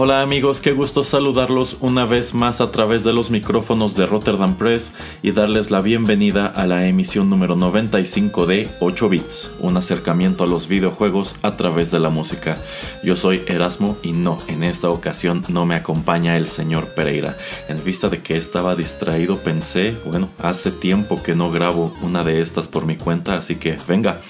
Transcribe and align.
Hola 0.00 0.22
amigos, 0.22 0.60
qué 0.60 0.70
gusto 0.70 1.02
saludarlos 1.02 1.76
una 1.80 2.04
vez 2.04 2.32
más 2.32 2.60
a 2.60 2.70
través 2.70 3.02
de 3.02 3.12
los 3.12 3.32
micrófonos 3.32 3.96
de 3.96 4.06
Rotterdam 4.06 4.54
Press 4.54 4.92
y 5.24 5.32
darles 5.32 5.72
la 5.72 5.80
bienvenida 5.80 6.46
a 6.46 6.68
la 6.68 6.86
emisión 6.86 7.28
número 7.28 7.56
95 7.56 8.46
de 8.46 8.68
8 8.78 9.08
bits, 9.08 9.50
un 9.58 9.76
acercamiento 9.76 10.44
a 10.44 10.46
los 10.46 10.68
videojuegos 10.68 11.34
a 11.42 11.56
través 11.56 11.90
de 11.90 11.98
la 11.98 12.10
música. 12.10 12.58
Yo 13.02 13.16
soy 13.16 13.42
Erasmo 13.48 13.96
y 14.04 14.12
no, 14.12 14.40
en 14.46 14.62
esta 14.62 14.88
ocasión 14.88 15.44
no 15.48 15.66
me 15.66 15.74
acompaña 15.74 16.36
el 16.36 16.46
señor 16.46 16.94
Pereira. 16.94 17.36
En 17.68 17.82
vista 17.82 18.08
de 18.08 18.22
que 18.22 18.36
estaba 18.36 18.76
distraído 18.76 19.38
pensé, 19.38 19.96
bueno, 20.04 20.28
hace 20.38 20.70
tiempo 20.70 21.24
que 21.24 21.34
no 21.34 21.50
grabo 21.50 21.92
una 22.02 22.22
de 22.22 22.40
estas 22.40 22.68
por 22.68 22.86
mi 22.86 22.94
cuenta, 22.94 23.34
así 23.34 23.56
que 23.56 23.76
venga, 23.88 24.20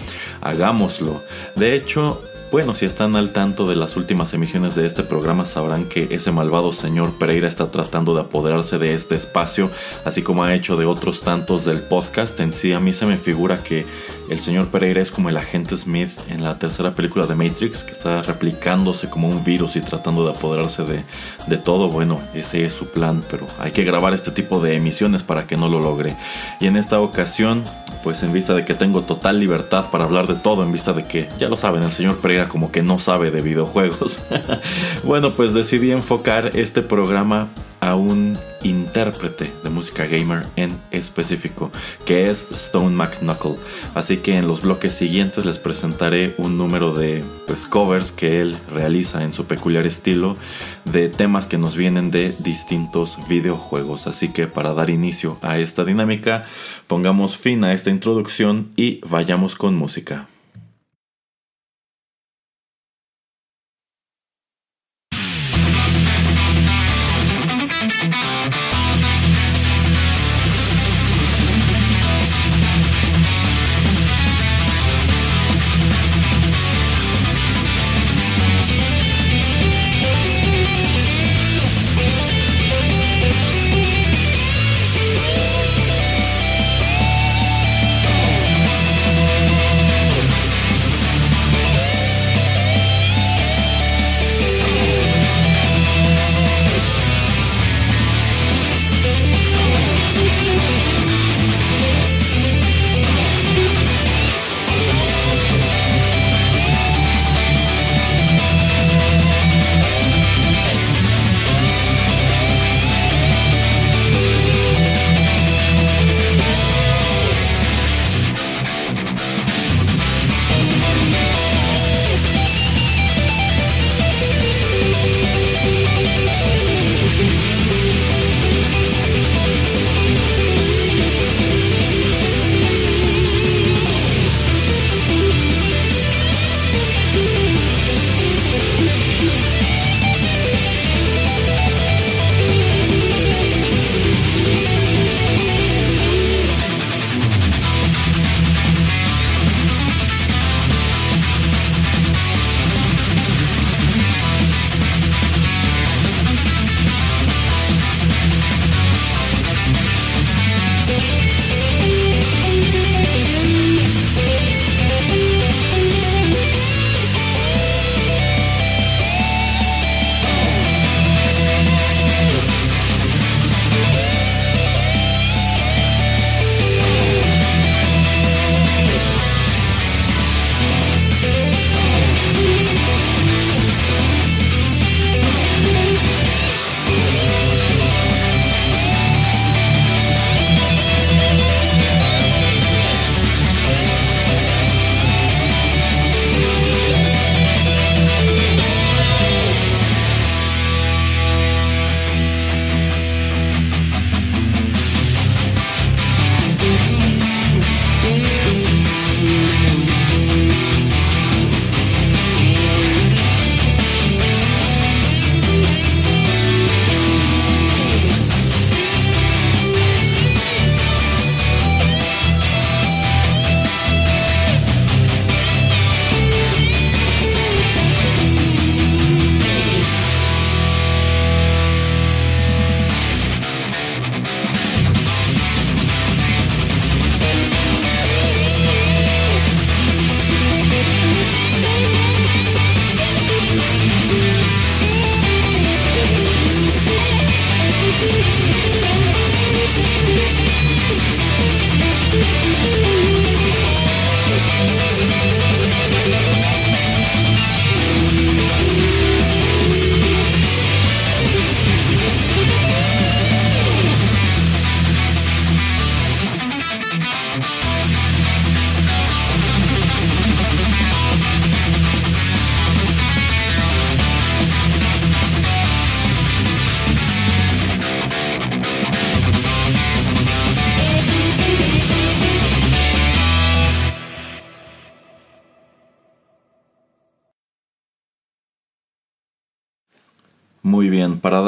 hagámoslo. 0.40 1.20
De 1.56 1.74
hecho, 1.74 2.22
bueno, 2.50 2.74
si 2.74 2.86
están 2.86 3.14
al 3.16 3.32
tanto 3.32 3.68
de 3.68 3.76
las 3.76 3.96
últimas 3.96 4.32
emisiones 4.32 4.74
de 4.74 4.86
este 4.86 5.02
programa 5.02 5.44
sabrán 5.44 5.84
que 5.84 6.08
ese 6.10 6.32
malvado 6.32 6.72
señor 6.72 7.12
Pereira 7.18 7.46
está 7.46 7.70
tratando 7.70 8.14
de 8.14 8.22
apoderarse 8.22 8.78
de 8.78 8.94
este 8.94 9.16
espacio, 9.16 9.70
así 10.04 10.22
como 10.22 10.44
ha 10.44 10.54
hecho 10.54 10.76
de 10.76 10.86
otros 10.86 11.20
tantos 11.20 11.64
del 11.64 11.82
podcast. 11.82 12.40
En 12.40 12.52
sí, 12.52 12.72
a 12.72 12.80
mí 12.80 12.92
se 12.94 13.04
me 13.04 13.18
figura 13.18 13.62
que 13.62 13.84
el 14.30 14.40
señor 14.40 14.68
Pereira 14.68 15.02
es 15.02 15.10
como 15.10 15.28
el 15.28 15.36
agente 15.36 15.76
Smith 15.76 16.12
en 16.28 16.42
la 16.42 16.58
tercera 16.58 16.94
película 16.94 17.26
de 17.26 17.34
Matrix, 17.34 17.82
que 17.82 17.92
está 17.92 18.22
replicándose 18.22 19.10
como 19.10 19.28
un 19.28 19.44
virus 19.44 19.76
y 19.76 19.80
tratando 19.82 20.24
de 20.24 20.30
apoderarse 20.30 20.84
de, 20.84 21.04
de 21.48 21.58
todo. 21.58 21.88
Bueno, 21.88 22.20
ese 22.34 22.64
es 22.64 22.72
su 22.72 22.88
plan, 22.88 23.22
pero 23.30 23.46
hay 23.58 23.72
que 23.72 23.84
grabar 23.84 24.14
este 24.14 24.30
tipo 24.30 24.60
de 24.60 24.76
emisiones 24.76 25.22
para 25.22 25.46
que 25.46 25.56
no 25.56 25.68
lo 25.68 25.80
logre. 25.80 26.16
Y 26.60 26.66
en 26.66 26.76
esta 26.76 27.00
ocasión, 27.00 27.64
pues 28.04 28.22
en 28.22 28.32
vista 28.32 28.54
de 28.54 28.64
que 28.64 28.74
tengo 28.74 29.02
total 29.02 29.40
libertad 29.40 29.86
para 29.90 30.04
hablar 30.04 30.26
de 30.26 30.34
todo, 30.34 30.62
en 30.62 30.72
vista 30.72 30.92
de 30.92 31.04
que, 31.04 31.28
ya 31.38 31.48
lo 31.48 31.56
saben, 31.56 31.82
el 31.82 31.92
señor 31.92 32.18
Pereira 32.18 32.48
como 32.48 32.70
que 32.70 32.82
no 32.82 32.98
sabe 32.98 33.30
de 33.30 33.40
videojuegos. 33.42 34.20
bueno, 35.04 35.32
pues 35.32 35.54
decidí 35.54 35.90
enfocar 35.92 36.56
este 36.56 36.82
programa 36.82 37.48
a 37.80 37.94
un 37.94 38.38
intérprete 38.62 39.52
de 39.62 39.70
música 39.70 40.06
gamer 40.06 40.46
en 40.56 40.76
específico, 40.90 41.70
que 42.04 42.30
es 42.30 42.50
Stone 42.50 42.96
McKnuckle. 42.96 43.56
Así 43.94 44.18
que 44.18 44.36
en 44.36 44.48
los 44.48 44.62
bloques 44.62 44.94
siguientes 44.94 45.44
les 45.44 45.58
presentaré 45.58 46.34
un 46.38 46.58
número 46.58 46.92
de 46.92 47.22
pues, 47.46 47.66
covers 47.66 48.12
que 48.12 48.40
él 48.40 48.58
realiza 48.72 49.22
en 49.22 49.32
su 49.32 49.44
peculiar 49.46 49.86
estilo 49.86 50.36
de 50.84 51.08
temas 51.08 51.46
que 51.46 51.58
nos 51.58 51.76
vienen 51.76 52.10
de 52.10 52.34
distintos 52.38 53.18
videojuegos. 53.28 54.06
Así 54.06 54.28
que 54.30 54.46
para 54.46 54.74
dar 54.74 54.90
inicio 54.90 55.38
a 55.42 55.58
esta 55.58 55.84
dinámica, 55.84 56.46
pongamos 56.86 57.36
fin 57.36 57.64
a 57.64 57.72
esta 57.72 57.90
introducción 57.90 58.70
y 58.76 59.00
vayamos 59.06 59.54
con 59.54 59.74
música. 59.74 60.26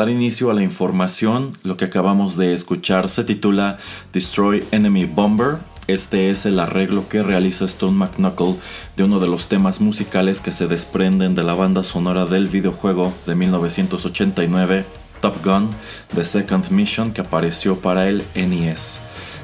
Dar 0.00 0.08
inicio 0.08 0.50
a 0.50 0.54
la 0.54 0.62
información, 0.62 1.58
lo 1.62 1.76
que 1.76 1.84
acabamos 1.84 2.38
de 2.38 2.54
escuchar 2.54 3.10
se 3.10 3.22
titula 3.22 3.76
Destroy 4.14 4.64
Enemy 4.70 5.04
Bomber. 5.04 5.58
Este 5.88 6.30
es 6.30 6.46
el 6.46 6.58
arreglo 6.58 7.06
que 7.10 7.22
realiza 7.22 7.66
Stone 7.66 7.98
McKnuckle 7.98 8.54
de 8.96 9.04
uno 9.04 9.20
de 9.20 9.26
los 9.26 9.50
temas 9.50 9.82
musicales 9.82 10.40
que 10.40 10.52
se 10.52 10.66
desprenden 10.68 11.34
de 11.34 11.42
la 11.42 11.52
banda 11.52 11.82
sonora 11.82 12.24
del 12.24 12.48
videojuego 12.48 13.12
de 13.26 13.34
1989 13.34 14.86
Top 15.20 15.44
Gun 15.44 15.68
The 16.14 16.24
Second 16.24 16.70
Mission 16.70 17.12
que 17.12 17.20
apareció 17.20 17.78
para 17.78 18.08
el 18.08 18.24
NES. 18.34 19.00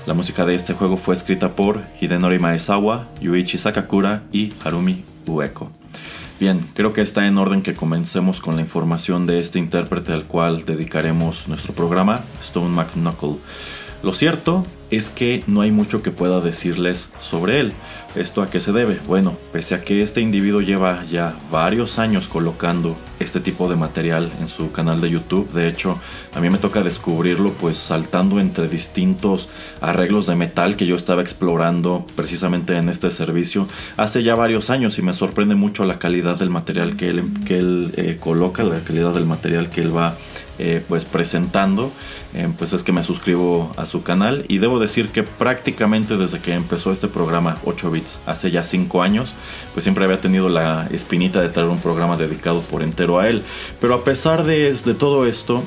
La 0.07 0.15
música 0.15 0.47
de 0.47 0.55
este 0.55 0.73
juego 0.73 0.97
fue 0.97 1.15
escrita 1.15 1.55
por 1.55 1.85
Hidenori 2.01 2.39
Maezawa, 2.39 3.09
Yuichi 3.21 3.59
Sakakura 3.59 4.23
y 4.33 4.55
Harumi 4.65 5.05
Ueko. 5.27 5.71
Bien, 6.39 6.61
creo 6.75 6.93
que 6.93 7.01
está 7.01 7.27
en 7.27 7.39
orden 7.39 7.63
que 7.63 7.75
comencemos 7.75 8.43
con 8.43 8.57
la 8.57 8.61
información 8.61 9.27
de 9.27 9.41
este 9.41 9.59
intérprete 9.59 10.13
al 10.13 10.25
cual 10.27 10.67
dedicaremos 10.67 11.49
nuestro 11.49 11.73
programa, 11.73 12.25
Stone 12.41 12.75
McKnuckle. 12.75 13.37
Lo 14.07 14.13
cierto 14.13 14.65
es 14.93 15.11
que 15.11 15.43
no 15.49 15.63
hay 15.63 15.73
mucho 15.73 16.01
que 16.01 16.13
pueda 16.13 16.41
decirles 16.41 17.11
sobre 17.19 17.59
él. 17.59 17.73
¿Esto 18.15 18.41
a 18.41 18.49
qué 18.49 18.61
se 18.61 18.71
debe? 18.71 19.01
Bueno, 19.05 19.37
pese 19.53 19.75
a 19.75 19.83
que 19.83 20.01
este 20.01 20.21
individuo 20.21 20.61
lleva 20.61 21.05
ya 21.11 21.35
varios 21.51 21.99
años 21.99 22.29
colocando 22.29 22.97
este 23.19 23.41
tipo 23.41 23.69
de 23.69 23.75
material 23.75 24.31
en 24.41 24.47
su 24.47 24.71
canal 24.71 25.01
de 25.01 25.11
YouTube, 25.11 25.51
de 25.53 25.69
hecho, 25.69 25.99
a 26.33 26.41
mí 26.41 26.51
me 26.51 26.59
toca 26.59 26.83
descubrirlo 26.83 27.51
pues 27.55 27.79
saltando 27.79 28.39
entre 28.39 28.69
distintos 28.69 29.49
arreglos 29.81 30.27
de 30.29 30.37
metal 30.37 30.77
que 30.77 30.87
yo 30.87 30.95
estaba 30.95 31.21
explorando 31.21 32.07
precisamente 32.15 32.77
en 32.77 32.89
este 32.89 33.11
servicio 33.11 33.67
hace 33.97 34.23
ya 34.23 34.37
varios 34.37 34.71
años 34.71 34.99
y 34.99 35.03
me 35.03 35.15
sorprende 35.15 35.57
mucho 35.57 35.85
la 35.85 35.99
calidad 35.99 36.39
del 36.39 36.51
material 36.51 36.97
que 36.97 37.09
él, 37.09 37.25
él 37.49 37.93
eh, 37.97 38.19
coloca, 38.21 38.63
la 38.63 38.79
calidad 38.81 39.15
del 39.15 39.27
material 39.27 39.69
que 39.69 39.81
él 39.81 39.97
va 39.97 40.17
eh, 40.59 40.83
pues 40.87 41.05
presentando, 41.05 41.93
eh, 42.35 42.49
pues 42.57 42.73
es 42.73 42.83
que 42.83 42.93
me 42.93 43.03
suscribo 43.03 43.73
a 43.77 43.87
su 43.87 44.03
canal 44.03 44.45
y 44.49 44.59
debo 44.59 44.79
decir 44.79 45.11
que 45.11 45.23
prácticamente 45.23 46.17
desde 46.17 46.41
que 46.41 46.55
empezó 46.55 46.93
este 46.93 47.09
programa 47.09 47.59
8 47.65 47.91
bits 47.91 48.19
hace 48.27 48.51
ya 48.51 48.63
5 48.63 49.03
años, 49.03 49.35
pues 49.75 49.85
siempre 49.85 50.05
había 50.05 50.21
tenido 50.21 50.49
la 50.49 50.89
espinita 50.91 51.41
de 51.41 51.49
traer 51.49 51.69
un 51.69 51.79
programa 51.79 52.17
dedicado 52.17 52.61
por 52.63 52.83
entero 52.83 53.19
a 53.19 53.29
él. 53.29 53.43
Pero 53.81 53.95
a 53.95 54.05
pesar 54.05 54.45
de, 54.45 54.73
de 54.73 54.95
todo 54.95 55.27
esto, 55.27 55.63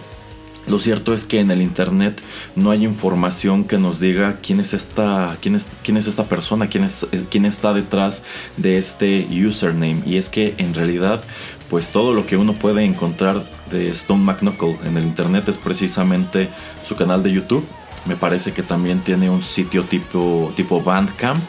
lo 0.69 0.79
cierto 0.79 1.13
es 1.15 1.25
que 1.25 1.39
en 1.39 1.49
el 1.49 1.61
internet 1.61 2.21
no 2.55 2.69
hay 2.69 2.83
información 2.83 3.63
que 3.63 3.79
nos 3.79 3.99
diga 3.99 4.37
quién 4.43 4.59
es 4.59 4.73
esta, 4.73 5.35
quién 5.41 5.55
es, 5.55 5.65
quién 5.83 5.97
es 5.97 6.05
esta 6.05 6.25
persona, 6.25 6.67
quién, 6.67 6.87
quién 7.31 7.45
está 7.45 7.73
detrás 7.73 8.23
de 8.55 8.77
este 8.77 9.27
username. 9.31 10.03
Y 10.05 10.17
es 10.17 10.29
que 10.29 10.53
en 10.57 10.75
realidad 10.75 11.23
pues 11.69 11.89
todo 11.89 12.13
lo 12.13 12.25
que 12.25 12.37
uno 12.37 12.53
puede 12.53 12.83
encontrar 12.83 13.43
de 13.69 13.89
Stone 13.89 14.23
McKnuckle 14.23 14.77
en 14.85 14.97
el 14.97 15.05
internet 15.05 15.47
es 15.49 15.57
precisamente 15.57 16.49
su 16.87 16.95
canal 16.95 17.23
de 17.23 17.31
YouTube. 17.31 17.65
Me 18.05 18.15
parece 18.15 18.53
que 18.53 18.63
también 18.63 19.01
tiene 19.01 19.29
un 19.29 19.43
sitio 19.43 19.83
tipo, 19.83 20.51
tipo 20.55 20.81
Bandcamp 20.81 21.43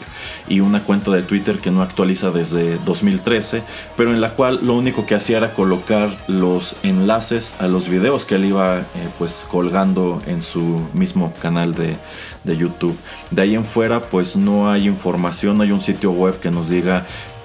y 0.49 0.61
una 0.61 0.83
cuenta 0.83 1.11
de 1.13 1.23
Twitter 1.23 1.59
que 1.59 1.71
no 1.71 1.81
actualiza 1.81 2.31
desde 2.31 2.77
2013, 2.79 3.63
pero 3.97 4.11
en 4.11 4.21
la 4.21 4.35
cual 4.35 4.59
lo 4.63 4.75
único 4.75 5.07
que 5.07 5.15
hacía 5.15 5.39
era 5.39 5.55
colocar 5.55 6.11
los 6.27 6.75
enlaces 6.83 7.55
a 7.61 7.69
los 7.69 7.89
videos 7.89 8.27
que 8.27 8.35
él 8.35 8.47
iba 8.47 8.81
eh, 8.81 8.85
pues 9.19 9.47
colgando 9.51 10.21
en 10.27 10.43
su 10.43 10.83
mismo 10.93 11.33
canal 11.41 11.75
de, 11.75 11.97
de 12.45 12.57
YouTube. 12.57 12.97
De 13.31 13.43
ahí 13.43 13.55
en 13.55 13.65
fuera 13.65 14.03
pues 14.03 14.37
no 14.37 14.71
hay 14.71 14.87
información, 14.87 15.57
no 15.57 15.63
hay 15.63 15.73
un 15.73 15.83
sitio 15.83 16.11
web 16.11 16.41
que 16.41 16.51
nos 16.51 16.69
diga 16.69 17.03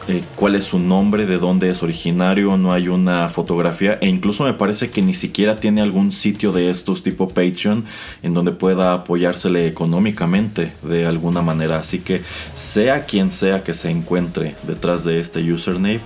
eh, 0.07 0.24
cuál 0.36 0.54
es 0.54 0.66
su 0.66 0.78
nombre, 0.78 1.25
de 1.25 1.40
dónde 1.40 1.69
es 1.69 1.81
originario, 1.81 2.57
no 2.57 2.74
hay 2.74 2.90
una 2.90 3.28
fotografía 3.30 3.98
e 4.02 4.07
incluso 4.07 4.44
me 4.44 4.54
parece 4.54 4.92
que 4.92 5.02
ni 5.02 5.16
siquiera 5.16 5.56
tiene 5.56 5.81
algún 5.81 6.12
sitio 6.12 6.52
de 6.52 6.69
estos 6.69 7.02
tipo 7.02 7.28
Patreon 7.30 7.86
en 8.22 8.34
donde 8.36 8.52
pueda 8.52 8.94
apoyársele 8.94 9.68
económicamente 9.68 10.74
de 10.84 11.07
alguna 11.07 11.42
manera. 11.42 11.78
Así 11.78 12.00
que 12.00 12.22
sea 12.54 13.06
quien 13.06 13.31
sea 13.31 13.63
que 13.63 13.74
se 13.74 13.90
encuentre 13.90 14.56
detrás 14.63 15.04
de 15.04 15.19
este 15.19 15.40
username, 15.52 16.02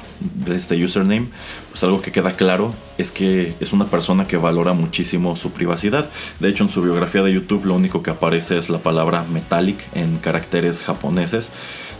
de 0.45 0.55
este 0.55 0.81
username, 0.81 1.27
pues 1.69 1.83
algo 1.83 2.01
que 2.01 2.13
queda 2.13 2.31
claro 2.33 2.73
es 2.97 3.11
que 3.11 3.55
es 3.59 3.73
una 3.73 3.85
persona 3.85 4.27
que 4.27 4.37
valora 4.37 4.73
muchísimo 4.73 5.35
su 5.35 5.51
privacidad. 5.51 6.09
De 6.39 6.47
hecho, 6.47 6.63
en 6.63 6.69
su 6.69 6.81
biografía 6.81 7.21
de 7.21 7.33
YouTube 7.33 7.65
lo 7.65 7.75
único 7.75 8.01
que 8.01 8.11
aparece 8.11 8.57
es 8.57 8.69
la 8.69 8.79
palabra 8.79 9.23
metallic 9.23 9.87
en 9.93 10.17
caracteres 10.17 10.79
japoneses. 10.79 11.51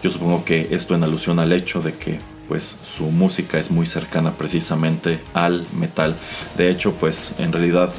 Yo 0.04 0.10
supongo 0.10 0.46
que 0.46 0.70
esto 0.72 0.96
en 0.96 1.04
alusión 1.04 1.40
al 1.40 1.52
hecho 1.52 1.82
de 1.82 1.94
que 1.94 2.20
pues 2.48 2.78
su 2.84 3.06
música 3.06 3.60
es 3.60 3.70
muy 3.70 3.86
cercana 3.86 4.32
precisamente 4.32 5.20
al 5.34 5.66
metal. 5.78 6.16
De 6.58 6.70
hecho, 6.70 6.94
pues 6.94 7.34
en 7.38 7.52
realidad 7.52 7.94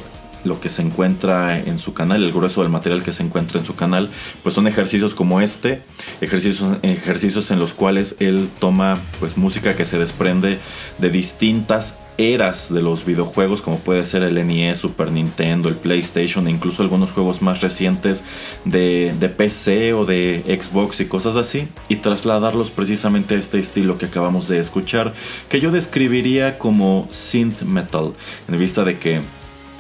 lo 0.45 0.61
que 0.61 0.69
se 0.69 0.83
encuentra 0.83 1.59
en 1.59 1.79
su 1.79 1.93
canal, 1.93 2.25
el 2.25 2.33
grueso 2.33 2.63
del 2.63 2.71
material 2.71 3.03
que 3.03 3.13
se 3.13 3.23
encuentra 3.23 3.61
en 3.61 3.67
su 3.67 3.75
canal, 3.75 4.11
pues 4.43 4.55
son 4.55 4.67
ejercicios 4.67 5.15
como 5.15 5.41
este, 5.41 5.83
ejercicios, 6.21 6.79
ejercicios 6.83 7.51
en 7.51 7.59
los 7.59 7.75
cuales 7.75 8.17
él 8.19 8.49
toma 8.59 8.99
pues 9.19 9.37
música 9.37 9.77
que 9.77 9.85
se 9.85 9.99
desprende 9.99 10.59
de 10.99 11.11
distintas 11.11 11.99
eras 12.21 12.73
de 12.73 12.83
los 12.83 13.05
videojuegos 13.05 13.63
como 13.63 13.79
puede 13.79 14.05
ser 14.05 14.23
el 14.23 14.47
NES, 14.47 14.79
Super 14.79 15.11
Nintendo, 15.11 15.69
el 15.69 15.77
PlayStation 15.77 16.47
e 16.47 16.51
incluso 16.51 16.83
algunos 16.83 17.13
juegos 17.13 17.43
más 17.43 17.61
recientes 17.61 18.25
de, 18.65 19.15
de, 19.19 19.29
PC 19.29 19.95
o 19.95 20.05
de 20.05 20.43
Xbox 20.61 21.01
y 21.01 21.07
cosas 21.07 21.37
así 21.37 21.69
y 21.89 21.97
trasladarlos 21.97 22.71
precisamente 22.71 23.35
a 23.35 23.39
este 23.39 23.59
estilo 23.59 23.99
que 23.99 24.07
acabamos 24.07 24.49
de 24.49 24.59
escuchar 24.59 25.15
que 25.49 25.61
yo 25.61 25.71
describiría 25.71 26.59
como 26.59 27.09
synth 27.11 27.63
metal 27.63 28.13
en 28.49 28.59
vista 28.59 28.85
de 28.85 28.99
que 28.99 29.21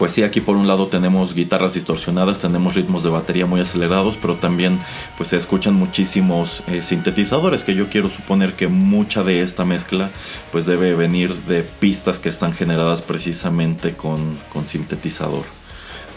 pues 0.00 0.12
sí, 0.12 0.22
aquí 0.22 0.40
por 0.40 0.56
un 0.56 0.66
lado 0.66 0.86
tenemos 0.86 1.34
guitarras 1.34 1.74
distorsionadas, 1.74 2.38
tenemos 2.38 2.74
ritmos 2.74 3.02
de 3.02 3.10
batería 3.10 3.44
muy 3.44 3.60
acelerados, 3.60 4.16
pero 4.16 4.36
también 4.36 4.78
pues 5.18 5.28
se 5.28 5.36
escuchan 5.36 5.74
muchísimos 5.74 6.62
eh, 6.68 6.80
sintetizadores, 6.80 7.64
que 7.64 7.74
yo 7.74 7.90
quiero 7.90 8.08
suponer 8.08 8.54
que 8.54 8.66
mucha 8.66 9.22
de 9.22 9.42
esta 9.42 9.66
mezcla 9.66 10.10
pues 10.52 10.64
debe 10.64 10.94
venir 10.94 11.34
de 11.42 11.64
pistas 11.64 12.18
que 12.18 12.30
están 12.30 12.54
generadas 12.54 13.02
precisamente 13.02 13.92
con, 13.92 14.38
con 14.50 14.66
sintetizador. 14.66 15.44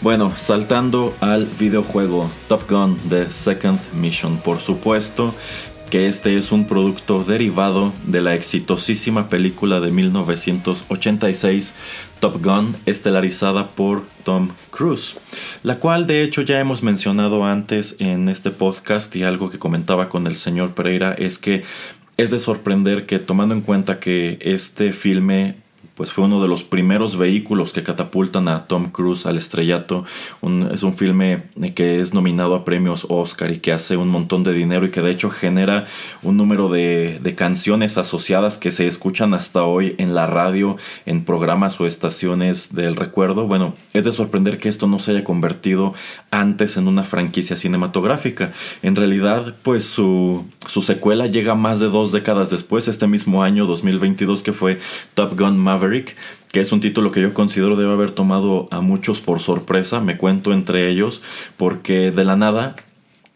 Bueno, 0.00 0.32
saltando 0.34 1.14
al 1.20 1.44
videojuego 1.44 2.30
Top 2.48 2.62
Gun 2.70 2.96
The 3.10 3.30
Second 3.30 3.78
Mission, 3.92 4.38
por 4.38 4.60
supuesto 4.60 5.34
que 5.94 6.08
este 6.08 6.36
es 6.36 6.50
un 6.50 6.66
producto 6.66 7.22
derivado 7.22 7.92
de 8.06 8.20
la 8.20 8.34
exitosísima 8.34 9.28
película 9.28 9.78
de 9.78 9.92
1986 9.92 11.74
Top 12.20 12.42
Gun, 12.44 12.76
estelarizada 12.86 13.68
por 13.70 14.04
Tom 14.24 14.50
Cruise, 14.70 15.16
la 15.62 15.78
cual 15.78 16.06
de 16.06 16.22
hecho 16.22 16.42
ya 16.42 16.60
hemos 16.60 16.82
mencionado 16.82 17.44
antes 17.44 17.96
en 17.98 18.28
este 18.28 18.50
podcast 18.50 19.14
y 19.16 19.24
algo 19.24 19.50
que 19.50 19.58
comentaba 19.58 20.08
con 20.08 20.26
el 20.26 20.36
señor 20.36 20.74
Pereira 20.74 21.12
es 21.12 21.38
que 21.38 21.64
es 22.16 22.30
de 22.30 22.38
sorprender 22.38 23.06
que 23.06 23.18
tomando 23.18 23.54
en 23.54 23.60
cuenta 23.60 23.98
que 23.98 24.38
este 24.40 24.92
filme 24.92 25.56
pues 25.94 26.12
fue 26.12 26.24
uno 26.24 26.42
de 26.42 26.48
los 26.48 26.64
primeros 26.64 27.16
vehículos 27.16 27.72
que 27.72 27.82
catapultan 27.84 28.48
a 28.48 28.66
Tom 28.66 28.90
Cruise 28.90 29.26
al 29.26 29.36
estrellato. 29.36 30.04
es 30.72 30.82
un 30.82 30.94
filme 30.94 31.44
que 31.74 32.00
es 32.00 32.14
nominado 32.14 32.54
a 32.56 32.64
premios 32.64 33.06
Oscar 33.08 33.52
y 33.52 33.58
que 33.58 33.72
hace 33.72 33.96
un 33.96 34.08
montón 34.08 34.42
de 34.42 34.52
dinero 34.52 34.86
y 34.86 34.90
que 34.90 35.02
de 35.02 35.12
hecho 35.12 35.30
genera 35.30 35.86
un 36.22 36.36
número 36.36 36.68
de, 36.68 37.20
de 37.22 37.34
canciones 37.34 37.96
asociadas 37.96 38.58
que 38.58 38.72
se 38.72 38.88
escuchan 38.88 39.34
hasta 39.34 39.62
hoy 39.64 39.94
en 39.98 40.14
la 40.14 40.26
radio, 40.26 40.76
en 41.06 41.24
programas 41.24 41.80
o 41.80 41.86
estaciones 41.86 42.74
del 42.74 42.96
recuerdo. 42.96 43.46
Bueno, 43.46 43.74
es 43.92 44.04
de 44.04 44.12
sorprender 44.12 44.58
que 44.58 44.68
esto 44.68 44.88
no 44.88 44.98
se 44.98 45.12
haya 45.12 45.24
convertido 45.24 45.94
antes 46.32 46.76
en 46.76 46.88
una 46.88 47.04
franquicia 47.04 47.56
cinematográfica. 47.56 48.52
En 48.82 48.96
realidad, 48.96 49.54
pues 49.62 49.84
su, 49.84 50.44
su 50.66 50.82
secuela 50.82 51.28
llega 51.28 51.54
más 51.54 51.78
de 51.78 51.86
dos 51.86 52.10
décadas 52.10 52.50
después, 52.50 52.88
este 52.88 53.06
mismo 53.06 53.44
año 53.44 53.66
2022 53.66 54.42
que 54.42 54.52
fue 54.52 54.80
Top 55.14 55.38
Gun 55.38 55.56
Maverick 55.56 55.83
que 56.52 56.60
es 56.60 56.72
un 56.72 56.80
título 56.80 57.12
que 57.12 57.20
yo 57.20 57.34
considero 57.34 57.76
debe 57.76 57.92
haber 57.92 58.10
tomado 58.10 58.68
a 58.70 58.80
muchos 58.80 59.20
por 59.20 59.40
sorpresa, 59.40 60.00
me 60.00 60.16
cuento 60.16 60.52
entre 60.52 60.88
ellos, 60.88 61.22
porque 61.56 62.10
de 62.10 62.24
la 62.24 62.36
nada 62.36 62.76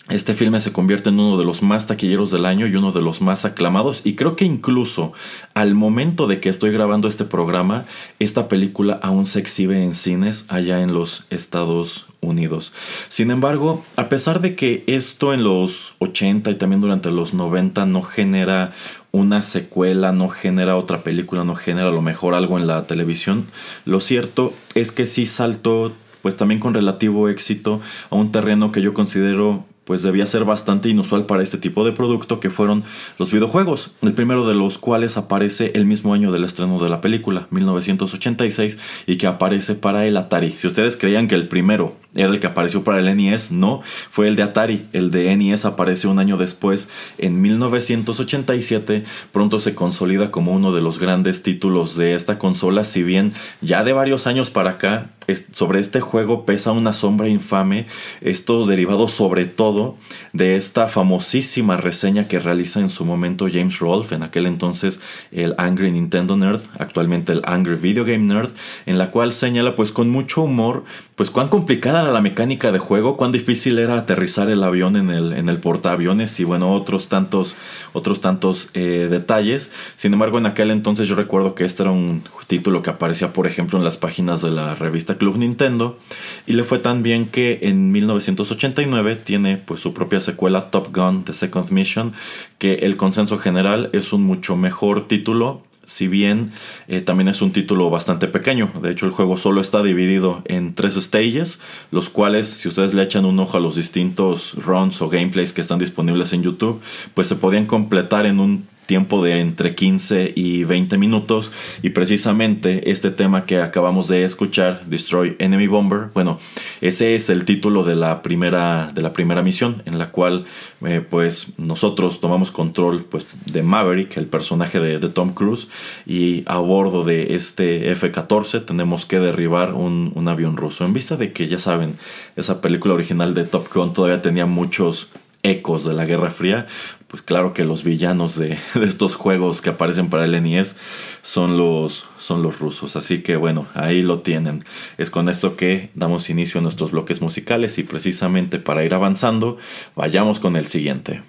este 0.08 0.32
filme 0.32 0.58
se 0.60 0.72
convierte 0.72 1.10
en 1.10 1.20
uno 1.20 1.36
de 1.36 1.44
los 1.44 1.62
más 1.62 1.86
taquilleros 1.86 2.30
del 2.30 2.46
año 2.46 2.66
y 2.66 2.74
uno 2.74 2.92
de 2.92 3.02
los 3.02 3.20
más 3.20 3.44
aclamados 3.44 4.00
y 4.04 4.14
creo 4.14 4.36
que 4.36 4.46
incluso 4.46 5.12
al 5.52 5.74
momento 5.74 6.26
de 6.26 6.40
que 6.40 6.48
estoy 6.48 6.70
grabando 6.70 7.08
este 7.08 7.24
programa, 7.24 7.84
esta 8.18 8.48
película 8.48 8.98
aún 9.02 9.26
se 9.26 9.40
exhibe 9.40 9.82
en 9.82 9.94
cines 9.94 10.46
allá 10.48 10.80
en 10.80 10.94
los 10.94 11.26
Estados 11.28 12.06
Unidos. 12.20 12.72
Sin 13.08 13.30
embargo, 13.30 13.84
a 13.96 14.08
pesar 14.08 14.40
de 14.40 14.56
que 14.56 14.82
esto 14.86 15.34
en 15.34 15.44
los 15.44 15.92
80 15.98 16.52
y 16.52 16.54
también 16.54 16.80
durante 16.80 17.10
los 17.10 17.34
90 17.34 17.84
no 17.84 18.00
genera 18.02 18.72
una 19.18 19.42
secuela, 19.42 20.12
no 20.12 20.28
genera 20.28 20.76
otra 20.76 21.02
película, 21.02 21.44
no 21.44 21.54
genera 21.54 21.88
a 21.88 21.92
lo 21.92 22.02
mejor 22.02 22.34
algo 22.34 22.58
en 22.58 22.66
la 22.66 22.84
televisión. 22.84 23.46
Lo 23.84 24.00
cierto 24.00 24.52
es 24.74 24.92
que 24.92 25.06
sí 25.06 25.26
saltó, 25.26 25.92
pues 26.22 26.36
también 26.36 26.60
con 26.60 26.74
relativo 26.74 27.28
éxito, 27.28 27.80
a 28.10 28.16
un 28.16 28.32
terreno 28.32 28.72
que 28.72 28.82
yo 28.82 28.94
considero 28.94 29.64
pues 29.88 30.02
debía 30.02 30.26
ser 30.26 30.44
bastante 30.44 30.90
inusual 30.90 31.24
para 31.24 31.42
este 31.42 31.56
tipo 31.56 31.82
de 31.82 31.92
producto 31.92 32.40
que 32.40 32.50
fueron 32.50 32.84
los 33.18 33.32
videojuegos, 33.32 33.92
el 34.02 34.12
primero 34.12 34.46
de 34.46 34.52
los 34.52 34.76
cuales 34.76 35.16
aparece 35.16 35.70
el 35.74 35.86
mismo 35.86 36.12
año 36.12 36.30
del 36.30 36.44
estreno 36.44 36.78
de 36.78 36.90
la 36.90 37.00
película, 37.00 37.46
1986, 37.50 38.78
y 39.06 39.16
que 39.16 39.26
aparece 39.26 39.76
para 39.76 40.04
el 40.04 40.18
Atari. 40.18 40.50
Si 40.50 40.66
ustedes 40.66 40.98
creían 40.98 41.26
que 41.26 41.36
el 41.36 41.48
primero 41.48 41.96
era 42.18 42.32
el 42.32 42.40
que 42.40 42.46
apareció 42.46 42.84
para 42.84 42.98
el 42.98 43.16
NES, 43.16 43.52
no, 43.52 43.80
fue 44.10 44.28
el 44.28 44.36
de 44.36 44.42
Atari, 44.42 44.86
el 44.92 45.10
de 45.10 45.34
NES 45.36 45.64
aparece 45.64 46.08
un 46.08 46.18
año 46.18 46.36
después, 46.36 46.88
en 47.18 47.40
1987, 47.40 49.04
pronto 49.32 49.60
se 49.60 49.74
consolida 49.74 50.30
como 50.30 50.52
uno 50.52 50.72
de 50.72 50.82
los 50.82 50.98
grandes 50.98 51.42
títulos 51.42 51.96
de 51.96 52.14
esta 52.14 52.38
consola, 52.38 52.84
si 52.84 53.02
bien 53.02 53.32
ya 53.60 53.84
de 53.84 53.92
varios 53.92 54.26
años 54.26 54.50
para 54.50 54.70
acá 54.70 55.10
sobre 55.52 55.80
este 55.80 56.00
juego 56.00 56.46
pesa 56.46 56.72
una 56.72 56.92
sombra 56.92 57.28
infame, 57.28 57.86
esto 58.22 58.64
derivado 58.64 59.08
sobre 59.08 59.44
todo 59.44 59.96
de 60.32 60.56
esta 60.56 60.88
famosísima 60.88 61.76
reseña 61.76 62.28
que 62.28 62.38
realiza 62.38 62.80
en 62.80 62.88
su 62.88 63.04
momento 63.04 63.46
James 63.50 63.78
Rolfe, 63.78 64.14
en 64.14 64.22
aquel 64.22 64.46
entonces 64.46 65.00
el 65.30 65.54
Angry 65.58 65.90
Nintendo 65.90 66.36
Nerd, 66.36 66.62
actualmente 66.78 67.32
el 67.32 67.42
Angry 67.44 67.76
Video 67.76 68.04
Game 68.04 68.24
Nerd, 68.24 68.50
en 68.86 68.96
la 68.96 69.10
cual 69.10 69.32
señala 69.32 69.76
pues 69.76 69.92
con 69.92 70.08
mucho 70.08 70.42
humor 70.42 70.84
pues 71.14 71.30
cuán 71.30 71.48
complicada 71.48 72.07
la 72.12 72.20
mecánica 72.20 72.72
de 72.72 72.78
juego, 72.78 73.16
cuán 73.16 73.32
difícil 73.32 73.78
era 73.78 73.96
aterrizar 73.96 74.50
el 74.50 74.62
avión 74.62 74.96
en 74.96 75.10
el, 75.10 75.32
en 75.32 75.48
el 75.48 75.58
portaaviones 75.58 76.38
y 76.40 76.44
bueno, 76.44 76.72
otros 76.72 77.08
tantos, 77.08 77.54
otros 77.92 78.20
tantos 78.20 78.70
eh, 78.74 79.08
detalles. 79.10 79.72
Sin 79.96 80.12
embargo, 80.12 80.38
en 80.38 80.46
aquel 80.46 80.70
entonces 80.70 81.08
yo 81.08 81.14
recuerdo 81.14 81.54
que 81.54 81.64
este 81.64 81.82
era 81.82 81.92
un 81.92 82.22
título 82.46 82.82
que 82.82 82.90
aparecía, 82.90 83.32
por 83.32 83.46
ejemplo, 83.46 83.78
en 83.78 83.84
las 83.84 83.98
páginas 83.98 84.42
de 84.42 84.50
la 84.50 84.74
revista 84.74 85.16
Club 85.16 85.36
Nintendo 85.36 85.98
y 86.46 86.54
le 86.54 86.64
fue 86.64 86.78
tan 86.78 87.02
bien 87.02 87.26
que 87.26 87.60
en 87.62 87.92
1989 87.92 89.16
tiene 89.16 89.56
pues 89.56 89.80
su 89.80 89.92
propia 89.92 90.20
secuela 90.20 90.70
Top 90.70 90.94
Gun 90.94 91.24
The 91.24 91.32
Second 91.32 91.70
Mission 91.70 92.12
que 92.58 92.74
el 92.74 92.96
consenso 92.96 93.38
general 93.38 93.90
es 93.92 94.12
un 94.12 94.22
mucho 94.22 94.56
mejor 94.56 95.06
título 95.08 95.62
si 95.88 96.06
bien 96.06 96.52
eh, 96.86 97.00
también 97.00 97.28
es 97.28 97.40
un 97.40 97.50
título 97.50 97.88
bastante 97.88 98.28
pequeño. 98.28 98.70
De 98.82 98.90
hecho, 98.90 99.06
el 99.06 99.12
juego 99.12 99.38
solo 99.38 99.62
está 99.62 99.82
dividido 99.82 100.42
en 100.44 100.74
tres 100.74 100.94
stages, 100.94 101.58
los 101.90 102.10
cuales, 102.10 102.46
si 102.46 102.68
ustedes 102.68 102.92
le 102.92 103.02
echan 103.02 103.24
un 103.24 103.40
ojo 103.40 103.56
a 103.56 103.60
los 103.60 103.74
distintos 103.74 104.54
runs 104.54 105.00
o 105.00 105.08
gameplays 105.08 105.54
que 105.54 105.62
están 105.62 105.78
disponibles 105.78 106.34
en 106.34 106.42
YouTube, 106.42 106.82
pues 107.14 107.26
se 107.26 107.36
podían 107.36 107.64
completar 107.64 108.26
en 108.26 108.38
un 108.38 108.66
tiempo 108.88 109.22
de 109.22 109.40
entre 109.40 109.74
15 109.74 110.32
y 110.34 110.64
20 110.64 110.96
minutos. 110.96 111.52
Y 111.82 111.90
precisamente 111.90 112.90
este 112.90 113.10
tema 113.10 113.44
que 113.44 113.60
acabamos 113.60 114.08
de 114.08 114.24
escuchar 114.24 114.80
Destroy 114.86 115.36
Enemy 115.38 115.66
Bomber 115.66 116.08
bueno 116.14 116.38
ese 116.80 117.14
es 117.14 117.28
el 117.28 117.44
título 117.44 117.84
de 117.84 117.94
la 117.94 118.22
primera 118.22 118.90
de 118.94 119.02
la 119.02 119.12
primera 119.12 119.42
misión 119.42 119.82
en 119.84 119.98
la 119.98 120.10
cual 120.10 120.46
eh, 120.86 121.04
pues 121.08 121.58
nosotros 121.58 122.20
tomamos 122.20 122.50
control 122.50 123.04
pues 123.04 123.26
de 123.44 123.62
Maverick 123.62 124.16
el 124.16 124.26
personaje 124.26 124.80
de, 124.80 124.98
Tom 125.08 125.34
Cruise. 125.34 125.68
Y 126.06 126.42
a 126.46 126.58
bordo 126.58 127.04
de 127.04 127.34
este 127.34 127.90
F-14 127.92 128.64
tenemos 128.64 129.04
que 129.04 129.20
derribar 129.20 129.74
un, 129.74 130.12
un 130.14 130.28
avión 130.28 130.56
ruso. 130.56 130.84
En 130.84 130.94
vista 130.94 131.16
de 131.16 131.32
que 131.32 131.46
ya 131.46 131.58
saben 131.58 131.94
esa 132.36 132.60
película 132.60 132.94
original 132.94 133.34
de 133.34 133.44
Top 133.44 133.66
Gun 133.72 133.92
todavía 133.92 134.22
tenía 134.22 134.46
muchos 134.46 135.08
ecos 135.42 135.84
de 135.84 135.94
la 135.94 136.04
Guerra 136.04 136.30
Fría, 136.30 136.66
pues 137.08 137.22
claro 137.22 137.54
que 137.54 137.64
los 137.64 137.82
villanos 137.82 138.36
de, 138.38 138.58
estos 138.82 139.16
juegos 139.16 139.60
que 139.60 139.70
aparecen 139.70 140.10
para 140.10 140.24
el 140.24 140.40
NES 140.42 140.76
son 141.22 141.58
los, 141.58 142.04
son 142.18 142.42
los 142.42 142.60
rusos. 142.60 142.94
Así 142.96 143.22
que 143.22 143.36
bueno, 143.36 143.66
ahí 143.74 144.02
lo 144.02 144.20
tienen. 144.20 144.64
Es 144.98 145.10
con 145.10 145.28
esto 145.28 145.56
que 145.56 145.90
damos 145.94 146.30
inicio 146.30 146.60
a 146.60 146.62
nuestros 146.62 146.92
bloques 146.92 147.20
musicales 147.20 147.78
y 147.78 147.82
precisamente 147.82 148.58
para 148.58 148.84
ir 148.84 148.94
avanzando, 148.94 149.56
vayamos 149.96 150.38
con 150.38 150.56
el 150.56 150.66
siguiente. 150.66 151.22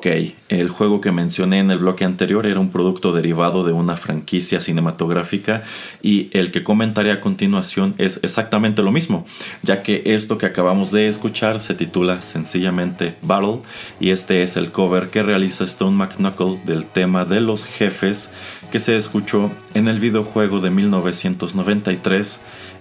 Ok, 0.00 0.06
el 0.48 0.70
juego 0.70 1.02
que 1.02 1.12
mencioné 1.12 1.58
en 1.58 1.70
el 1.70 1.80
bloque 1.80 2.06
anterior 2.06 2.46
era 2.46 2.58
un 2.58 2.70
producto 2.70 3.12
derivado 3.12 3.64
de 3.64 3.72
una 3.72 3.98
franquicia 3.98 4.62
cinematográfica 4.62 5.62
y 6.00 6.30
el 6.32 6.52
que 6.52 6.64
comentaré 6.64 7.12
a 7.12 7.20
continuación 7.20 7.94
es 7.98 8.18
exactamente 8.22 8.82
lo 8.82 8.92
mismo, 8.92 9.26
ya 9.60 9.82
que 9.82 10.00
esto 10.06 10.38
que 10.38 10.46
acabamos 10.46 10.90
de 10.90 11.08
escuchar 11.08 11.60
se 11.60 11.74
titula 11.74 12.22
sencillamente 12.22 13.14
Battle 13.20 13.58
y 14.00 14.08
este 14.08 14.42
es 14.42 14.56
el 14.56 14.72
cover 14.72 15.10
que 15.10 15.22
realiza 15.22 15.64
Stone 15.64 15.98
McKnuckle 15.98 16.62
del 16.64 16.86
tema 16.86 17.26
de 17.26 17.42
los 17.42 17.66
jefes 17.66 18.30
que 18.72 18.78
se 18.78 18.96
escuchó 18.96 19.50
en 19.74 19.86
el 19.86 19.98
videojuego 19.98 20.60
de 20.60 20.70
1993 20.70 22.40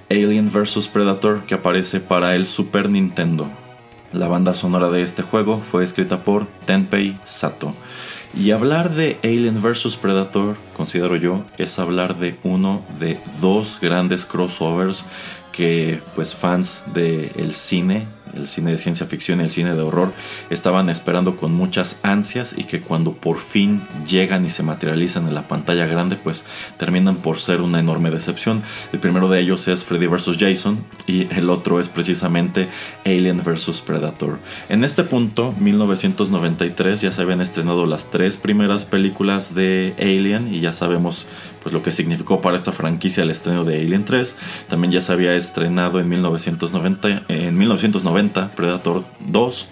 Alien 0.09 0.49
vs 0.53 0.87
Predator 0.87 1.43
que 1.45 1.55
aparece 1.55 1.99
para 1.99 2.33
el 2.35 2.45
Super 2.45 2.89
Nintendo. 2.89 3.51
La 4.11 4.27
banda 4.27 4.55
sonora 4.55 4.89
de 4.89 5.03
este 5.03 5.21
juego 5.21 5.61
fue 5.71 5.83
escrita 5.83 6.23
por 6.23 6.47
Tenpei 6.65 7.17
Sato. 7.25 7.75
Y 8.35 8.51
hablar 8.51 8.93
de 8.93 9.17
Alien 9.23 9.61
vs 9.61 9.97
Predator, 9.97 10.55
considero 10.75 11.15
yo, 11.15 11.43
es 11.57 11.77
hablar 11.79 12.17
de 12.17 12.37
uno 12.43 12.83
de 12.99 13.19
dos 13.39 13.77
grandes 13.81 14.25
crossovers 14.25 15.05
que 15.51 16.01
pues 16.15 16.33
fans 16.33 16.83
del 16.93 17.53
cine 17.53 18.07
el 18.35 18.47
cine 18.47 18.71
de 18.71 18.77
ciencia 18.77 19.05
ficción 19.05 19.41
y 19.41 19.43
el 19.43 19.51
cine 19.51 19.75
de 19.75 19.81
horror 19.81 20.13
estaban 20.49 20.89
esperando 20.89 21.35
con 21.35 21.53
muchas 21.53 21.97
ansias 22.03 22.53
y 22.57 22.63
que 22.63 22.81
cuando 22.81 23.13
por 23.13 23.37
fin 23.37 23.81
llegan 24.07 24.45
y 24.45 24.49
se 24.49 24.63
materializan 24.63 25.27
en 25.27 25.35
la 25.35 25.47
pantalla 25.47 25.85
grande 25.85 26.15
pues 26.15 26.45
terminan 26.77 27.17
por 27.17 27.39
ser 27.39 27.61
una 27.61 27.79
enorme 27.79 28.11
decepción. 28.11 28.63
El 28.93 28.99
primero 28.99 29.29
de 29.29 29.39
ellos 29.39 29.67
es 29.67 29.83
Freddy 29.83 30.07
vs. 30.07 30.37
Jason 30.39 30.83
y 31.07 31.31
el 31.33 31.49
otro 31.49 31.79
es 31.79 31.89
precisamente 31.89 32.69
Alien 33.05 33.43
vs. 33.43 33.81
Predator. 33.85 34.39
En 34.69 34.83
este 34.83 35.03
punto, 35.03 35.53
1993 35.59 37.01
ya 37.01 37.11
se 37.11 37.21
habían 37.21 37.41
estrenado 37.41 37.85
las 37.85 38.09
tres 38.09 38.37
primeras 38.37 38.85
películas 38.85 39.55
de 39.55 39.95
Alien 39.99 40.53
y 40.53 40.59
ya 40.59 40.73
sabemos 40.73 41.25
pues 41.61 41.73
lo 41.73 41.81
que 41.81 41.91
significó 41.91 42.41
para 42.41 42.55
esta 42.55 42.71
franquicia 42.71 43.23
el 43.23 43.29
estreno 43.29 43.63
de 43.63 43.79
Alien 43.79 44.05
3. 44.05 44.35
También 44.69 44.91
ya 44.91 45.01
se 45.01 45.11
había 45.11 45.35
estrenado 45.35 45.99
en 45.99 46.09
1990, 46.09 47.23
en 47.27 47.57
1990 47.57 48.51
Predator 48.51 49.03
2. 49.19 49.67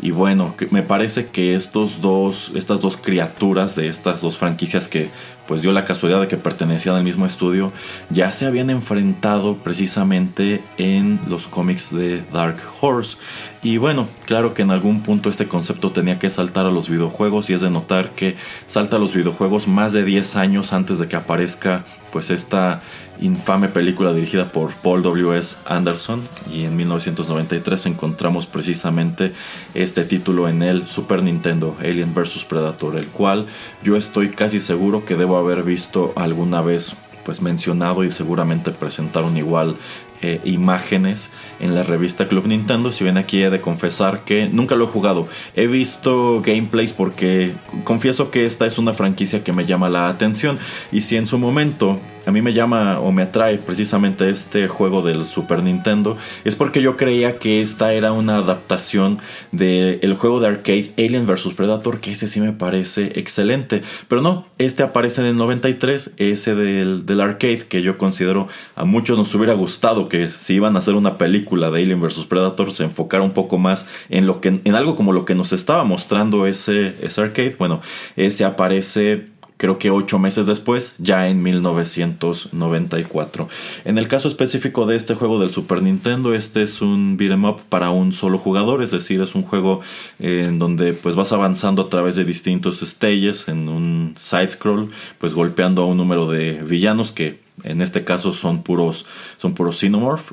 Y 0.00 0.10
bueno, 0.10 0.54
me 0.70 0.82
parece 0.82 1.26
que 1.26 1.54
estos 1.54 2.00
dos, 2.00 2.52
estas 2.54 2.80
dos 2.80 2.96
criaturas 2.96 3.76
de 3.76 3.88
estas 3.88 4.20
dos 4.20 4.36
franquicias 4.36 4.88
que 4.88 5.08
pues 5.46 5.62
dio 5.62 5.72
la 5.72 5.84
casualidad 5.84 6.20
de 6.20 6.28
que 6.28 6.36
pertenecían 6.36 6.96
al 6.96 7.04
mismo 7.04 7.24
estudio, 7.24 7.72
ya 8.10 8.32
se 8.32 8.46
habían 8.46 8.68
enfrentado 8.70 9.56
precisamente 9.56 10.60
en 10.76 11.20
los 11.28 11.46
cómics 11.46 11.94
de 11.94 12.24
Dark 12.32 12.56
Horse. 12.80 13.16
Y 13.62 13.78
bueno, 13.78 14.08
claro 14.26 14.54
que 14.54 14.62
en 14.62 14.70
algún 14.70 15.02
punto 15.02 15.30
este 15.30 15.46
concepto 15.46 15.92
tenía 15.92 16.18
que 16.18 16.30
saltar 16.30 16.66
a 16.66 16.70
los 16.70 16.88
videojuegos 16.88 17.48
y 17.48 17.54
es 17.54 17.60
de 17.60 17.70
notar 17.70 18.10
que 18.10 18.36
salta 18.66 18.96
a 18.96 18.98
los 18.98 19.14
videojuegos 19.14 19.68
más 19.68 19.92
de 19.92 20.04
10 20.04 20.36
años 20.36 20.72
antes 20.72 20.98
de 20.98 21.08
que 21.08 21.16
aparezca 21.16 21.84
pues 22.12 22.30
esta 22.30 22.82
infame 23.20 23.68
película 23.68 24.12
dirigida 24.12 24.52
por 24.52 24.72
Paul 24.74 25.02
W.S. 25.02 25.56
Anderson 25.66 26.22
y 26.52 26.64
en 26.64 26.76
1993 26.76 27.86
encontramos 27.86 28.46
precisamente 28.46 29.32
este 29.74 30.04
título 30.04 30.48
en 30.48 30.62
el 30.62 30.86
Super 30.86 31.22
Nintendo 31.22 31.76
Alien 31.80 32.14
vs 32.14 32.44
Predator, 32.44 32.96
el 32.96 33.06
cual 33.08 33.46
yo 33.82 33.96
estoy 33.96 34.30
casi 34.30 34.60
seguro 34.60 35.04
que 35.04 35.16
debo 35.16 35.36
haber 35.36 35.62
visto 35.62 36.12
alguna 36.16 36.60
vez 36.62 36.96
pues 37.24 37.42
mencionado 37.42 38.04
y 38.04 38.12
seguramente 38.12 38.70
presentaron 38.70 39.36
igual 39.36 39.76
eh, 40.22 40.40
imágenes 40.44 41.30
en 41.60 41.74
la 41.74 41.82
revista 41.82 42.28
Club 42.28 42.46
Nintendo. 42.46 42.92
Si 42.92 43.04
bien 43.04 43.18
aquí 43.18 43.42
he 43.42 43.50
de 43.50 43.60
confesar 43.60 44.24
que 44.24 44.48
nunca 44.48 44.76
lo 44.76 44.84
he 44.84 44.86
jugado. 44.86 45.26
He 45.54 45.66
visto 45.66 46.40
gameplays 46.40 46.92
porque 46.92 47.52
confieso 47.84 48.30
que 48.30 48.46
esta 48.46 48.64
es 48.64 48.78
una 48.78 48.94
franquicia 48.94 49.44
que 49.44 49.52
me 49.52 49.66
llama 49.66 49.90
la 49.90 50.08
atención. 50.08 50.58
Y 50.90 51.02
si 51.02 51.16
en 51.16 51.26
su 51.26 51.36
momento 51.36 52.00
a 52.26 52.32
mí 52.32 52.42
me 52.42 52.52
llama 52.52 52.98
o 53.00 53.12
me 53.12 53.22
atrae 53.22 53.58
precisamente 53.58 54.28
este 54.28 54.68
juego 54.68 55.00
del 55.00 55.26
Super 55.26 55.62
Nintendo 55.62 56.16
es 56.44 56.56
porque 56.56 56.82
yo 56.82 56.96
creía 56.96 57.38
que 57.38 57.60
esta 57.60 57.92
era 57.92 58.12
una 58.12 58.38
adaptación 58.38 59.18
del 59.52 60.14
juego 60.14 60.40
de 60.40 60.48
arcade 60.48 60.92
Alien 60.98 61.26
vs 61.26 61.54
Predator, 61.54 62.00
que 62.00 62.12
ese 62.12 62.28
sí 62.28 62.40
me 62.40 62.52
parece 62.52 63.12
excelente. 63.18 63.82
Pero 64.08 64.20
no, 64.20 64.46
este 64.58 64.82
aparece 64.82 65.20
en 65.20 65.28
el 65.28 65.36
93, 65.36 66.14
ese 66.16 66.54
del, 66.54 67.06
del 67.06 67.20
arcade 67.20 67.66
que 67.68 67.82
yo 67.82 67.96
considero 67.96 68.48
a 68.74 68.84
muchos 68.84 69.16
nos 69.16 69.34
hubiera 69.34 69.54
gustado 69.54 70.08
que 70.08 70.28
si 70.28 70.54
iban 70.54 70.74
a 70.76 70.80
hacer 70.80 70.94
una 70.94 71.18
película 71.18 71.70
de 71.70 71.82
Alien 71.82 72.00
vs 72.00 72.26
Predator 72.26 72.72
se 72.72 72.84
enfocara 72.84 73.22
un 73.22 73.32
poco 73.32 73.58
más 73.58 73.86
en 74.08 74.26
lo 74.26 74.40
que 74.40 74.60
en 74.64 74.74
algo 74.74 74.96
como 74.96 75.12
lo 75.12 75.24
que 75.24 75.34
nos 75.34 75.52
estaba 75.52 75.84
mostrando 75.84 76.46
ese, 76.46 76.94
ese 77.02 77.20
arcade. 77.20 77.54
Bueno, 77.58 77.80
ese 78.16 78.44
aparece 78.44 79.35
creo 79.56 79.78
que 79.78 79.90
ocho 79.90 80.18
meses 80.18 80.46
después, 80.46 80.94
ya 80.98 81.28
en 81.28 81.42
1994. 81.42 83.48
En 83.84 83.98
el 83.98 84.08
caso 84.08 84.28
específico 84.28 84.86
de 84.86 84.96
este 84.96 85.14
juego 85.14 85.40
del 85.40 85.52
Super 85.52 85.82
Nintendo, 85.82 86.34
este 86.34 86.62
es 86.62 86.82
un 86.82 87.16
beat'em 87.16 87.44
up 87.44 87.60
para 87.68 87.90
un 87.90 88.12
solo 88.12 88.38
jugador, 88.38 88.82
es 88.82 88.90
decir, 88.90 89.20
es 89.20 89.34
un 89.34 89.42
juego 89.42 89.80
eh, 90.18 90.46
en 90.48 90.58
donde 90.58 90.92
pues 90.92 91.14
vas 91.14 91.32
avanzando 91.32 91.82
a 91.82 91.88
través 91.88 92.16
de 92.16 92.24
distintos 92.24 92.80
stages 92.80 93.48
en 93.48 93.68
un 93.68 94.14
side 94.18 94.50
scroll, 94.50 94.90
pues 95.18 95.34
golpeando 95.34 95.82
a 95.82 95.86
un 95.86 95.96
número 95.96 96.26
de 96.26 96.62
villanos 96.62 97.12
que 97.12 97.40
en 97.64 97.80
este 97.80 98.04
caso 98.04 98.34
son 98.34 98.62
puros 98.62 99.06
son 99.38 99.54
puros 99.54 99.78
xenomorph 99.78 100.32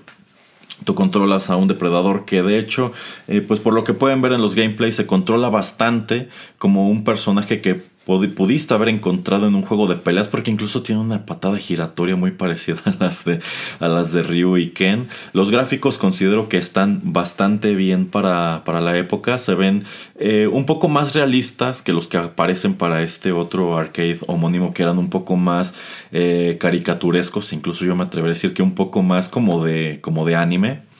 Tú 0.85 0.95
controlas 0.95 1.49
a 1.49 1.55
un 1.55 1.67
depredador 1.67 2.25
que 2.25 2.41
de 2.41 2.59
hecho, 2.59 2.91
eh, 3.27 3.41
pues 3.41 3.59
por 3.59 3.73
lo 3.73 3.83
que 3.83 3.93
pueden 3.93 4.21
ver 4.21 4.33
en 4.33 4.41
los 4.41 4.55
gameplays, 4.55 4.95
se 4.95 5.05
controla 5.05 5.49
bastante 5.49 6.29
como 6.57 6.89
un 6.89 7.03
personaje 7.03 7.61
que 7.61 7.81
pudiste 8.05 8.73
haber 8.73 8.89
encontrado 8.89 9.47
en 9.47 9.55
un 9.55 9.61
juego 9.61 9.87
de 9.87 9.95
peleas 9.95 10.27
porque 10.27 10.51
incluso 10.51 10.83
tiene 10.83 11.01
una 11.01 11.25
patada 11.25 11.57
giratoria 11.57 12.15
muy 12.15 12.31
parecida 12.31 12.81
a 12.85 12.95
las 12.99 13.23
de 13.25 13.39
a 13.79 13.87
las 13.87 14.11
de 14.11 14.23
Ryu 14.23 14.57
y 14.57 14.69
Ken. 14.71 15.07
Los 15.31 15.49
gráficos 15.49 15.97
considero 15.97 16.49
que 16.49 16.57
están 16.57 16.99
bastante 17.03 17.75
bien 17.75 18.07
para, 18.07 18.63
para 18.65 18.81
la 18.81 18.97
época, 18.97 19.37
se 19.37 19.55
ven 19.55 19.83
eh, 20.15 20.47
un 20.51 20.65
poco 20.65 20.89
más 20.89 21.13
realistas 21.13 21.81
que 21.81 21.93
los 21.93 22.07
que 22.07 22.17
aparecen 22.17 22.75
para 22.75 23.03
este 23.03 23.31
otro 23.31 23.77
arcade 23.77 24.19
homónimo 24.27 24.73
que 24.73 24.83
eran 24.83 24.97
un 24.97 25.09
poco 25.09 25.35
más 25.35 25.73
eh, 26.11 26.57
caricaturescos, 26.59 27.53
incluso 27.53 27.85
yo 27.85 27.95
me 27.95 28.03
atrevería 28.03 28.33
a 28.33 28.35
decir 28.35 28.53
que 28.53 28.63
un 28.63 28.75
poco 28.75 29.01
más 29.01 29.29
como 29.29 29.63
de 29.63 29.99
como 30.01 30.25
de 30.25 30.35
anime. 30.35 30.92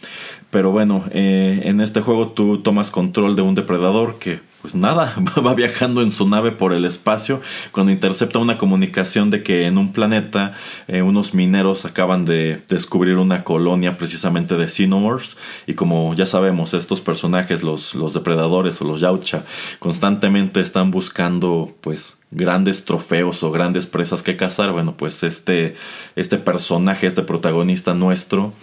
Pero 0.54 0.70
bueno, 0.70 1.04
eh, 1.10 1.62
en 1.64 1.82
este 1.82 2.02
juego 2.02 2.28
tú 2.28 2.60
tomas 2.60 2.92
control 2.92 3.36
de 3.36 3.42
un 3.42 3.56
depredador 3.56 4.20
que 4.20 4.40
pues 4.62 4.76
nada, 4.76 5.16
va 5.46 5.56
viajando 5.56 6.04
en 6.04 6.12
su 6.12 6.30
nave 6.30 6.52
por 6.52 6.74
el 6.74 6.86
espacio 6.86 7.42
cuando 7.72 7.92
intercepta 7.92 8.38
una 8.38 8.60
comunicación 8.60 9.32
de 9.32 9.42
que 9.42 9.66
en 9.66 9.80
un 9.80 9.94
planeta 9.94 10.54
eh, 10.88 11.02
unos 11.02 11.34
mineros 11.34 11.86
acaban 11.86 12.24
de 12.26 12.62
descubrir 12.70 13.18
una 13.18 13.44
colonia 13.44 13.98
precisamente 13.98 14.56
de 14.56 14.70
xenomorphs. 14.70 15.38
Y 15.66 15.74
como 15.74 16.14
ya 16.14 16.28
sabemos 16.28 16.76
estos 16.76 17.02
personajes, 17.02 17.64
los, 17.64 17.96
los 17.96 18.14
depredadores 18.14 18.80
o 18.80 18.86
los 18.86 19.02
yautja, 19.02 19.42
constantemente 19.80 20.62
están 20.62 20.92
buscando 20.92 21.76
pues 21.82 22.20
grandes 22.30 22.86
trofeos 22.86 23.42
o 23.42 23.52
grandes 23.52 23.88
presas 23.88 24.22
que 24.22 24.38
cazar, 24.38 24.72
bueno 24.72 24.96
pues 24.96 25.24
este, 25.24 25.74
este 26.16 26.38
personaje, 26.38 27.08
este 27.08 27.24
protagonista 27.24 27.96
nuestro 27.96 28.54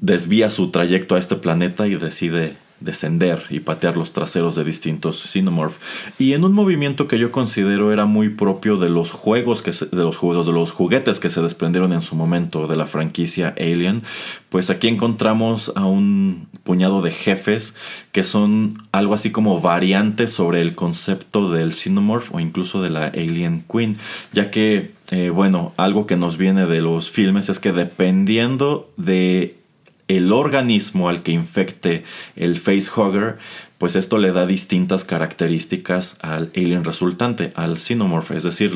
desvía 0.00 0.50
su 0.50 0.70
trayecto 0.70 1.14
a 1.14 1.18
este 1.18 1.36
planeta 1.36 1.86
y 1.86 1.96
decide 1.96 2.56
descender 2.84 3.44
y 3.50 3.60
patear 3.60 3.96
los 3.96 4.12
traseros 4.12 4.56
de 4.56 4.64
distintos 4.64 5.22
Xenomorph. 5.22 5.78
Y 6.18 6.32
en 6.32 6.44
un 6.44 6.52
movimiento 6.52 7.08
que 7.08 7.18
yo 7.18 7.30
considero 7.30 7.92
era 7.92 8.06
muy 8.06 8.28
propio 8.30 8.76
de 8.76 8.88
los 8.88 9.12
juegos 9.12 9.62
que 9.62 9.70
de 9.70 10.02
los 10.02 10.16
juegos 10.16 10.46
de 10.46 10.52
los 10.52 10.72
juguetes 10.72 11.20
que 11.20 11.30
se 11.30 11.42
desprendieron 11.42 11.92
en 11.92 12.02
su 12.02 12.16
momento 12.16 12.66
de 12.66 12.76
la 12.76 12.86
franquicia 12.86 13.54
Alien, 13.58 14.02
pues 14.48 14.70
aquí 14.70 14.88
encontramos 14.88 15.72
a 15.74 15.86
un 15.86 16.48
puñado 16.64 17.02
de 17.02 17.10
jefes 17.10 17.74
que 18.12 18.24
son 18.24 18.78
algo 18.92 19.14
así 19.14 19.30
como 19.30 19.60
variantes 19.60 20.32
sobre 20.32 20.60
el 20.60 20.74
concepto 20.74 21.50
del 21.50 21.72
Xenomorph 21.72 22.34
o 22.34 22.40
incluso 22.40 22.82
de 22.82 22.90
la 22.90 23.06
Alien 23.06 23.64
Queen, 23.70 23.98
ya 24.32 24.50
que 24.50 24.90
eh, 25.10 25.28
bueno, 25.28 25.74
algo 25.76 26.06
que 26.06 26.16
nos 26.16 26.38
viene 26.38 26.66
de 26.66 26.80
los 26.80 27.10
filmes 27.10 27.50
es 27.50 27.58
que 27.58 27.72
dependiendo 27.72 28.90
de 28.96 29.61
el 30.16 30.32
organismo 30.32 31.08
al 31.08 31.22
que 31.22 31.32
infecte 31.32 32.04
el 32.36 32.58
facehugger 32.58 33.38
pues 33.82 33.96
esto 33.96 34.18
le 34.18 34.30
da 34.30 34.46
distintas 34.46 35.04
características 35.04 36.14
al 36.20 36.52
alien 36.54 36.84
resultante, 36.84 37.52
al 37.56 37.78
xenomorph, 37.78 38.30
es 38.30 38.44
decir, 38.44 38.72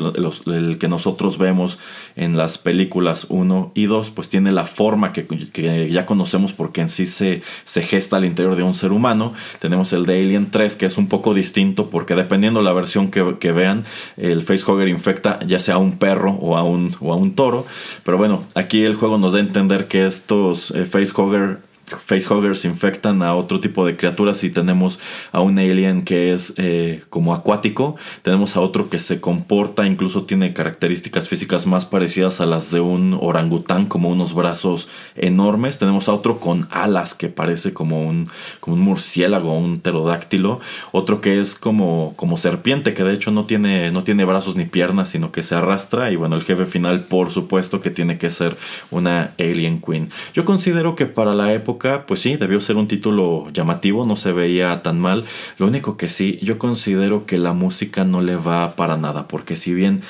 el 0.47 0.77
que 0.79 0.89
nosotros 0.89 1.37
vemos 1.37 1.79
en 2.17 2.35
las 2.35 2.57
películas 2.57 3.25
1 3.29 3.71
y 3.73 3.85
2, 3.85 4.11
pues 4.11 4.27
tiene 4.27 4.51
la 4.51 4.65
forma 4.65 5.13
que, 5.13 5.89
ya 5.89 6.05
conocemos 6.05 6.51
porque 6.51 6.81
en 6.81 6.89
sí 6.89 7.05
se, 7.05 7.41
gesta 7.65 8.17
al 8.17 8.25
interior 8.25 8.57
de 8.57 8.63
un 8.63 8.73
ser 8.73 8.91
humano. 8.91 9.33
Tenemos 9.59 9.93
el 9.93 10.05
de 10.05 10.19
Alien 10.19 10.51
3, 10.51 10.75
que 10.75 10.87
es 10.87 10.97
un 10.97 11.07
poco 11.07 11.33
distinto 11.33 11.89
porque 11.89 12.13
dependiendo 12.13 12.61
la 12.61 12.73
versión 12.73 13.09
que, 13.09 13.51
vean, 13.53 13.85
el 14.17 14.43
facehugger 14.43 14.89
infecta 14.89 15.39
ya 15.47 15.61
sea 15.61 15.75
a 15.75 15.77
un 15.77 15.99
perro 15.99 16.33
o 16.33 16.57
a 16.57 16.63
un, 16.63 16.93
o 16.99 17.13
a 17.13 17.15
un 17.15 17.33
toro. 17.33 17.65
Pero 18.03 18.17
bueno, 18.17 18.43
aquí 18.55 18.83
el 18.83 18.95
juego 18.95 19.17
nos 19.17 19.31
da 19.31 19.39
a 19.39 19.41
entender 19.41 19.87
que 19.87 20.05
estos 20.05 20.71
eh, 20.71 20.83
facehugger 20.83 21.59
facehuggers 21.87 22.65
infectan 22.65 23.21
a 23.21 23.33
otro 23.33 23.59
tipo 23.61 23.85
de 23.85 23.95
criaturas 23.95 24.43
y 24.43 24.49
tenemos 24.49 24.99
a 25.31 25.39
un 25.39 25.57
alien 25.57 26.03
que 26.03 26.33
es 26.33 26.53
eh, 26.57 27.03
como 27.09 27.33
acuático, 27.33 27.95
tenemos 28.23 28.57
a 28.57 28.61
otro 28.61 28.89
que 28.89 28.99
se 28.99 29.21
comporta, 29.21 29.85
incluso 29.85 30.23
tiene 30.23 30.53
características 30.53 31.29
físicas 31.29 31.65
más 31.65 31.85
parecidas 31.85 32.41
a 32.41 32.45
las 32.45 32.71
de 32.71 32.81
un 32.81 33.17
orangután, 33.21 33.85
como 33.85 34.09
unos 34.09 34.33
brazos 34.33 34.89
enormes, 35.15 35.77
tenemos 35.77 36.09
a 36.09 36.13
otro 36.13 36.39
con 36.39 36.67
alas 36.71 37.13
que 37.13 37.29
parece 37.29 37.73
como 37.73 38.03
un, 38.03 38.27
como 38.59 38.75
un 38.75 38.81
murciélago, 38.81 39.57
un 39.57 39.79
pterodáctilo, 39.79 40.59
otro 40.91 41.21
que 41.21 41.39
es 41.39 41.55
como, 41.55 42.13
como 42.17 42.37
serpiente, 42.37 42.93
que 42.93 43.03
de 43.03 43.13
hecho 43.13 43.31
no 43.31 43.45
tiene, 43.45 43.91
no 43.91 44.03
tiene 44.03 44.25
brazos 44.25 44.57
ni 44.57 44.65
piernas, 44.65 45.09
sino 45.09 45.31
que 45.31 45.43
se 45.43 45.55
arrastra, 45.55 46.11
y 46.11 46.17
bueno, 46.17 46.35
el 46.35 46.43
jefe 46.43 46.65
final 46.65 47.05
por 47.05 47.31
supuesto 47.31 47.79
que 47.79 47.91
tiene 47.91 48.17
que 48.17 48.29
ser 48.29 48.57
una 48.91 49.31
Alien 49.39 49.81
Queen. 49.81 50.09
Yo 50.33 50.43
considero 50.43 50.95
que 50.95 51.05
para 51.05 51.33
la 51.33 51.53
época 51.53 51.76
pues 52.05 52.21
sí, 52.21 52.35
debió 52.35 52.59
ser 52.61 52.75
un 52.77 52.87
título 52.87 53.49
llamativo, 53.51 54.05
no 54.05 54.15
se 54.15 54.31
veía 54.31 54.81
tan 54.81 54.99
mal. 54.99 55.25
Lo 55.57 55.67
único 55.67 55.97
que 55.97 56.07
sí, 56.07 56.39
yo 56.41 56.57
considero 56.57 57.25
que 57.25 57.37
la 57.37 57.53
música 57.53 58.03
no 58.03 58.21
le 58.21 58.35
va 58.35 58.75
para 58.75 58.97
nada, 58.97 59.27
porque 59.27 59.55
si 59.55 59.73
bien 59.73 60.01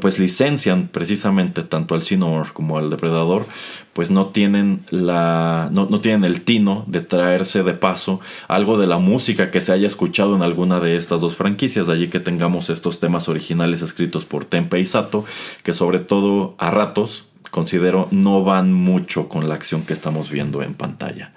pues 0.00 0.18
licencian 0.18 0.88
precisamente 0.88 1.62
tanto 1.62 1.94
al 1.94 2.02
Sinor 2.02 2.52
como 2.52 2.78
al 2.78 2.90
Depredador, 2.90 3.46
pues 3.92 4.10
no 4.10 4.26
tienen 4.28 4.80
la 4.90 5.68
no, 5.72 5.86
no, 5.90 6.00
tienen 6.00 6.24
el 6.24 6.42
tino 6.42 6.84
de 6.86 7.00
traerse 7.00 7.62
de 7.62 7.74
paso 7.74 8.20
algo 8.48 8.78
de 8.78 8.86
la 8.86 8.98
música 8.98 9.50
que 9.50 9.60
se 9.60 9.72
haya 9.72 9.86
escuchado 9.86 10.36
en 10.36 10.42
alguna 10.42 10.80
de 10.80 10.96
estas 10.96 11.20
dos 11.20 11.36
franquicias, 11.36 11.86
de 11.86 11.94
allí 11.94 12.08
que 12.08 12.20
tengamos 12.20 12.70
estos 12.70 13.00
temas 13.00 13.28
originales 13.28 13.82
escritos 13.82 14.24
por 14.24 14.44
Tempe 14.44 14.78
y 14.78 14.86
Sato, 14.86 15.24
que 15.62 15.72
sobre 15.72 15.98
todo 15.98 16.54
a 16.58 16.70
ratos 16.70 17.26
considero 17.50 18.08
no 18.10 18.44
van 18.44 18.72
mucho 18.72 19.28
con 19.28 19.48
la 19.48 19.54
acción 19.54 19.84
que 19.84 19.92
estamos 19.92 20.30
viendo 20.30 20.62
en 20.62 20.74
pantalla. 20.74 21.32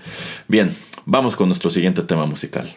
Bien, 0.47 0.75
vamos 1.05 1.35
con 1.35 1.47
nuestro 1.47 1.69
siguiente 1.69 2.03
tema 2.03 2.25
musical. 2.25 2.69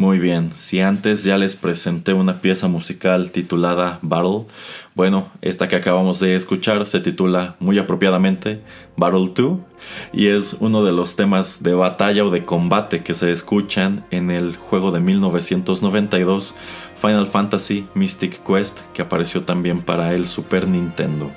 Muy 0.00 0.18
bien, 0.18 0.48
si 0.48 0.80
antes 0.80 1.24
ya 1.24 1.36
les 1.36 1.56
presenté 1.56 2.14
una 2.14 2.40
pieza 2.40 2.68
musical 2.68 3.32
titulada 3.32 3.98
Battle, 4.00 4.46
bueno, 4.94 5.28
esta 5.42 5.68
que 5.68 5.76
acabamos 5.76 6.20
de 6.20 6.36
escuchar 6.36 6.86
se 6.86 7.00
titula 7.00 7.56
muy 7.60 7.78
apropiadamente 7.78 8.62
Battle 8.96 9.30
2 9.34 9.58
y 10.14 10.28
es 10.28 10.56
uno 10.58 10.82
de 10.84 10.92
los 10.92 11.16
temas 11.16 11.62
de 11.62 11.74
batalla 11.74 12.24
o 12.24 12.30
de 12.30 12.46
combate 12.46 13.02
que 13.02 13.12
se 13.12 13.30
escuchan 13.30 14.06
en 14.10 14.30
el 14.30 14.56
juego 14.56 14.90
de 14.90 15.00
1992 15.00 16.54
Final 16.96 17.26
Fantasy 17.26 17.86
Mystic 17.92 18.42
Quest 18.42 18.80
que 18.94 19.02
apareció 19.02 19.42
también 19.42 19.82
para 19.82 20.14
el 20.14 20.26
Super 20.26 20.66
Nintendo. 20.66 21.30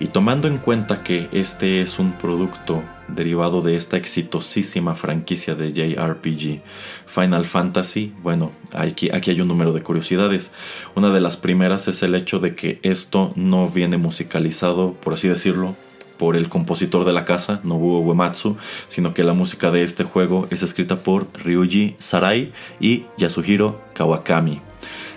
Y 0.00 0.06
tomando 0.06 0.48
en 0.48 0.58
cuenta 0.58 1.04
que 1.04 1.28
este 1.30 1.80
es 1.80 2.00
un 2.00 2.10
producto 2.18 2.82
derivado 3.14 3.60
de 3.60 3.76
esta 3.76 3.96
exitosísima 3.96 4.94
franquicia 4.94 5.54
de 5.54 5.72
JRPG 5.72 6.62
Final 7.06 7.44
Fantasy, 7.44 8.12
bueno, 8.22 8.52
aquí, 8.72 9.10
aquí 9.12 9.30
hay 9.30 9.40
un 9.40 9.48
número 9.48 9.72
de 9.72 9.82
curiosidades. 9.82 10.52
Una 10.94 11.10
de 11.10 11.20
las 11.20 11.36
primeras 11.36 11.88
es 11.88 12.02
el 12.02 12.14
hecho 12.14 12.38
de 12.38 12.54
que 12.54 12.78
esto 12.82 13.32
no 13.36 13.68
viene 13.68 13.96
musicalizado, 13.96 14.92
por 14.94 15.14
así 15.14 15.28
decirlo, 15.28 15.76
por 16.18 16.36
el 16.36 16.48
compositor 16.50 17.06
de 17.06 17.14
la 17.14 17.24
casa, 17.24 17.60
Nobuo 17.64 18.00
Uematsu, 18.00 18.56
sino 18.88 19.14
que 19.14 19.24
la 19.24 19.32
música 19.32 19.70
de 19.70 19.82
este 19.82 20.04
juego 20.04 20.46
es 20.50 20.62
escrita 20.62 20.96
por 20.96 21.26
Ryuji 21.32 21.96
Sarai 21.98 22.52
y 22.78 23.04
Yasuhiro 23.16 23.80
Kawakami. 23.94 24.69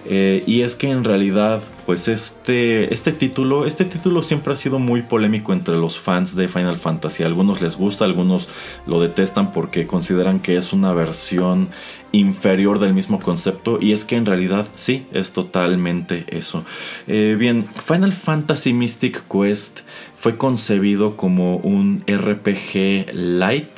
Eh, 0.06 0.44
y 0.46 0.62
es 0.62 0.76
que 0.76 0.90
en 0.90 1.04
realidad, 1.04 1.62
pues 1.86 2.08
este, 2.08 2.94
este 2.94 3.12
título, 3.12 3.66
este 3.66 3.86
título 3.86 4.22
siempre 4.24 4.54
ha 4.54 4.56
sido 4.56 4.80
muy 4.80 5.02
polémico 5.02 5.54
entre 5.54 5.76
los 5.76 6.00
fans 6.00 6.36
de 6.36 6.48
Final 6.48 6.78
Fantasy. 6.78 7.24
algunos 7.24 7.62
les 7.62 7.78
gusta, 7.78 8.06
algunos 8.06 8.50
lo 8.86 9.00
detestan 9.00 9.52
porque 9.52 9.88
consideran 9.88 10.40
que 10.40 10.58
es 10.58 10.74
una 10.74 10.94
versión 10.94 11.70
inferior 12.12 12.80
del 12.80 12.94
mismo 12.94 13.20
concepto. 13.20 13.80
Y 13.82 13.94
es 13.94 14.06
que 14.06 14.16
en 14.16 14.26
realidad 14.26 14.68
sí, 14.76 15.06
es 15.14 15.32
totalmente 15.32 16.26
eso. 16.30 16.64
Eh, 17.08 17.36
bien, 17.40 17.66
Final 17.66 18.14
Fantasy 18.14 18.74
Mystic 18.74 19.24
Quest 19.30 19.82
fue 20.18 20.38
concebido 20.38 21.18
como 21.18 21.58
un 21.58 22.04
RPG 22.08 23.14
light 23.14 23.70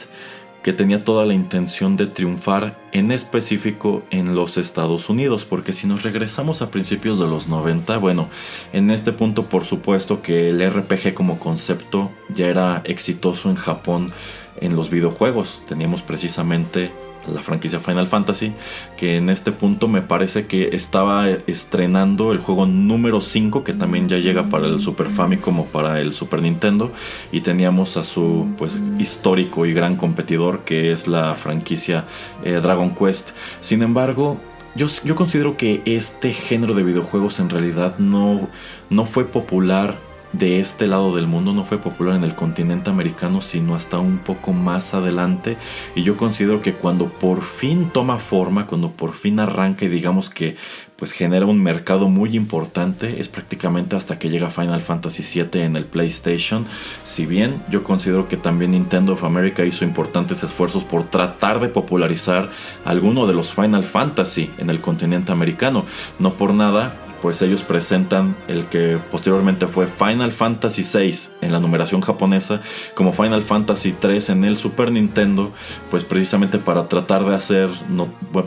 que 0.66 0.74
tenía 0.74 1.04
toda 1.04 1.28
la 1.28 1.36
intención 1.36 1.96
de 1.96 2.08
triunfar 2.08 2.76
en 2.92 3.12
específico 3.12 4.02
en 4.10 4.34
los 4.34 4.58
Estados 4.58 5.10
Unidos, 5.10 5.46
porque 5.46 5.74
si 5.74 5.86
nos 5.86 6.02
regresamos 6.02 6.64
a 6.64 6.72
principios 6.72 7.20
de 7.20 7.28
los 7.28 7.48
90, 7.48 7.96
bueno, 8.00 8.30
en 8.74 8.90
este 8.90 9.12
punto 9.12 9.48
por 9.48 9.66
supuesto 9.66 10.24
que 10.24 10.50
el 10.50 10.68
RPG 10.68 11.14
como 11.14 11.38
concepto 11.38 12.10
ya 12.30 12.48
era 12.48 12.82
exitoso 12.84 13.52
en 13.52 13.58
Japón 13.58 14.12
en 14.60 14.76
los 14.76 14.90
videojuegos, 14.90 15.62
teníamos 15.68 16.02
precisamente 16.02 16.90
la 17.34 17.42
franquicia 17.42 17.80
Final 17.80 18.08
Fantasy, 18.08 18.54
que 18.98 19.18
en 19.18 19.30
este 19.30 19.52
punto 19.52 19.88
me 19.88 20.02
parece 20.02 20.48
que 20.48 20.76
estaba 20.76 21.30
estrenando 21.30 22.32
el 22.32 22.40
juego 22.40 22.66
número 22.66 23.22
5, 23.22 23.64
que 23.64 23.74
también 23.74 24.10
ya 24.10 24.18
llega 24.18 24.44
para 24.44 24.68
el 24.68 24.80
Super 24.80 25.08
Famicom 25.08 25.46
como 25.46 25.66
para 25.66 26.02
el 26.02 26.12
Super 26.12 26.42
Nintendo, 26.42 26.92
y 27.32 27.42
teníamos 27.42 27.98
a 27.98 28.04
su 28.04 28.48
pues 28.58 28.80
histórico 28.98 29.66
y 29.66 29.74
gran 29.74 29.96
competidor 29.96 30.66
que 30.66 30.92
es 30.92 31.08
la 31.08 31.36
franquicia 31.36 32.06
eh, 32.44 32.60
Dragon 32.62 32.96
Quest. 32.96 33.30
Sin 33.60 33.84
embargo, 33.84 34.38
yo, 34.76 34.88
yo, 35.04 35.16
considero 35.16 35.56
que 35.56 35.82
este 35.86 36.34
género 36.34 36.74
de 36.74 36.84
videojuegos 36.84 37.40
en 37.40 37.50
realidad 37.50 37.98
no, 38.00 38.50
no 38.90 39.06
fue 39.06 39.26
popular 39.26 39.98
de 40.38 40.60
este 40.60 40.88
lado 40.88 41.16
del 41.16 41.28
mundo 41.28 41.54
no 41.54 41.66
fue 41.66 41.78
popular 41.78 42.16
en 42.16 42.24
el 42.24 42.36
continente 42.36 42.90
americano, 42.90 43.42
sino 43.42 43.76
hasta 43.76 44.00
un 44.00 44.20
poco 44.20 44.54
más 44.54 44.94
adelante. 44.94 45.58
Y 45.96 46.04
yo 46.04 46.18
considero 46.18 46.62
que 46.62 46.74
cuando 46.74 47.08
por 47.08 47.42
fin 47.42 47.90
toma 47.94 48.18
forma, 48.18 48.68
cuando 48.68 48.92
por 48.92 49.14
fin 49.14 49.40
arranca 49.40 49.86
y 49.86 49.90
digamos 49.90 50.30
que 50.30 50.56
pues 50.96 51.12
genera 51.12 51.46
un 51.46 51.62
mercado 51.62 52.08
muy 52.08 52.38
importante, 52.38 53.20
es 53.20 53.28
prácticamente 53.28 53.98
hasta 53.98 54.18
que 54.18 54.30
llega 54.30 54.50
Final 54.50 54.82
Fantasy 54.82 55.24
VII 55.44 55.62
en 55.62 55.76
el 55.76 55.86
PlayStation. 55.86 56.66
Si 57.04 57.26
bien 57.26 57.56
yo 57.70 57.84
considero 57.84 58.30
que 58.30 58.38
también 58.38 58.72
Nintendo 58.72 59.14
of 59.14 59.26
America 59.26 59.66
hizo 59.66 59.84
importantes 59.84 60.42
esfuerzos 60.44 60.86
por 60.86 61.04
tratar 61.04 61.60
de 61.60 61.68
popularizar 61.68 62.50
alguno 62.86 63.28
de 63.28 63.34
los 63.34 63.54
Final 63.54 63.84
Fantasy 63.84 64.50
en 64.58 64.70
el 64.70 64.80
continente 64.80 65.34
americano, 65.34 65.86
no 66.18 66.36
por 66.36 66.54
nada 66.54 66.96
pues 67.26 67.42
ellos 67.42 67.64
presentan 67.64 68.36
el 68.48 68.66
que 68.66 69.00
posteriormente 69.10 69.66
fue 69.66 69.88
Final 69.88 70.32
Fantasy 70.32 70.84
VI 70.84 71.18
en 71.42 71.54
la 71.54 71.60
numeración 71.60 72.02
japonesa 72.02 72.62
como 72.94 73.14
Final 73.14 73.42
Fantasy 73.42 73.96
III 74.00 74.20
en 74.28 74.44
el 74.44 74.58
Super 74.58 74.92
Nintendo, 74.92 75.52
pues 75.90 76.04
precisamente 76.04 76.60
para 76.60 76.88
tratar 76.88 77.26
de 77.26 77.34
hacer, 77.34 77.70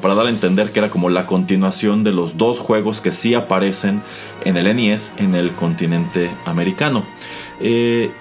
para 0.00 0.14
dar 0.14 0.26
a 0.26 0.28
entender 0.28 0.70
que 0.70 0.78
era 0.78 0.90
como 0.90 1.10
la 1.10 1.26
continuación 1.26 2.04
de 2.04 2.12
los 2.12 2.36
dos 2.36 2.60
juegos 2.60 3.00
que 3.00 3.10
sí 3.10 3.34
aparecen 3.34 4.00
en 4.44 4.56
el 4.56 4.76
NES 4.76 5.10
en 5.16 5.34
el 5.34 5.50
continente 5.50 6.30
americano. 6.44 7.02
Eh, 7.60 8.12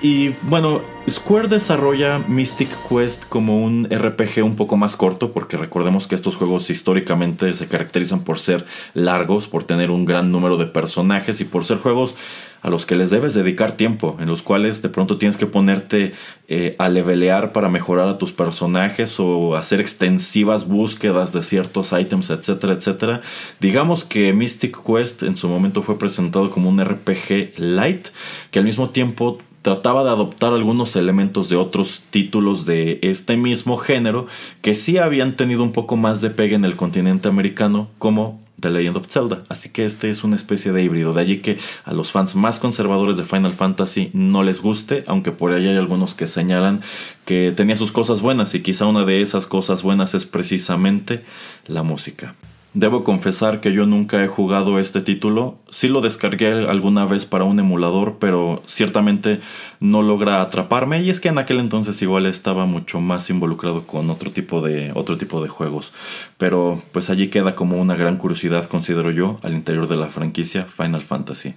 y 0.00 0.30
bueno, 0.42 0.80
Square 1.08 1.48
desarrolla 1.48 2.20
Mystic 2.28 2.68
Quest 2.88 3.24
como 3.28 3.64
un 3.64 3.88
RPG 3.90 4.44
un 4.44 4.56
poco 4.56 4.76
más 4.76 4.94
corto, 4.94 5.32
porque 5.32 5.56
recordemos 5.56 6.06
que 6.06 6.14
estos 6.14 6.36
juegos 6.36 6.70
históricamente 6.70 7.52
se 7.54 7.66
caracterizan 7.66 8.22
por 8.22 8.38
ser 8.38 8.64
largos, 8.94 9.48
por 9.48 9.64
tener 9.64 9.90
un 9.90 10.04
gran 10.04 10.30
número 10.30 10.56
de 10.56 10.66
personajes 10.66 11.40
y 11.40 11.44
por 11.44 11.64
ser 11.64 11.78
juegos 11.78 12.14
a 12.60 12.70
los 12.70 12.86
que 12.86 12.96
les 12.96 13.10
debes 13.10 13.34
dedicar 13.34 13.72
tiempo, 13.72 14.16
en 14.20 14.26
los 14.26 14.42
cuales 14.42 14.82
de 14.82 14.88
pronto 14.88 15.16
tienes 15.16 15.36
que 15.36 15.46
ponerte 15.46 16.12
eh, 16.48 16.74
a 16.78 16.88
levelear 16.88 17.52
para 17.52 17.68
mejorar 17.68 18.08
a 18.08 18.18
tus 18.18 18.32
personajes 18.32 19.18
o 19.20 19.56
hacer 19.56 19.80
extensivas 19.80 20.66
búsquedas 20.66 21.32
de 21.32 21.42
ciertos 21.42 21.92
ítems, 21.92 22.30
etcétera, 22.30 22.74
etcétera. 22.74 23.20
Digamos 23.60 24.04
que 24.04 24.32
Mystic 24.32 24.76
Quest 24.84 25.22
en 25.22 25.36
su 25.36 25.48
momento 25.48 25.82
fue 25.82 25.98
presentado 25.98 26.50
como 26.50 26.68
un 26.68 26.84
RPG 26.84 27.58
light, 27.58 28.08
que 28.50 28.58
al 28.58 28.64
mismo 28.64 28.90
tiempo 28.90 29.38
trataba 29.68 30.02
de 30.02 30.08
adoptar 30.08 30.54
algunos 30.54 30.96
elementos 30.96 31.50
de 31.50 31.56
otros 31.56 32.00
títulos 32.08 32.64
de 32.64 33.00
este 33.02 33.36
mismo 33.36 33.76
género 33.76 34.26
que 34.62 34.74
sí 34.74 34.96
habían 34.96 35.36
tenido 35.36 35.62
un 35.62 35.72
poco 35.72 35.98
más 35.98 36.22
de 36.22 36.30
pegue 36.30 36.54
en 36.54 36.64
el 36.64 36.74
continente 36.74 37.28
americano 37.28 37.90
como 37.98 38.40
The 38.60 38.70
Legend 38.70 38.96
of 38.96 39.08
Zelda. 39.08 39.44
Así 39.50 39.68
que 39.68 39.84
este 39.84 40.08
es 40.08 40.24
una 40.24 40.36
especie 40.36 40.72
de 40.72 40.82
híbrido. 40.82 41.12
De 41.12 41.20
allí 41.20 41.40
que 41.40 41.58
a 41.84 41.92
los 41.92 42.12
fans 42.12 42.34
más 42.34 42.58
conservadores 42.58 43.18
de 43.18 43.24
Final 43.24 43.52
Fantasy 43.52 44.08
no 44.14 44.42
les 44.42 44.62
guste, 44.62 45.04
aunque 45.06 45.32
por 45.32 45.52
ahí 45.52 45.68
hay 45.68 45.76
algunos 45.76 46.14
que 46.14 46.26
señalan 46.26 46.80
que 47.26 47.52
tenía 47.54 47.76
sus 47.76 47.92
cosas 47.92 48.22
buenas 48.22 48.54
y 48.54 48.62
quizá 48.62 48.86
una 48.86 49.04
de 49.04 49.20
esas 49.20 49.44
cosas 49.44 49.82
buenas 49.82 50.14
es 50.14 50.24
precisamente 50.24 51.24
la 51.66 51.82
música. 51.82 52.34
Debo 52.74 53.02
confesar 53.02 53.60
que 53.60 53.72
yo 53.72 53.86
nunca 53.86 54.22
he 54.22 54.28
jugado 54.28 54.78
este 54.78 55.00
título. 55.00 55.56
Sí 55.70 55.88
lo 55.88 56.02
descargué 56.02 56.66
alguna 56.68 57.06
vez 57.06 57.24
para 57.24 57.44
un 57.44 57.58
emulador, 57.58 58.18
pero 58.20 58.62
ciertamente 58.66 59.40
no 59.80 60.02
logra 60.02 60.42
atraparme. 60.42 61.02
Y 61.02 61.08
es 61.08 61.18
que 61.18 61.28
en 61.28 61.38
aquel 61.38 61.60
entonces 61.60 62.00
igual 62.02 62.26
estaba 62.26 62.66
mucho 62.66 63.00
más 63.00 63.30
involucrado 63.30 63.84
con 63.84 64.10
otro 64.10 64.30
tipo 64.30 64.60
de, 64.60 64.92
otro 64.94 65.16
tipo 65.16 65.42
de 65.42 65.48
juegos. 65.48 65.94
Pero 66.36 66.82
pues 66.92 67.08
allí 67.08 67.28
queda 67.28 67.56
como 67.56 67.78
una 67.78 67.96
gran 67.96 68.18
curiosidad, 68.18 68.66
considero 68.66 69.10
yo, 69.10 69.40
al 69.42 69.54
interior 69.54 69.88
de 69.88 69.96
la 69.96 70.08
franquicia 70.08 70.64
Final 70.64 71.02
Fantasy. 71.02 71.54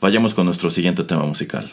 Vayamos 0.00 0.34
con 0.34 0.46
nuestro 0.46 0.70
siguiente 0.70 1.04
tema 1.04 1.22
musical. 1.22 1.72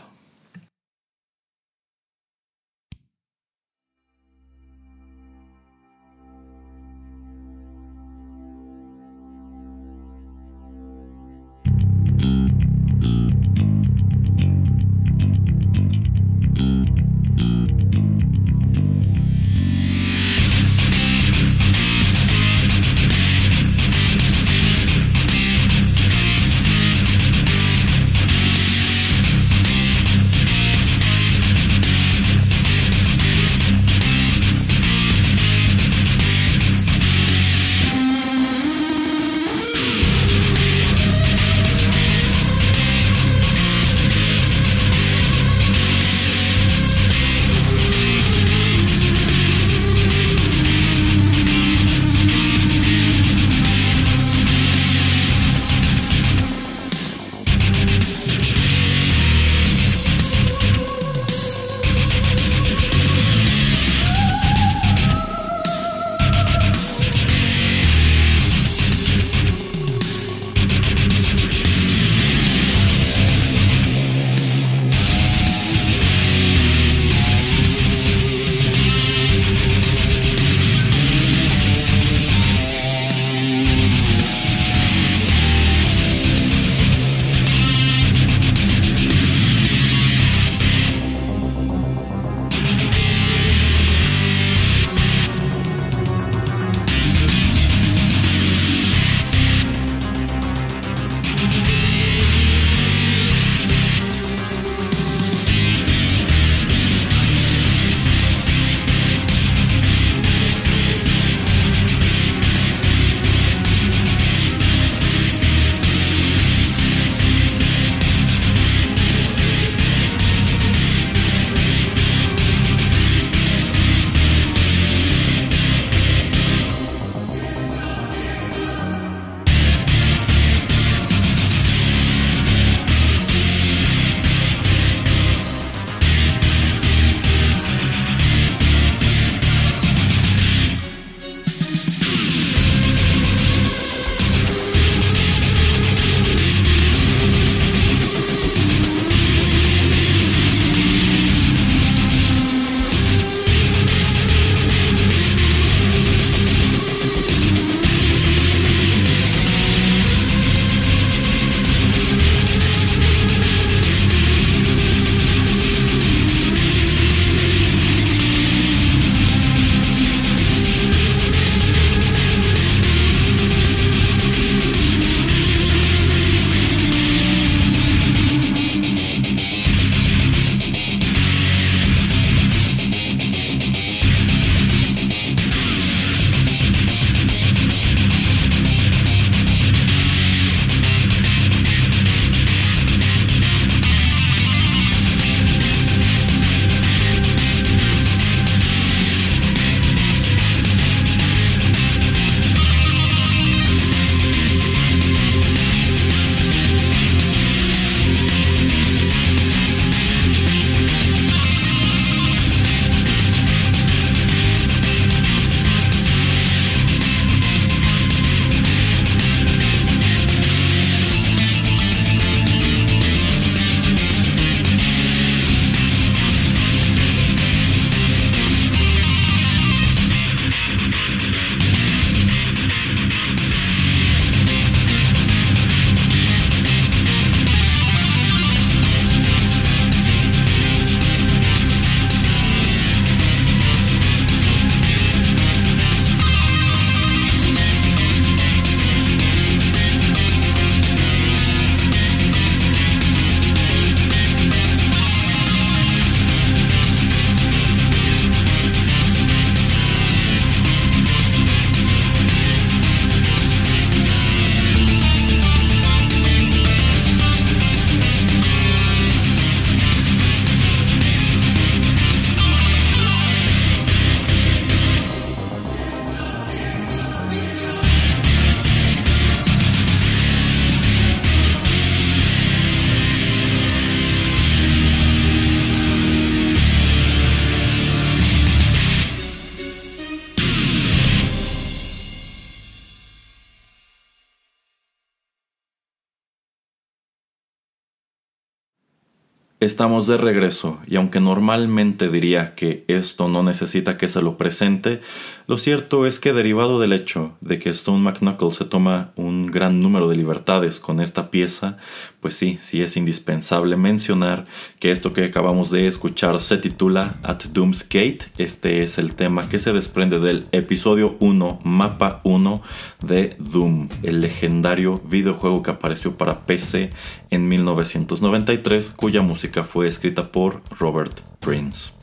Estamos 299.65 300.05
de 300.05 300.17
regreso 300.17 300.77
y 300.85 300.95
aunque 300.95 301.19
normalmente 301.19 302.07
diría 302.09 302.53
que 302.53 302.85
esto 302.87 303.27
no 303.29 303.41
necesita 303.41 303.97
que 303.97 304.07
se 304.07 304.21
lo 304.21 304.37
presente, 304.37 305.01
lo 305.47 305.57
cierto 305.57 306.05
es 306.05 306.19
que 306.19 306.33
derivado 306.33 306.79
del 306.79 306.93
hecho 306.93 307.33
de 307.41 307.59
que 307.59 307.69
Stone 307.69 307.99
McKnuckle 307.99 308.51
se 308.51 308.65
toma 308.65 309.11
un 309.15 309.47
gran 309.47 309.79
número 309.79 310.07
de 310.07 310.15
libertades 310.15 310.79
con 310.79 310.99
esta 310.99 311.29
pieza, 311.29 311.77
pues 312.19 312.35
sí, 312.35 312.57
sí 312.61 312.81
es 312.81 312.97
indispensable 312.97 313.77
mencionar 313.77 314.45
que 314.79 314.91
esto 314.91 315.13
que 315.13 315.25
acabamos 315.25 315.69
de 315.69 315.87
escuchar 315.87 316.39
se 316.39 316.57
titula 316.57 317.17
At 317.23 317.43
Doom's 317.53 317.83
Gate. 317.87 318.25
Este 318.37 318.83
es 318.83 318.97
el 318.97 319.15
tema 319.15 319.47
que 319.47 319.59
se 319.59 319.73
desprende 319.73 320.19
del 320.19 320.47
episodio 320.51 321.15
1, 321.19 321.61
mapa 321.63 322.21
1 322.23 322.61
de 323.01 323.35
Doom, 323.39 323.89
el 324.03 324.21
legendario 324.21 325.01
videojuego 325.05 325.61
que 325.61 325.71
apareció 325.71 326.17
para 326.17 326.45
PC 326.45 326.89
en 327.29 327.47
1993, 327.47 328.91
cuya 328.95 329.21
música 329.21 329.63
fue 329.63 329.87
escrita 329.87 330.31
por 330.31 330.61
Robert 330.79 331.19
Prince. 331.39 331.94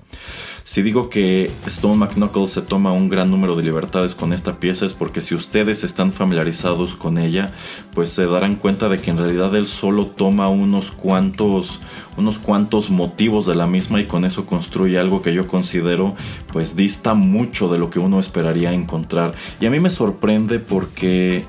Si 0.64 0.82
digo 0.82 1.08
que 1.08 1.50
Stone 1.66 1.96
McKnuckle 1.96 2.48
se 2.48 2.62
toma 2.62 2.92
un 2.92 3.08
gran 3.08 3.30
número 3.30 3.56
de 3.56 3.62
libertades 3.62 4.14
con 4.14 4.32
esta 4.32 4.60
pieza 4.60 4.86
es 4.86 4.92
porque 4.92 5.20
si 5.20 5.34
ustedes 5.34 5.84
están 5.84 6.12
familiarizados 6.12 6.94
con 6.94 7.18
ella, 7.18 7.52
pues 7.94 8.10
se 8.10 8.26
darán 8.26 8.54
cuenta 8.54 8.88
de 8.88 9.00
que 9.00 9.10
en 9.10 9.18
realidad 9.18 9.54
él 9.56 9.66
solo 9.66 10.06
toma 10.06 10.48
unos 10.48 10.90
cuantos 10.90 11.80
unos 12.16 12.38
cuantos 12.38 12.90
motivos 12.90 13.46
de 13.46 13.54
la 13.54 13.66
misma 13.66 14.00
y 14.00 14.06
con 14.06 14.24
eso 14.24 14.44
construye 14.44 14.98
algo 14.98 15.22
que 15.22 15.32
yo 15.32 15.46
considero 15.46 16.14
pues 16.52 16.76
dista 16.76 17.14
mucho 17.14 17.68
de 17.68 17.78
lo 17.78 17.90
que 17.90 17.98
uno 17.98 18.20
esperaría 18.20 18.72
encontrar. 18.72 19.34
Y 19.60 19.66
a 19.66 19.70
mí 19.70 19.80
me 19.80 19.90
sorprende 19.90 20.58
porque 20.58 21.44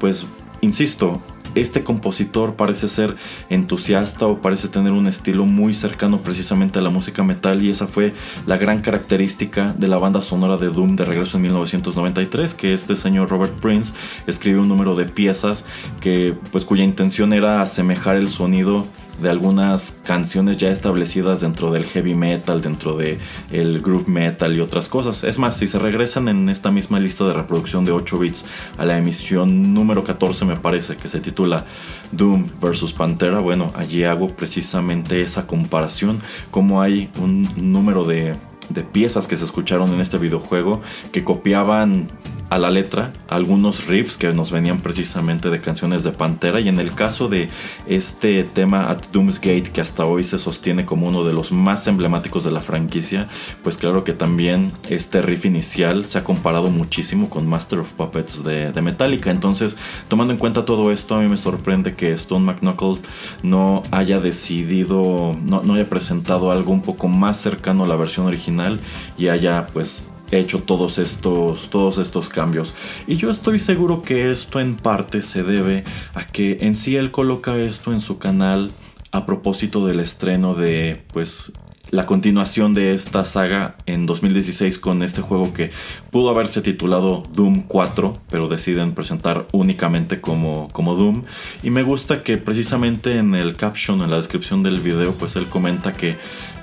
pues 0.00 0.26
insisto, 0.60 1.20
este 1.54 1.84
compositor 1.84 2.54
parece 2.54 2.88
ser 2.88 3.16
entusiasta 3.48 4.26
o 4.26 4.40
parece 4.40 4.68
tener 4.68 4.92
un 4.92 5.06
estilo 5.06 5.46
muy 5.46 5.74
cercano 5.74 6.20
precisamente 6.20 6.78
a 6.78 6.82
la 6.82 6.90
música 6.90 7.22
metal 7.22 7.62
y 7.62 7.70
esa 7.70 7.86
fue 7.86 8.14
la 8.46 8.56
gran 8.56 8.80
característica 8.80 9.74
de 9.76 9.88
la 9.88 9.98
banda 9.98 10.22
sonora 10.22 10.56
de 10.56 10.68
Doom 10.68 10.94
de 10.94 11.04
regreso 11.04 11.36
en 11.36 11.44
1993 11.44 12.54
que 12.54 12.72
este 12.72 12.96
señor 12.96 13.30
Robert 13.30 13.54
Prince 13.60 13.92
escribió 14.26 14.62
un 14.62 14.68
número 14.68 14.94
de 14.94 15.06
piezas 15.06 15.64
que 16.00 16.34
pues 16.52 16.64
cuya 16.64 16.84
intención 16.84 17.32
era 17.32 17.62
asemejar 17.62 18.16
el 18.16 18.28
sonido 18.28 18.86
de 19.20 19.30
algunas 19.30 19.96
canciones 20.04 20.56
ya 20.56 20.70
establecidas 20.70 21.40
dentro 21.40 21.70
del 21.70 21.84
heavy 21.84 22.14
metal, 22.14 22.62
dentro 22.62 22.96
de 22.96 23.18
el 23.50 23.80
groove 23.80 24.08
metal 24.08 24.56
y 24.56 24.60
otras 24.60 24.88
cosas. 24.88 25.24
Es 25.24 25.38
más, 25.38 25.56
si 25.56 25.68
se 25.68 25.78
regresan 25.78 26.28
en 26.28 26.48
esta 26.48 26.70
misma 26.70 27.00
lista 27.00 27.26
de 27.26 27.34
reproducción 27.34 27.84
de 27.84 27.92
8 27.92 28.18
bits 28.18 28.44
a 28.78 28.84
la 28.84 28.98
emisión 28.98 29.74
número 29.74 30.04
14 30.04 30.44
me 30.44 30.56
parece 30.56 30.96
que 30.96 31.08
se 31.08 31.20
titula 31.20 31.66
Doom 32.12 32.48
vs 32.60 32.92
Pantera, 32.92 33.40
bueno, 33.40 33.72
allí 33.76 34.04
hago 34.04 34.28
precisamente 34.28 35.22
esa 35.22 35.46
comparación 35.46 36.18
como 36.50 36.80
hay 36.82 37.10
un 37.20 37.48
número 37.56 38.04
de 38.04 38.36
de 38.68 38.82
piezas 38.82 39.26
que 39.26 39.36
se 39.36 39.44
escucharon 39.44 39.92
en 39.94 40.00
este 40.00 40.18
videojuego 40.18 40.80
que 41.12 41.24
copiaban 41.24 42.08
a 42.50 42.58
la 42.58 42.70
letra 42.70 43.12
algunos 43.28 43.86
riffs 43.86 44.16
que 44.16 44.32
nos 44.32 44.50
venían 44.50 44.80
precisamente 44.80 45.50
de 45.50 45.60
canciones 45.60 46.04
de 46.04 46.12
Pantera. 46.12 46.60
Y 46.60 46.68
en 46.68 46.78
el 46.78 46.94
caso 46.94 47.28
de 47.28 47.48
este 47.86 48.44
tema 48.44 48.90
At 48.90 49.04
Doom's 49.12 49.40
Gate 49.40 49.70
que 49.72 49.80
hasta 49.80 50.04
hoy 50.04 50.24
se 50.24 50.38
sostiene 50.38 50.84
como 50.84 51.06
uno 51.06 51.24
de 51.24 51.32
los 51.32 51.52
más 51.52 51.86
emblemáticos 51.86 52.44
de 52.44 52.50
la 52.50 52.60
franquicia 52.60 53.28
pues 53.62 53.76
claro 53.76 54.04
que 54.04 54.12
también 54.12 54.72
este 54.88 55.22
riff 55.22 55.44
inicial 55.44 56.06
se 56.06 56.18
ha 56.18 56.24
comparado 56.24 56.70
muchísimo 56.70 57.28
con 57.28 57.46
Master 57.46 57.80
of 57.80 57.92
Puppets 57.92 58.42
de, 58.44 58.72
Metallica. 58.78 59.30
Entonces 59.30 59.76
tomando 60.08 60.32
en 60.32 60.38
cuenta 60.38 60.64
todo 60.64 60.92
esto 60.92 61.16
a 61.16 61.20
mí 61.20 61.28
me 61.28 61.36
sorprende 61.36 61.94
que 61.94 62.12
Stone 62.12 62.46
McKnuckles 62.46 63.00
no 63.42 63.82
haya 63.90 64.20
decidido 64.20 65.36
no, 65.44 65.62
no 65.62 65.74
haya 65.74 65.88
presentado 65.88 66.50
algo 66.52 66.72
un 66.72 66.82
poco 66.82 67.08
más 67.08 67.38
cercano 67.38 67.84
a 67.84 67.88
la 67.88 67.96
versión 67.96 68.26
original 68.26 68.80
y 69.16 69.28
haya 69.28 69.66
pues 69.72 70.04
hecho 70.30 70.62
todos 70.62 70.98
estos, 70.98 71.70
todos 71.70 71.98
estos 71.98 72.28
cambios. 72.28 72.74
Y 73.06 73.16
yo 73.16 73.30
estoy 73.30 73.60
seguro 73.60 74.02
que 74.02 74.30
esto 74.30 74.60
en 74.60 74.76
parte 74.76 75.22
se 75.22 75.42
debe 75.42 75.84
a 76.14 76.26
que 76.26 76.58
en 76.60 76.76
sí 76.76 76.96
él 76.96 77.10
coloca 77.10 77.56
esto 77.56 77.92
en 77.92 78.00
su 78.00 78.18
canal 78.18 78.70
a 79.10 79.26
propósito 79.26 79.86
del 79.86 80.00
estreno 80.00 80.54
de 80.54 81.02
pues 81.12 81.52
la 81.90 82.04
continuación 82.04 82.74
de 82.74 82.92
esta 82.92 83.24
saga 83.24 83.76
en 83.86 84.04
2016 84.04 84.78
con 84.78 85.02
este 85.02 85.22
juego 85.22 85.54
que 85.54 85.70
pudo 86.10 86.28
haberse 86.30 86.60
titulado 86.60 87.22
Doom 87.32 87.62
4, 87.62 88.20
pero 88.30 88.48
deciden 88.48 88.94
presentar 88.94 89.46
únicamente 89.52 90.20
como, 90.20 90.68
como 90.72 90.96
Doom. 90.96 91.24
Y 91.62 91.70
me 91.70 91.82
gusta 91.82 92.22
que 92.22 92.36
precisamente 92.36 93.16
en 93.16 93.34
el 93.34 93.56
caption, 93.56 94.02
en 94.02 94.10
la 94.10 94.16
descripción 94.16 94.62
del 94.62 94.80
video, 94.80 95.12
pues 95.12 95.36
él 95.36 95.46
comenta 95.46 95.94
que 95.94 96.16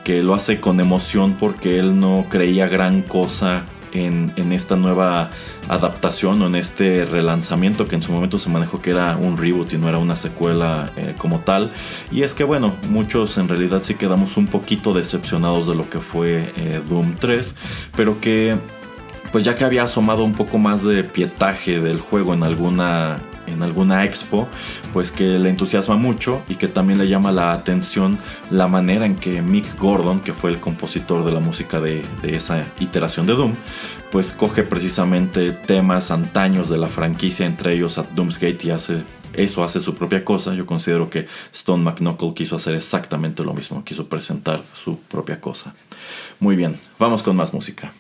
que 0.05 0.21
lo 0.21 0.35
hace 0.35 0.61
con 0.61 0.79
emoción 0.79 1.35
porque 1.37 1.79
él 1.79 1.99
no 1.99 2.27
creía 2.29 2.67
gran 2.67 3.01
cosa 3.01 3.63
en, 3.91 4.51
esta 4.51 4.75
nueva 4.75 5.31
adaptación 5.67 6.41
o 6.41 6.47
en 6.47 6.55
este 6.55 7.05
relanzamiento 7.05 7.87
que 7.87 7.95
en 7.95 8.03
su 8.03 8.11
momento 8.11 8.37
se 8.37 8.49
manejó 8.49 8.81
que 8.81 8.91
era 8.91 9.17
un 9.17 9.35
reboot 9.35 9.73
y 9.73 9.77
no 9.77 9.89
era 9.89 9.97
una 9.97 10.15
secuela 10.15 10.91
eh, 10.95 11.15
como 11.17 11.39
tal. 11.39 11.71
Y 12.11 12.21
es 12.21 12.35
que 12.35 12.43
bueno, 12.43 12.75
muchos 12.89 13.37
en 13.39 13.47
realidad 13.47 13.81
sí 13.83 13.95
quedamos 13.95 14.37
un 14.37 14.45
poquito 14.45 14.93
decepcionados 14.93 15.67
de 15.67 15.75
lo 15.75 15.89
que 15.89 15.97
fue 15.97 16.53
eh, 16.55 16.81
Doom 16.87 17.15
3, 17.15 17.55
pero 17.95 18.21
que 18.21 18.55
pues 19.31 19.43
ya 19.43 19.55
que 19.55 19.63
había 19.63 19.83
asomado 19.83 20.23
un 20.23 20.33
poco 20.33 20.59
más 20.59 20.83
de 20.83 21.03
pietaje 21.03 21.79
del 21.79 21.99
juego 21.99 22.35
en 22.35 22.43
alguna 22.43 23.17
en 23.47 23.63
alguna 23.63 24.05
expo, 24.05 24.47
pues 24.93 25.11
que 25.11 25.39
le 25.39 25.49
entusiasma 25.49 25.95
mucho 25.95 26.41
y 26.47 26.55
que 26.55 26.67
también 26.67 26.99
le 26.99 27.07
llama 27.07 27.31
la 27.31 27.53
atención 27.53 28.17
la 28.49 28.67
manera 28.67 29.05
en 29.05 29.15
que 29.15 29.41
Mick 29.41 29.77
Gordon, 29.79 30.19
que 30.19 30.33
fue 30.33 30.49
el 30.49 30.59
compositor 30.59 31.23
de 31.25 31.31
la 31.31 31.39
música 31.39 31.79
de, 31.79 32.03
esa 32.23 32.65
iteración 32.79 33.25
de 33.25 33.33
Doom, 33.33 33.55
pues 34.11 34.31
coge 34.31 34.63
precisamente 34.63 35.51
temas 35.51 36.11
antaños 36.11 36.69
de 36.69 36.77
la 36.77 36.87
franquicia, 36.87 37.45
entre 37.45 37.73
ellos 37.73 37.97
a 37.97 38.03
Doomsgate 38.03 38.67
y 38.67 38.71
hace 38.71 39.03
eso 39.33 39.63
hace 39.63 39.81
su 39.81 39.95
propia 39.95 40.23
cosa. 40.23 40.53
Yo 40.53 40.65
considero 40.65 41.09
que 41.09 41.27
Stone 41.53 41.83
McKnuckle 41.83 42.33
quiso 42.33 42.55
hacer 42.55 42.75
exactamente 42.75 43.43
lo 43.43 43.53
mismo, 43.53 43.83
quiso 43.83 44.07
presentar 44.07 44.61
su 44.73 44.99
propia 44.99 45.41
cosa. 45.41 45.73
Muy 46.39 46.55
bien, 46.55 46.79
vamos 46.97 47.21
con 47.21 47.35
más 47.35 47.53
música. 47.53 47.93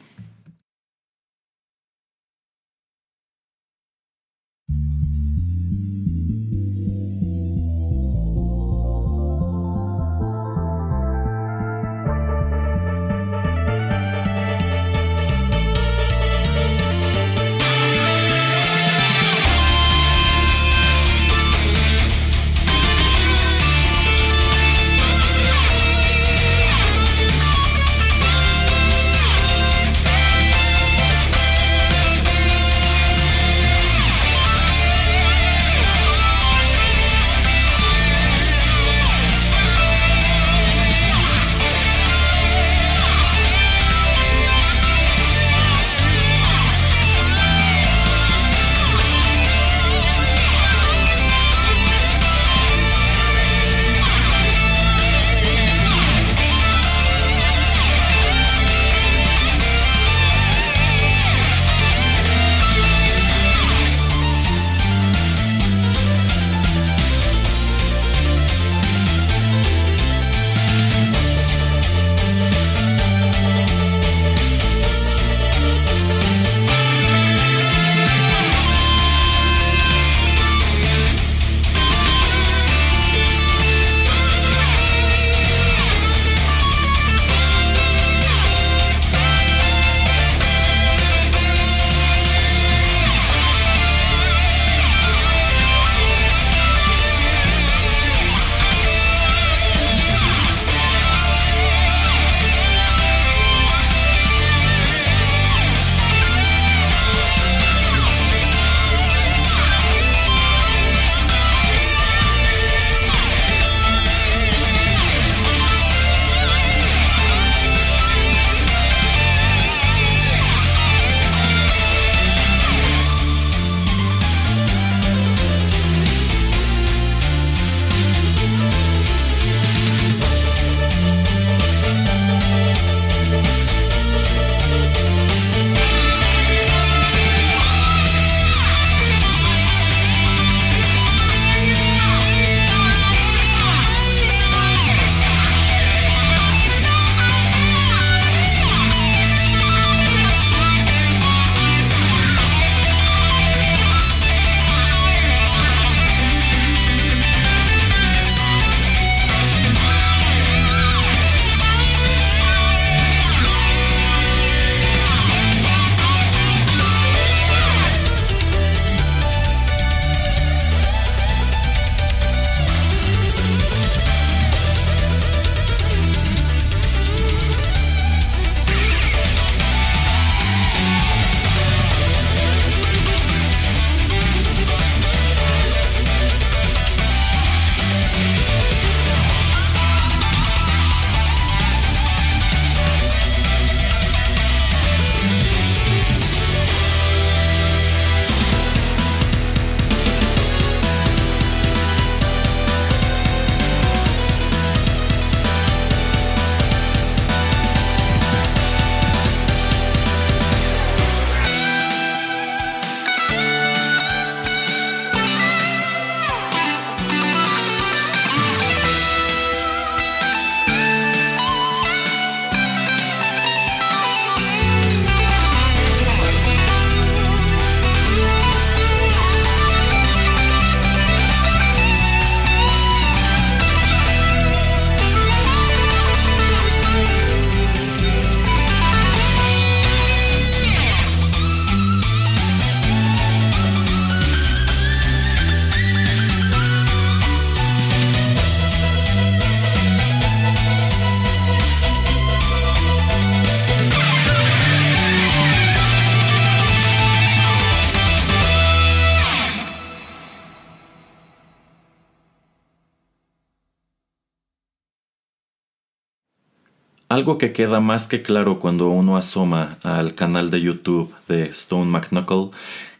Algo 267.25 267.39
que 267.39 267.53
queda 267.53 267.79
más 267.79 268.05
que 268.05 268.21
claro 268.21 268.59
cuando 268.59 268.89
uno 268.89 269.17
asoma 269.17 269.79
al 269.81 270.13
canal 270.13 270.51
de 270.51 270.61
YouTube 270.61 271.11
de 271.27 271.45
Stone 271.45 271.89
McNuckle 271.89 272.51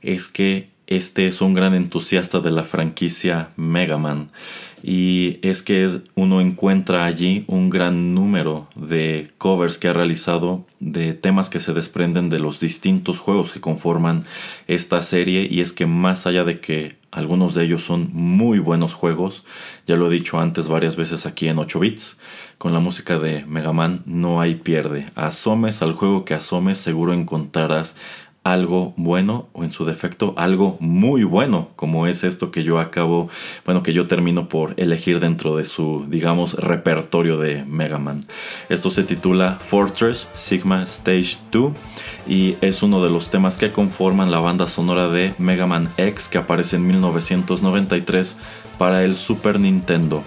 es 0.02 0.28
que 0.28 0.70
este 0.88 1.28
es 1.28 1.42
un 1.42 1.54
gran 1.54 1.76
entusiasta 1.76 2.40
de 2.40 2.50
la 2.50 2.64
franquicia 2.64 3.50
Mega 3.56 4.00
Man. 4.00 4.32
Y 4.82 5.38
es 5.44 5.62
que 5.62 6.02
uno 6.16 6.42
encuentra 6.42 7.06
allí 7.06 7.44
un 7.46 7.70
gran 7.70 8.16
número 8.16 8.68
de 8.76 9.32
covers 9.38 9.78
que 9.78 9.90
ha 9.90 9.94
realizado 9.94 10.66
de 10.80 11.14
temas 11.14 11.52
que 11.52 11.60
se 11.60 11.74
desprenden 11.74 12.32
de 12.32 12.40
los 12.40 12.60
distintos 12.60 13.20
juegos 13.20 13.52
que 13.52 13.62
conforman 13.62 14.26
esta 14.68 15.04
serie. 15.04 15.48
Y 15.50 15.62
es 15.62 15.72
que 15.72 15.86
más 15.86 16.26
allá 16.26 16.44
de 16.44 16.60
que 16.60 16.96
algunos 17.12 17.56
de 17.56 17.64
ellos 17.64 17.84
son 17.84 18.10
muy 18.12 18.60
buenos 18.60 18.94
juegos, 18.94 19.44
ya 19.88 19.96
lo 19.96 20.08
he 20.08 20.14
dicho 20.14 20.40
antes 20.40 20.68
varias 20.68 20.96
veces 20.96 21.26
aquí 21.26 21.48
en 21.48 21.58
8 21.58 21.80
bits, 21.80 22.18
con 22.58 22.74
la 22.74 22.80
música 22.80 23.20
de 23.20 23.46
Mega 23.46 23.74
Man 23.74 24.04
no 24.06 24.42
hay 24.42 24.56
pierde. 24.56 25.08
Asomes 25.16 25.82
al 25.82 25.94
juego 25.94 26.26
que 26.26 26.34
asomes 26.34 26.78
seguro 26.78 27.14
encontrarás 27.14 27.96
algo 28.46 28.94
bueno 28.96 29.48
o 29.54 29.64
en 29.64 29.74
su 29.74 29.86
defecto 29.86 30.36
algo 30.38 30.78
muy 30.80 31.24
bueno 31.24 31.70
como 31.76 32.06
es 32.06 32.24
esto 32.24 32.52
que 32.52 32.64
yo 32.64 32.80
acabo 32.80 33.28
bueno 33.66 33.82
que 33.82 33.92
yo 33.92 34.06
termino 34.06 34.48
por 34.50 34.76
elegir 34.78 35.20
dentro 35.20 35.58
de 35.58 35.64
su 35.64 36.06
digamos 36.08 36.54
repertorio 36.54 37.38
de 37.38 37.66
Mega 37.66 37.98
Man 37.98 38.22
esto 38.70 38.92
se 38.92 39.04
titula 39.04 39.58
Fortress 39.60 40.30
Sigma 40.36 40.84
Stage 40.84 41.38
2 41.52 41.74
y 42.28 42.56
es 42.62 42.84
uno 42.84 43.04
de 43.04 43.10
los 43.10 43.32
temas 43.32 43.58
que 43.58 43.72
conforman 43.72 44.30
la 44.30 44.40
banda 44.40 44.68
sonora 44.68 45.10
de 45.10 45.34
Mega 45.40 45.66
Man 45.66 45.90
X 45.98 46.28
que 46.28 46.38
aparece 46.38 46.76
en 46.76 46.86
1993 46.86 48.38
para 48.78 49.04
el 49.04 49.16
Super 49.16 49.60
Nintendo 49.60 50.24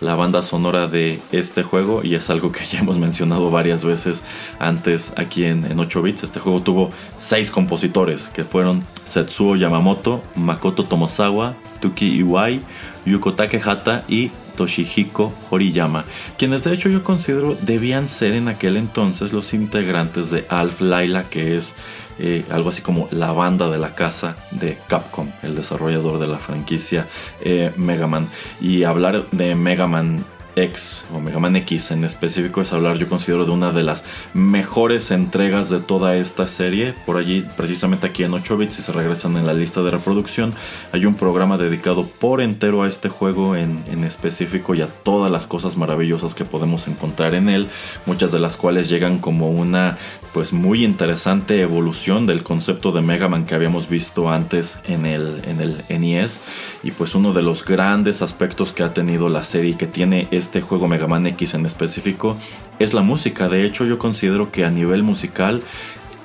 la 0.00 0.14
banda 0.14 0.42
sonora 0.42 0.86
de 0.86 1.20
este 1.32 1.62
juego 1.62 2.02
y 2.04 2.14
es 2.14 2.30
algo 2.30 2.52
que 2.52 2.64
ya 2.66 2.80
hemos 2.80 2.98
mencionado 2.98 3.50
varias 3.50 3.84
veces 3.84 4.22
antes 4.58 5.12
aquí 5.16 5.44
en, 5.44 5.78
8 5.78 6.02
bits. 6.02 6.24
Este 6.24 6.40
juego 6.40 6.60
tuvo 6.60 6.90
seis 7.18 7.50
compositores 7.50 8.24
que 8.28 8.44
fueron 8.44 8.84
Setsuo 9.04 9.56
Yamamoto, 9.56 10.22
Makoto 10.34 10.84
Tomosawa, 10.84 11.56
Tuki 11.80 12.16
Iwai, 12.16 12.60
Yuko 13.04 13.34
Takehata 13.34 14.04
y 14.08 14.30
Toshihiko 14.56 15.32
Horiyama, 15.50 16.04
quienes 16.38 16.64
de 16.64 16.72
hecho 16.72 16.88
yo 16.88 17.04
considero 17.04 17.56
debían 17.60 18.08
ser 18.08 18.32
en 18.32 18.48
aquel 18.48 18.76
entonces 18.78 19.32
los 19.32 19.52
integrantes 19.52 20.30
de 20.30 20.46
Alf 20.48 20.80
Laila, 20.80 21.24
que 21.24 21.56
es 21.56 21.74
eh, 22.18 22.44
algo 22.50 22.70
así 22.70 22.82
como 22.82 23.08
la 23.10 23.32
banda 23.32 23.68
de 23.68 23.78
la 23.78 23.94
casa 23.94 24.36
de 24.50 24.78
Capcom, 24.88 25.30
el 25.42 25.54
desarrollador 25.54 26.18
de 26.18 26.26
la 26.26 26.38
franquicia 26.38 27.06
eh, 27.42 27.72
Mega 27.76 28.06
Man. 28.06 28.28
Y 28.60 28.84
hablar 28.84 29.26
de 29.30 29.54
Mega 29.54 29.86
Man 29.86 30.24
X 30.56 31.04
o 31.14 31.20
Mega 31.20 31.38
Man 31.38 31.54
X 31.56 31.90
en 31.90 32.04
específico 32.04 32.62
es 32.62 32.72
hablar 32.72 32.96
yo 32.96 33.08
considero 33.08 33.44
de 33.44 33.50
una 33.50 33.72
de 33.72 33.82
las 33.82 34.04
mejores 34.32 35.10
entregas 35.10 35.68
de 35.68 35.80
toda 35.80 36.16
esta 36.16 36.48
serie. 36.48 36.94
Por 37.04 37.18
allí 37.18 37.46
precisamente 37.56 38.06
aquí 38.06 38.24
en 38.24 38.32
8 38.32 38.56
bits 38.56 38.74
si 38.74 38.82
se 38.82 38.92
regresan 38.92 39.36
en 39.36 39.46
la 39.46 39.52
lista 39.52 39.82
de 39.82 39.90
reproducción 39.90 40.54
hay 40.92 41.04
un 41.04 41.14
programa 41.14 41.58
dedicado 41.58 42.06
por 42.06 42.40
entero 42.40 42.82
a 42.82 42.88
este 42.88 43.10
juego 43.10 43.54
en, 43.54 43.84
en 43.90 44.04
específico 44.04 44.74
y 44.74 44.80
a 44.80 44.86
todas 44.86 45.30
las 45.30 45.46
cosas 45.46 45.76
maravillosas 45.76 46.34
que 46.34 46.46
podemos 46.46 46.88
encontrar 46.88 47.34
en 47.34 47.50
él. 47.50 47.68
Muchas 48.06 48.32
de 48.32 48.38
las 48.38 48.56
cuales 48.56 48.88
llegan 48.88 49.18
como 49.18 49.50
una 49.50 49.98
pues 50.32 50.52
muy 50.52 50.84
interesante 50.84 51.60
evolución 51.60 52.26
del 52.26 52.42
concepto 52.42 52.92
de 52.92 53.02
Mega 53.02 53.28
Man 53.28 53.46
que 53.46 53.54
habíamos 53.54 53.88
visto 53.88 54.30
antes 54.30 54.78
en 54.84 55.06
el, 55.06 55.42
en 55.46 55.60
el 55.60 55.84
NES 55.88 56.40
y 56.82 56.90
pues 56.90 57.14
uno 57.14 57.32
de 57.32 57.42
los 57.42 57.64
grandes 57.64 58.22
aspectos 58.22 58.72
que 58.72 58.82
ha 58.82 58.94
tenido 58.94 59.28
la 59.28 59.42
serie 59.42 59.76
que 59.76 59.86
tiene 59.86 60.28
es 60.30 60.45
este 60.46 60.60
juego 60.60 60.86
Mega 60.86 61.08
Man 61.08 61.26
X 61.26 61.54
en 61.54 61.66
específico 61.66 62.36
es 62.78 62.94
la 62.94 63.02
música. 63.02 63.48
De 63.48 63.66
hecho, 63.66 63.84
yo 63.84 63.98
considero 63.98 64.52
que 64.52 64.64
a 64.64 64.70
nivel 64.70 65.02
musical 65.02 65.60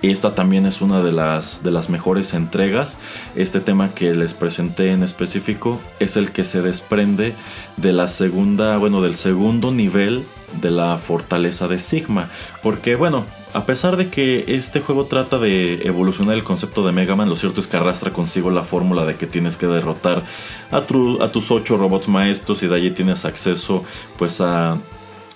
esta 0.03 0.35
también 0.35 0.67
es 0.67 0.81
una 0.81 1.01
de 1.01 1.11
las, 1.11 1.63
de 1.63 1.71
las 1.71 1.89
mejores 1.89 2.35
entregas. 2.35 2.99
Este 3.35 3.59
tema 3.59 3.95
que 3.95 4.13
les 4.13 4.35
presenté 4.35 4.91
en 4.91 5.01
específico 5.01 5.79
es 5.99 6.17
el 6.17 6.31
que 6.31 6.43
se 6.43 6.61
desprende 6.61 7.33
de 7.77 7.93
la 7.93 8.07
segunda, 8.07 8.77
bueno, 8.77 9.01
del 9.01 9.15
segundo 9.15 9.71
nivel 9.71 10.23
de 10.59 10.71
la 10.71 10.97
fortaleza 10.97 11.67
de 11.67 11.79
Sigma. 11.79 12.29
Porque, 12.61 12.95
bueno, 12.95 13.25
a 13.53 13.65
pesar 13.65 13.97
de 13.97 14.09
que 14.09 14.45
este 14.47 14.79
juego 14.79 15.05
trata 15.05 15.37
de 15.37 15.81
evolucionar 15.83 16.35
el 16.35 16.43
concepto 16.43 16.85
de 16.85 16.91
Mega 16.91 17.15
Man, 17.15 17.29
lo 17.29 17.35
cierto 17.35 17.59
es 17.59 17.67
que 17.67 17.77
arrastra 17.77 18.11
consigo 18.13 18.49
la 18.49 18.63
fórmula 18.63 19.05
de 19.05 19.15
que 19.15 19.27
tienes 19.27 19.57
que 19.57 19.67
derrotar 19.67 20.23
a, 20.71 20.81
tus 20.81 21.51
ocho 21.51 21.77
robots 21.77 22.07
maestros 22.07 22.63
y 22.63 22.67
de 22.67 22.75
allí 22.75 22.91
tienes 22.91 23.25
acceso 23.25 23.83
pues 24.17 24.41
a 24.41 24.77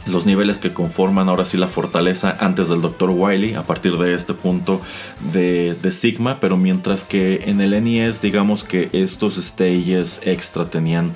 los 0.05 0.25
niveles 0.25 0.59
que 0.59 0.71
conforman 0.71 1.29
ahora 1.29 1.45
sí 1.45 1.57
la 1.57 1.67
fortaleza 1.67 2.37
antes 2.39 2.69
del 2.69 2.81
Dr. 2.81 3.09
Wily 3.09 3.55
a 3.55 3.63
partir 3.63 3.97
de 3.97 4.13
este 4.13 4.33
punto 4.33 4.81
de, 5.33 5.75
Sigma, 5.91 6.39
pero 6.39 6.57
mientras 6.57 7.03
que 7.03 7.43
en 7.45 7.59
el 7.59 7.71
NES 7.83 8.21
digamos 8.21 8.63
que 8.63 8.89
estos 8.93 9.35
stages 9.35 10.21
extra 10.23 10.69
tenían 10.69 11.15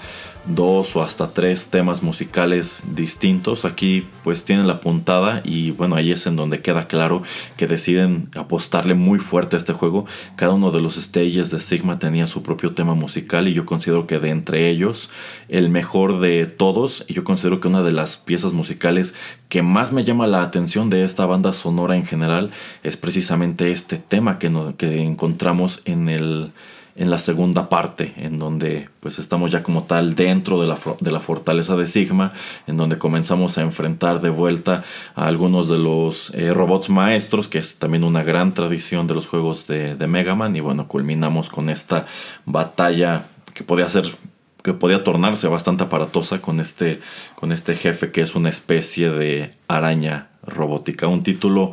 dos 0.49 0.95
o 0.95 1.03
hasta 1.03 1.31
tres 1.31 1.67
temas 1.67 2.03
musicales 2.03 2.81
distintos. 2.95 3.65
Aquí 3.65 4.07
pues 4.23 4.45
tienen 4.45 4.67
la 4.67 4.79
puntada 4.79 5.41
y 5.45 5.71
bueno, 5.71 5.95
ahí 5.95 6.11
es 6.11 6.25
en 6.27 6.35
donde 6.35 6.61
queda 6.61 6.87
claro 6.87 7.23
que 7.55 7.67
deciden 7.67 8.29
apostarle 8.35 8.95
muy 8.95 9.19
fuerte 9.19 9.55
a 9.55 9.59
este 9.59 9.73
juego. 9.73 10.05
Cada 10.35 10.53
uno 10.53 10.71
de 10.71 10.81
los 10.81 10.95
stages 10.95 11.51
de 11.51 11.59
Sigma 11.59 11.99
tenía 11.99 12.27
su 12.27 12.43
propio 12.43 12.73
tema 12.73 12.95
musical 12.95 13.47
y 13.47 13.53
yo 13.53 13.65
considero 13.65 14.07
que 14.07 14.19
de 14.19 14.29
entre 14.29 14.69
ellos 14.69 15.09
el 15.47 15.69
mejor 15.69 16.19
de 16.19 16.45
todos 16.45 17.05
y 17.07 17.13
yo 17.13 17.23
considero 17.23 17.59
que 17.59 17.67
una 17.67 17.83
de 17.83 17.91
las 17.91 18.17
piezas 18.17 18.53
musicales 18.53 19.13
que 19.49 19.61
más 19.61 19.91
me 19.91 20.03
llama 20.03 20.27
la 20.27 20.41
atención 20.41 20.89
de 20.89 21.03
esta 21.03 21.25
banda 21.25 21.53
sonora 21.53 21.95
en 21.95 22.05
general 22.05 22.51
es 22.83 22.97
precisamente 22.97 23.71
este 23.71 23.97
tema 23.97 24.39
que, 24.39 24.51
que 24.77 25.01
encontramos 25.03 25.81
en 25.85 26.09
el 26.09 26.51
en 26.99 27.09
la 27.09 27.17
segunda 27.17 27.69
parte, 27.69 28.13
en 28.17 28.37
donde 28.37 28.89
pues 28.99 29.19
estamos 29.19 29.51
ya 29.51 29.63
como 29.63 29.83
tal 29.83 30.15
dentro 30.15 30.59
de 30.59 30.67
la, 30.67 30.77
de 30.99 31.11
la, 31.11 31.21
fortaleza 31.21 31.77
de 31.77 31.87
Sigma, 31.87 32.33
en 32.67 32.75
donde 32.75 32.97
comenzamos 32.97 33.57
a 33.57 33.61
enfrentar 33.61 34.19
de 34.19 34.29
vuelta 34.29 34.83
a 35.15 35.27
algunos 35.27 35.69
de 35.69 35.77
los 35.77 36.31
eh, 36.35 36.53
robots 36.53 36.89
maestros, 36.89 37.47
que 37.47 37.57
es 37.57 37.77
también 37.77 38.03
una 38.03 38.21
gran 38.21 38.53
tradición 38.53 39.07
de 39.07 39.15
los 39.15 39.27
juegos 39.27 39.65
de, 39.65 39.95
de 39.95 40.07
Mega 40.07 40.35
Man, 40.35 40.53
y 40.57 40.59
bueno, 40.59 40.89
culminamos 40.89 41.49
con 41.49 41.69
esta 41.69 42.05
batalla 42.45 43.25
que 43.53 43.63
podía 43.63 43.89
ser 43.89 44.13
que 44.61 44.73
podía 44.73 45.03
tornarse 45.03 45.47
bastante 45.47 45.85
aparatosa 45.85 46.41
con 46.41 46.59
este, 46.59 46.99
con 47.35 47.53
este 47.53 47.77
jefe 47.77 48.11
que 48.11 48.19
es 48.19 48.35
una 48.35 48.49
especie 48.49 49.09
de 49.09 49.53
araña 49.69 50.28
robótica. 50.49 51.07
Un 51.07 51.23
título 51.23 51.71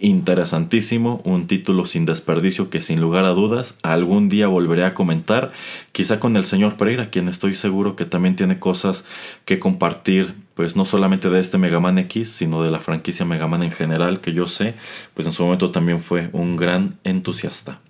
interesantísimo, 0.00 1.20
un 1.24 1.46
título 1.46 1.86
sin 1.86 2.04
desperdicio 2.04 2.70
que 2.70 2.80
sin 2.80 3.00
lugar 3.00 3.24
a 3.24 3.30
dudas 3.30 3.76
algún 3.82 4.28
día 4.28 4.46
volveré 4.46 4.84
a 4.84 4.94
comentar, 4.94 5.52
quizá 5.92 6.20
con 6.20 6.36
el 6.36 6.44
señor 6.44 6.76
Pereira, 6.76 7.10
quien 7.10 7.28
estoy 7.28 7.54
seguro 7.54 7.96
que 7.96 8.04
también 8.04 8.36
tiene 8.36 8.58
cosas 8.58 9.04
que 9.44 9.58
compartir, 9.58 10.34
pues 10.54 10.76
no 10.76 10.84
solamente 10.84 11.30
de 11.30 11.40
este 11.40 11.58
Mega 11.58 11.80
Man 11.80 11.98
X, 11.98 12.30
sino 12.30 12.62
de 12.62 12.70
la 12.70 12.80
franquicia 12.80 13.24
Mega 13.24 13.46
Man 13.46 13.62
en 13.62 13.70
general, 13.70 14.20
que 14.20 14.32
yo 14.32 14.46
sé, 14.46 14.74
pues 15.14 15.26
en 15.26 15.32
su 15.32 15.44
momento 15.44 15.70
también 15.70 16.00
fue 16.00 16.30
un 16.32 16.56
gran 16.56 16.98
entusiasta. 17.04 17.80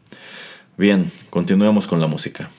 Bien, 0.76 1.11
continuemos 1.30 1.86
con 1.86 2.01
la 2.01 2.07
música. 2.07 2.51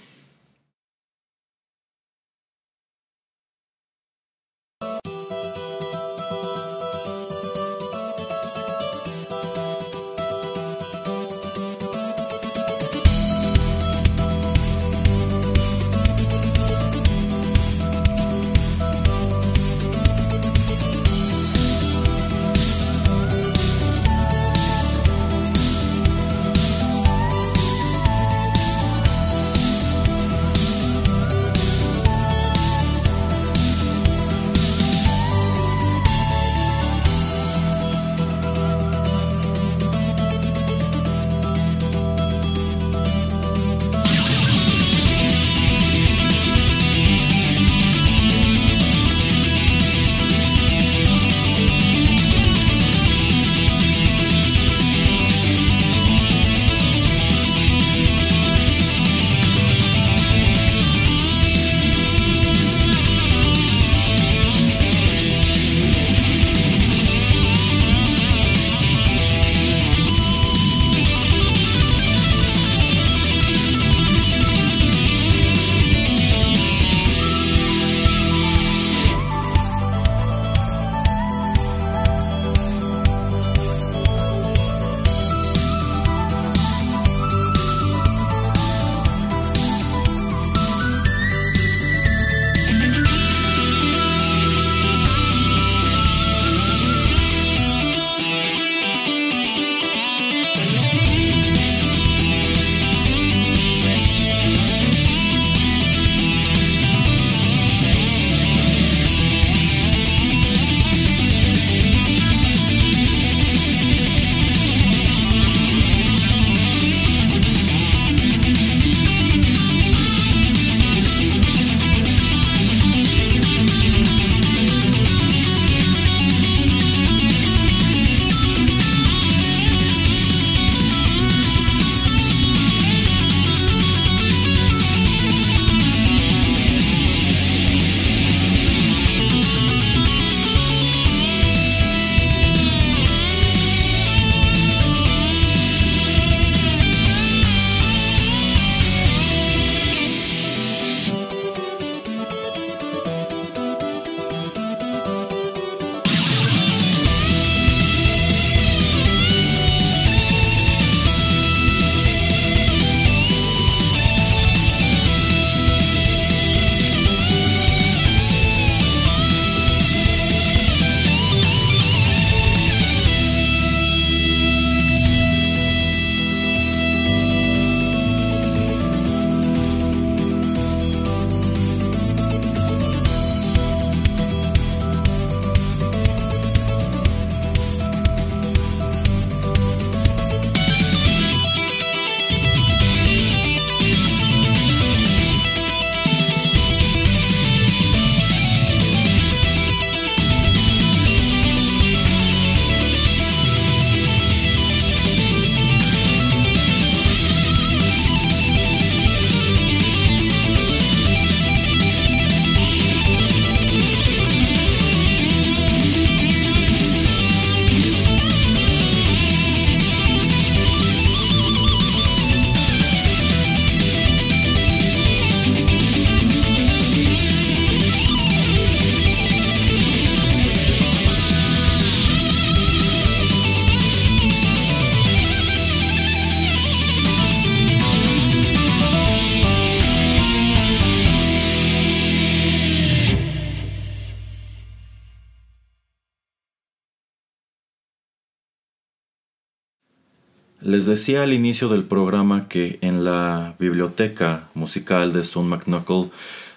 Decía 250.90 251.22
al 251.22 251.34
inicio 251.34 251.70
del 251.70 251.84
programa 251.84 252.48
que 252.50 252.80
en 252.82 253.06
la 253.06 253.54
biblioteca 253.60 254.50
musical 254.56 255.14
de 255.14 255.22
Stone 255.22 255.48
McNuckle 255.48 256.10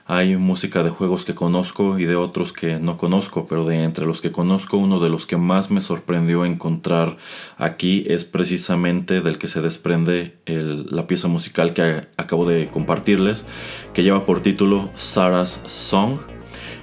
hay 0.07 0.37
música 0.37 0.83
de 0.83 0.91
juegos 0.91 1.25
que 1.25 1.35
conozco 1.35 1.99
y 1.99 2.07
de 2.07 2.17
otros 2.17 2.53
que 2.53 2.81
no 2.81 2.97
conozco, 2.97 3.47
pero 3.47 3.65
de 3.65 3.85
entre 3.85 4.07
los 4.07 4.21
que 4.21 4.33
conozco, 4.33 4.79
uno 4.79 5.01
de 5.01 5.11
los 5.11 5.27
que 5.27 5.37
más 5.37 5.71
me 5.71 5.81
sorprendió 5.81 6.45
encontrar 6.45 7.19
aquí 7.59 8.05
es 8.09 8.25
precisamente 8.25 9.21
del 9.21 9.39
que 9.39 9.49
se 9.49 9.61
desprende 9.61 10.39
la 10.47 11.07
pieza 11.07 11.29
musical 11.29 11.75
que 11.75 12.09
acabo 12.17 12.47
de 12.47 12.69
compartirles, 12.69 13.45
que 13.93 14.03
lleva 14.03 14.25
por 14.25 14.41
título 14.41 14.91
Sarah's 14.95 15.61
Song 15.67 16.32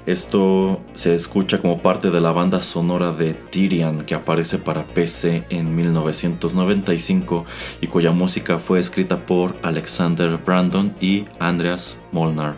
esto 0.06 0.82
se 0.96 1.14
escucha 1.14 1.62
como 1.62 1.82
parte 1.82 2.10
de 2.12 2.22
la 2.22 2.32
banda 2.32 2.62
sonora 2.62 3.12
de 3.12 3.34
Tyrion 3.34 4.02
que 4.02 4.16
aparece 4.16 4.58
para 4.58 4.84
PC 4.84 5.44
en 5.50 5.76
1995 5.76 7.46
y 7.82 7.88
cuya 7.88 8.12
música 8.12 8.60
fue 8.60 8.80
escrita 8.80 9.18
por 9.26 9.56
Alexander 9.62 10.38
Brandon 10.38 10.94
y 11.00 11.26
Andreas 11.40 11.98
Molnar. 12.12 12.56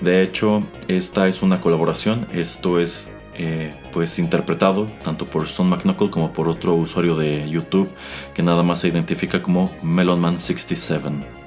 De 0.00 0.22
hecho, 0.22 0.62
esta 0.88 1.28
es 1.28 1.42
una 1.42 1.60
colaboración, 1.60 2.26
esto 2.32 2.78
es 2.78 3.08
eh, 3.34 3.74
pues 3.92 4.18
interpretado 4.18 4.90
tanto 5.02 5.24
por 5.26 5.44
Stone 5.44 5.70
McNuckle 5.70 6.10
como 6.10 6.32
por 6.34 6.48
otro 6.48 6.74
usuario 6.74 7.16
de 7.16 7.48
YouTube 7.48 7.88
que 8.34 8.42
nada 8.42 8.62
más 8.62 8.80
se 8.80 8.88
identifica 8.88 9.42
como 9.42 9.72
Melonman67. 9.82 11.41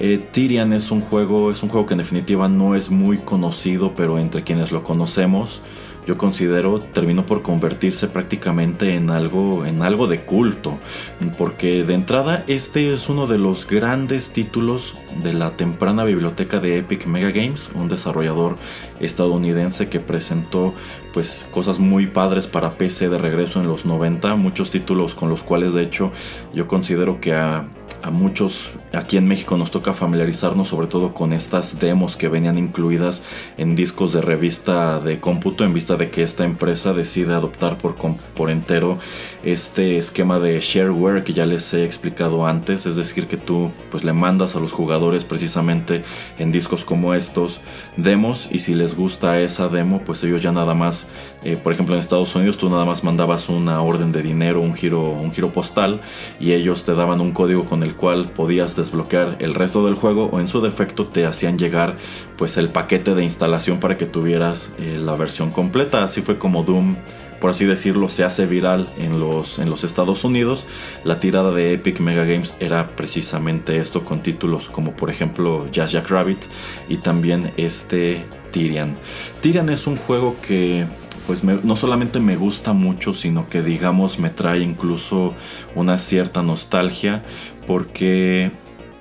Eh, 0.00 0.18
Tyrion 0.30 0.72
es 0.72 0.90
un 0.90 1.00
juego, 1.00 1.50
es 1.50 1.62
un 1.62 1.68
juego 1.68 1.86
que 1.86 1.94
en 1.94 1.98
definitiva 1.98 2.48
no 2.48 2.74
es 2.74 2.90
muy 2.90 3.18
conocido, 3.18 3.94
pero 3.96 4.18
entre 4.18 4.44
quienes 4.44 4.70
lo 4.70 4.84
conocemos, 4.84 5.60
yo 6.06 6.16
considero 6.16 6.80
terminó 6.80 7.26
por 7.26 7.42
convertirse 7.42 8.08
prácticamente 8.08 8.94
en 8.94 9.10
algo, 9.10 9.66
en 9.66 9.82
algo 9.82 10.06
de 10.06 10.22
culto, 10.22 10.78
porque 11.36 11.84
de 11.84 11.92
entrada 11.92 12.44
este 12.46 12.94
es 12.94 13.10
uno 13.10 13.26
de 13.26 13.36
los 13.36 13.66
grandes 13.66 14.32
títulos 14.32 14.94
de 15.22 15.34
la 15.34 15.50
temprana 15.50 16.04
biblioteca 16.04 16.60
de 16.60 16.78
Epic 16.78 17.04
Mega 17.06 17.30
Games, 17.30 17.70
un 17.74 17.88
desarrollador 17.88 18.56
estadounidense 19.00 19.90
que 19.90 20.00
presentó 20.00 20.72
pues 21.12 21.46
cosas 21.50 21.78
muy 21.78 22.06
padres 22.06 22.46
para 22.46 22.78
PC 22.78 23.10
de 23.10 23.18
regreso 23.18 23.60
en 23.60 23.66
los 23.66 23.84
90, 23.84 24.34
muchos 24.36 24.70
títulos 24.70 25.14
con 25.14 25.28
los 25.28 25.42
cuales 25.42 25.74
de 25.74 25.82
hecho 25.82 26.12
yo 26.54 26.68
considero 26.68 27.20
que 27.20 27.34
a 27.34 27.66
a 28.02 28.10
muchos 28.10 28.70
aquí 28.92 29.16
en 29.16 29.26
México 29.26 29.56
nos 29.56 29.70
toca 29.70 29.92
familiarizarnos 29.94 30.68
sobre 30.68 30.86
todo 30.86 31.14
con 31.14 31.32
estas 31.32 31.78
demos 31.78 32.16
que 32.16 32.28
venían 32.28 32.58
incluidas 32.58 33.22
en 33.56 33.76
discos 33.76 34.12
de 34.12 34.22
revista 34.22 35.00
de 35.00 35.20
cómputo 35.20 35.64
en 35.64 35.74
vista 35.74 35.96
de 35.96 36.10
que 36.10 36.22
esta 36.22 36.44
empresa 36.44 36.92
decide 36.92 37.34
adoptar 37.34 37.78
por, 37.78 37.96
por 38.34 38.50
entero 38.50 38.98
este 39.42 39.98
esquema 39.98 40.38
de 40.38 40.58
shareware 40.60 41.24
que 41.24 41.32
ya 41.32 41.46
les 41.46 41.72
he 41.72 41.84
explicado 41.84 42.46
antes, 42.46 42.86
es 42.86 42.96
decir 42.96 43.26
que 43.26 43.36
tú 43.36 43.70
pues 43.90 44.04
le 44.04 44.12
mandas 44.12 44.56
a 44.56 44.60
los 44.60 44.72
jugadores 44.72 45.24
precisamente 45.24 46.02
en 46.38 46.50
discos 46.50 46.84
como 46.84 47.14
estos 47.14 47.60
demos 47.96 48.48
y 48.50 48.60
si 48.60 48.74
les 48.74 48.96
gusta 48.96 49.40
esa 49.40 49.68
demo 49.68 50.02
pues 50.04 50.22
ellos 50.24 50.42
ya 50.42 50.52
nada 50.52 50.74
más, 50.74 51.08
eh, 51.44 51.56
por 51.56 51.72
ejemplo 51.72 51.94
en 51.94 52.00
Estados 52.00 52.34
Unidos 52.34 52.56
tú 52.56 52.68
nada 52.68 52.84
más 52.84 53.04
mandabas 53.04 53.48
una 53.48 53.80
orden 53.80 54.12
de 54.12 54.22
dinero, 54.22 54.60
un 54.60 54.74
giro, 54.74 55.02
un 55.02 55.32
giro 55.32 55.52
postal 55.52 56.00
y 56.40 56.52
ellos 56.52 56.84
te 56.84 56.94
daban 56.94 57.20
un 57.20 57.32
código 57.32 57.64
con 57.64 57.82
el 57.82 57.94
cual 57.94 58.30
podías 58.30 58.74
desbloquear 58.78 59.36
el 59.40 59.54
resto 59.54 59.84
del 59.84 59.94
juego 59.94 60.30
o 60.32 60.40
en 60.40 60.48
su 60.48 60.62
defecto 60.62 61.04
te 61.04 61.26
hacían 61.26 61.58
llegar 61.58 61.96
pues 62.38 62.56
el 62.56 62.70
paquete 62.70 63.14
de 63.14 63.24
instalación 63.24 63.78
para 63.80 63.98
que 63.98 64.06
tuvieras 64.06 64.72
eh, 64.78 64.98
la 64.98 65.14
versión 65.16 65.50
completa, 65.50 66.02
así 66.02 66.22
fue 66.22 66.38
como 66.38 66.62
Doom 66.62 66.96
por 67.40 67.50
así 67.50 67.66
decirlo, 67.66 68.08
se 68.08 68.24
hace 68.24 68.46
viral 68.46 68.88
en 68.98 69.20
los, 69.20 69.58
en 69.58 69.70
los 69.70 69.84
Estados 69.84 70.24
Unidos. 70.24 70.66
La 71.04 71.20
tirada 71.20 71.52
de 71.52 71.72
Epic 71.72 72.00
Mega 72.00 72.24
Games 72.24 72.56
era 72.58 72.96
precisamente 72.96 73.78
esto, 73.78 74.04
con 74.04 74.22
títulos 74.22 74.68
como 74.68 74.92
por 74.92 75.10
ejemplo 75.10 75.66
Jazz 75.70 75.92
Jack 75.92 76.10
Rabbit 76.10 76.38
y 76.88 76.96
también 76.96 77.52
este 77.56 78.24
Tyrion. 78.50 78.96
Tyrion 79.40 79.70
es 79.70 79.86
un 79.86 79.96
juego 79.96 80.36
que 80.42 80.86
pues 81.26 81.44
no 81.44 81.76
solamente 81.76 82.20
me 82.20 82.36
gusta 82.36 82.72
mucho, 82.72 83.12
sino 83.12 83.48
que 83.50 83.60
digamos 83.60 84.18
me 84.18 84.30
trae 84.30 84.60
incluso 84.60 85.34
una 85.74 85.98
cierta 85.98 86.42
nostalgia 86.42 87.22
porque 87.66 88.50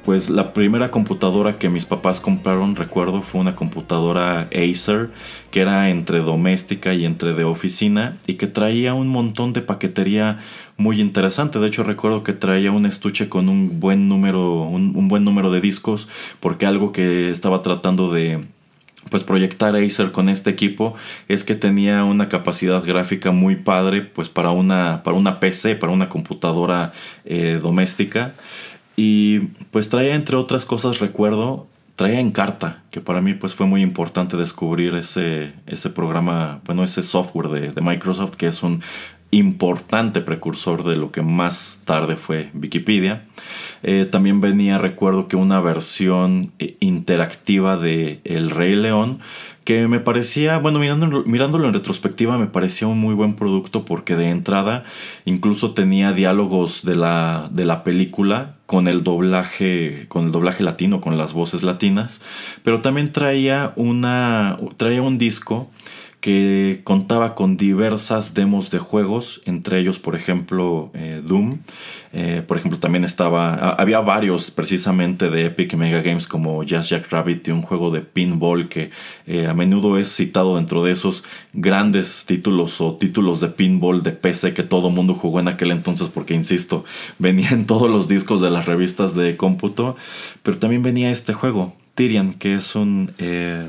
pues 0.08 0.30
la 0.30 0.54
primera 0.54 0.90
computadora 0.90 1.60
que 1.60 1.68
mis 1.68 1.84
papás 1.84 2.22
compraron, 2.22 2.78
recuerdo, 2.78 3.22
fue 3.24 3.42
una 3.42 3.58
computadora 3.58 4.48
Acer, 4.56 5.10
que 5.52 5.60
era 5.60 5.90
entre 5.90 6.22
doméstica 6.22 6.94
y 6.94 7.04
entre 7.04 7.34
de 7.34 7.44
oficina, 7.44 8.16
y 8.26 8.36
que 8.36 8.48
traía 8.48 8.94
un 8.94 9.10
montón 9.10 9.52
de 9.52 9.62
paquetería 9.62 10.40
muy 10.78 11.02
interesante. 11.02 11.60
De 11.60 11.68
hecho, 11.68 11.84
recuerdo 11.84 12.24
que 12.24 12.32
traía 12.32 12.72
un 12.72 12.86
estuche 12.86 13.28
con 13.28 13.50
un 13.50 13.82
buen 13.82 14.08
número, 14.08 14.62
un, 14.62 15.10
buen 15.10 15.26
número 15.26 15.52
de 15.52 15.60
discos, 15.60 16.08
porque 16.40 16.66
algo 16.66 16.94
que 16.94 17.30
estaba 17.30 17.62
tratando 17.62 18.10
de 18.10 18.46
pues 19.10 19.26
proyectar 19.26 19.76
Acer 19.76 20.14
con 20.14 20.30
este 20.30 20.50
equipo 20.50 20.96
es 21.28 21.44
que 21.44 21.56
tenía 21.56 22.06
una 22.06 22.30
capacidad 22.30 22.82
gráfica 22.82 23.32
muy 23.32 23.58
padre 23.58 24.02
pues 24.04 24.30
para 24.30 24.52
una, 24.52 25.04
para 25.04 25.18
una 25.18 25.42
PC, 25.42 25.76
para 25.76 25.92
una 25.92 26.08
computadora 26.08 26.94
eh, 27.26 27.60
doméstica 27.62 28.34
y 29.00 29.40
pues 29.70 29.90
traía 29.90 30.16
entre 30.16 30.36
otras 30.36 30.66
cosas, 30.66 31.00
recuerdo, 31.00 31.68
traía 31.96 32.20
Encarta, 32.20 32.84
que 32.90 33.00
para 33.00 33.22
mí 33.22 33.36
pues 33.36 33.54
fue 33.54 33.68
muy 33.68 33.82
importante 33.82 34.38
descubrir 34.38 34.96
ese, 34.96 35.54
ese 35.68 35.92
programa, 35.92 36.62
bueno, 36.66 36.84
ese 36.84 37.04
software 37.04 37.50
de, 37.74 37.82
Microsoft 37.82 38.36
que 38.36 38.48
es 38.48 38.64
un 38.64 38.82
importante 39.30 40.22
precursor 40.22 40.84
de 40.84 40.96
lo 40.96 41.12
que 41.12 41.22
más 41.22 41.82
tarde 41.86 42.16
fue 42.16 42.50
Wikipedia. 42.56 43.24
Eh, 43.84 44.08
también 44.10 44.42
venía, 44.42 44.80
recuerdo 44.80 45.28
que 45.28 45.36
una 45.36 45.60
versión 45.60 46.54
eh, 46.58 46.76
interactiva 46.80 47.78
de 47.78 48.20
El 48.24 48.50
Rey 48.50 48.76
León, 48.76 49.20
que 49.64 49.88
me 49.88 50.00
parecía, 50.00 50.58
bueno, 50.58 50.80
mirándolo, 50.80 51.24
mirándolo 51.26 51.68
en 51.68 51.74
retrospectiva, 51.74 52.40
me 52.40 52.48
parecía 52.48 52.88
un 52.88 53.00
muy 53.00 53.14
buen 53.14 53.36
producto 53.36 53.86
porque 53.86 54.16
de 54.16 54.30
entrada 54.30 54.86
incluso 55.26 55.74
tenía 55.74 56.14
diálogos 56.14 56.84
de 56.84 56.96
la, 56.96 57.50
de 57.52 57.66
la 57.66 57.84
película 57.84 58.57
con 58.68 58.88
el 58.88 59.04
doblaje, 59.04 60.06
con 60.10 60.26
el 60.28 60.32
doblaje 60.32 60.62
latino, 60.62 61.02
con 61.02 61.18
las 61.18 61.34
voces 61.34 61.64
latinas, 61.64 62.22
pero 62.64 62.82
también 62.82 63.12
traía 63.12 63.74
una, 63.78 64.60
traía 64.76 65.02
un 65.02 65.18
disco 65.18 65.72
que 66.20 66.82
contaba 66.84 67.36
con 67.36 67.58
diversas 67.58 68.34
demos 68.34 68.72
de 68.72 68.80
juegos, 68.80 69.42
entre 69.46 69.80
ellos, 69.80 70.00
por 70.00 70.16
ejemplo, 70.16 70.90
eh, 70.96 71.22
Doom. 71.24 71.60
Eh, 72.12 72.44
por 72.46 72.58
ejemplo, 72.58 72.80
también 72.80 73.04
estaba. 73.04 73.54
había 73.72 74.00
varios 74.00 74.50
precisamente 74.50 75.30
de 75.30 75.46
Epic 75.46 75.76
Mega 75.76 76.02
Games 76.02 76.26
como 76.26 76.64
Jazz 76.64 76.90
Jack 76.90 77.12
Rabbit 77.12 77.48
y 77.48 77.52
un 77.52 77.62
juego 77.62 77.92
de 77.92 78.02
pinball 78.02 78.68
que 78.68 78.90
eh, 79.28 79.46
a 79.46 79.54
menudo 79.54 80.00
es 80.00 80.14
citado 80.16 80.56
dentro 80.56 80.84
de 80.84 80.94
esos 80.94 81.24
grandes 81.54 82.26
títulos 82.26 82.82
o 82.82 82.96
títulos 82.96 83.40
de 83.40 83.50
pinball 83.50 84.02
de 84.02 84.12
PC 84.12 84.56
que 84.56 84.64
todo 84.64 84.90
mundo 84.90 85.14
jugó 85.14 85.40
en 85.40 85.50
aquel 85.50 85.72
entonces, 85.72 86.10
porque 86.12 86.34
insisto, 86.34 86.84
venía 87.20 87.50
en 87.50 87.68
todos 87.68 87.92
los 87.92 88.08
discos 88.08 88.42
de 88.42 88.50
las 88.50 88.66
revistas 88.66 89.14
de 89.14 89.38
cómputo, 89.38 89.96
pero 90.42 90.58
también 90.58 90.82
venía 90.82 91.12
este 91.12 91.34
juego. 91.34 91.76
Tyrion, 91.94 92.36
que 92.36 92.54
es 92.54 92.76
un 92.76 93.12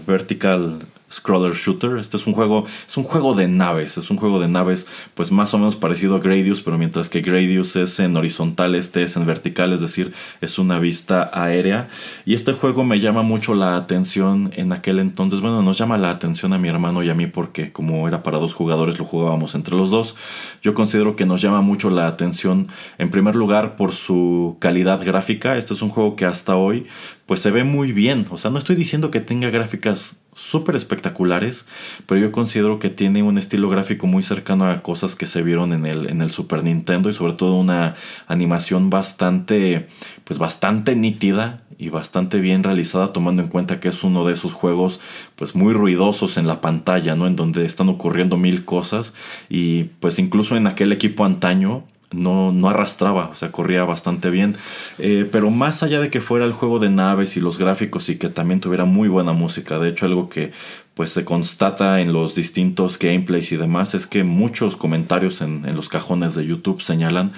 vertical 0.07 0.81
scroller 1.11 1.55
shooter. 1.55 1.99
Este 1.99 2.17
es 2.17 2.27
un 2.27 2.35
juego, 2.35 2.65
es 2.87 2.97
un 2.97 3.05
juego 3.05 3.35
de 3.35 3.49
naves, 3.49 3.99
es 3.99 4.11
un 4.11 4.17
juego 4.17 4.41
de 4.41 4.49
naves 4.49 4.87
pues 5.15 5.33
más 5.33 5.55
o 5.55 5.59
menos 5.59 5.77
parecido 5.77 6.17
a 6.17 6.19
Gradius, 6.19 6.63
pero 6.63 6.79
mientras 6.79 7.09
que 7.09 7.21
Gradius 7.21 7.77
es 7.77 7.99
en 8.01 8.17
horizontal, 8.17 8.75
este 8.75 9.03
es 9.03 9.17
en 9.17 9.27
vertical, 9.27 9.73
es 9.73 9.81
decir, 9.81 10.13
es 10.41 10.59
una 10.59 10.79
vista 10.79 11.31
aérea. 11.33 11.89
Y 12.25 12.35
este 12.35 12.53
juego 12.53 12.85
me 12.85 13.01
llama 13.01 13.23
mucho 13.23 13.55
la 13.55 13.77
atención 13.77 14.53
en 14.57 14.73
aquel 14.73 14.99
entonces, 14.99 15.41
bueno, 15.41 15.63
nos 15.63 15.79
llama 15.79 15.99
la 15.99 16.11
atención 16.11 16.53
a 16.53 16.59
mi 16.59 16.69
hermano 16.69 17.03
y 17.03 17.11
a 17.11 17.15
mí 17.15 17.27
porque 17.27 17.73
como 17.73 18.09
era 18.09 18.23
para 18.23 18.39
dos 18.39 18.55
jugadores 18.55 18.99
lo 18.99 19.05
jugábamos 19.05 19.55
entre 19.55 19.77
los 19.77 19.91
dos. 19.91 20.15
Yo 20.63 20.75
considero 20.75 21.17
que 21.17 21.27
nos 21.27 21.41
llama 21.41 21.61
mucho 21.61 21.91
la 21.91 22.07
atención 22.07 22.69
en 22.99 23.11
primer 23.11 23.37
lugar 23.37 23.77
por 23.77 23.93
su 23.93 24.57
calidad 24.61 25.05
gráfica. 25.05 25.57
Este 25.57 25.75
es 25.75 25.83
un 25.83 25.91
juego 25.91 26.17
que 26.17 26.25
hasta 26.25 26.57
hoy 26.57 26.87
pues 27.27 27.41
se 27.41 27.51
ve 27.51 27.65
muy 27.65 27.93
bien. 27.93 28.27
O 28.31 28.39
sea, 28.39 28.51
no 28.51 28.59
estoy 28.59 28.77
diciendo 28.77 29.11
que 29.11 29.21
tenga 29.21 29.51
gráficas 29.51 30.17
súper 30.39 30.77
espectaculares, 30.77 31.67
pero 32.07 32.21
yo 32.21 32.33
considero 32.33 32.79
que 32.79 32.91
tiene 32.91 33.23
un 33.23 33.39
estilo 33.39 33.69
gráfico 33.69 34.07
muy 34.07 34.23
cercano 34.23 34.71
a 34.71 34.83
cosas 34.83 35.17
que 35.17 35.27
se 35.27 35.43
vieron 35.43 35.73
en 35.73 35.85
el, 35.85 36.09
en 36.09 36.23
el 36.23 36.31
Super 36.31 36.63
Nintendo 36.63 37.11
y 37.11 37.13
sobre 37.13 37.33
todo 37.33 37.55
una 37.57 37.95
animación 38.29 38.89
bastante, 38.89 39.89
pues 40.25 40.39
bastante 40.39 40.95
nítida 40.95 41.63
y 41.77 41.91
bastante 41.91 42.41
bien 42.41 42.63
realizada 42.63 43.13
tomando 43.13 43.43
en 43.43 43.49
cuenta 43.49 43.81
que 43.81 43.89
es 43.89 44.03
uno 44.03 44.25
de 44.25 44.35
esos 44.35 44.53
juegos 44.53 45.01
pues 45.37 45.55
muy 45.55 45.73
ruidosos 45.73 46.37
en 46.37 46.47
la 46.47 46.61
pantalla, 46.61 47.15
¿no? 47.15 47.27
En 47.27 47.37
donde 47.37 47.65
están 47.65 47.89
ocurriendo 47.89 48.37
mil 48.37 48.65
cosas 48.65 49.15
y 49.49 49.85
pues 50.01 50.19
incluso 50.19 50.57
en 50.57 50.67
aquel 50.67 50.93
equipo 50.93 51.25
antaño 51.25 51.85
no, 52.11 52.53
no 52.53 52.69
arrastraba, 52.71 53.29
o 53.29 53.35
sea, 53.35 53.53
corría 53.53 53.85
bastante 53.85 54.31
bien. 54.31 54.57
Eh, 54.99 55.29
pero 55.31 55.51
más 55.51 55.83
allá 55.83 56.01
de 56.01 56.11
que 56.11 56.21
fuera 56.21 56.45
el 56.45 56.53
juego 56.53 56.79
de 56.79 56.89
naves 56.89 57.37
y 57.37 57.41
los 57.41 57.59
gráficos 57.59 58.09
y 58.09 58.17
que 58.17 58.29
también 58.29 58.61
tuviera 58.61 58.85
muy 58.85 59.09
buena 59.09 59.33
música, 59.33 59.79
de 59.79 59.91
hecho 59.91 60.07
algo 60.07 60.29
que 60.29 60.53
pues 60.95 61.11
se 61.11 61.25
constata 61.25 62.01
en 62.01 62.13
los 62.13 62.35
distintos 62.35 62.99
gameplays 62.99 63.53
y 63.53 63.57
demás 63.57 63.95
es 63.95 64.07
que 64.07 64.25
muchos 64.25 64.77
comentarios 64.77 65.41
en, 65.43 65.63
los 65.77 65.89
cajones 65.89 66.35
de 66.35 66.45
YouTube 66.45 66.83
señalan 66.83 67.33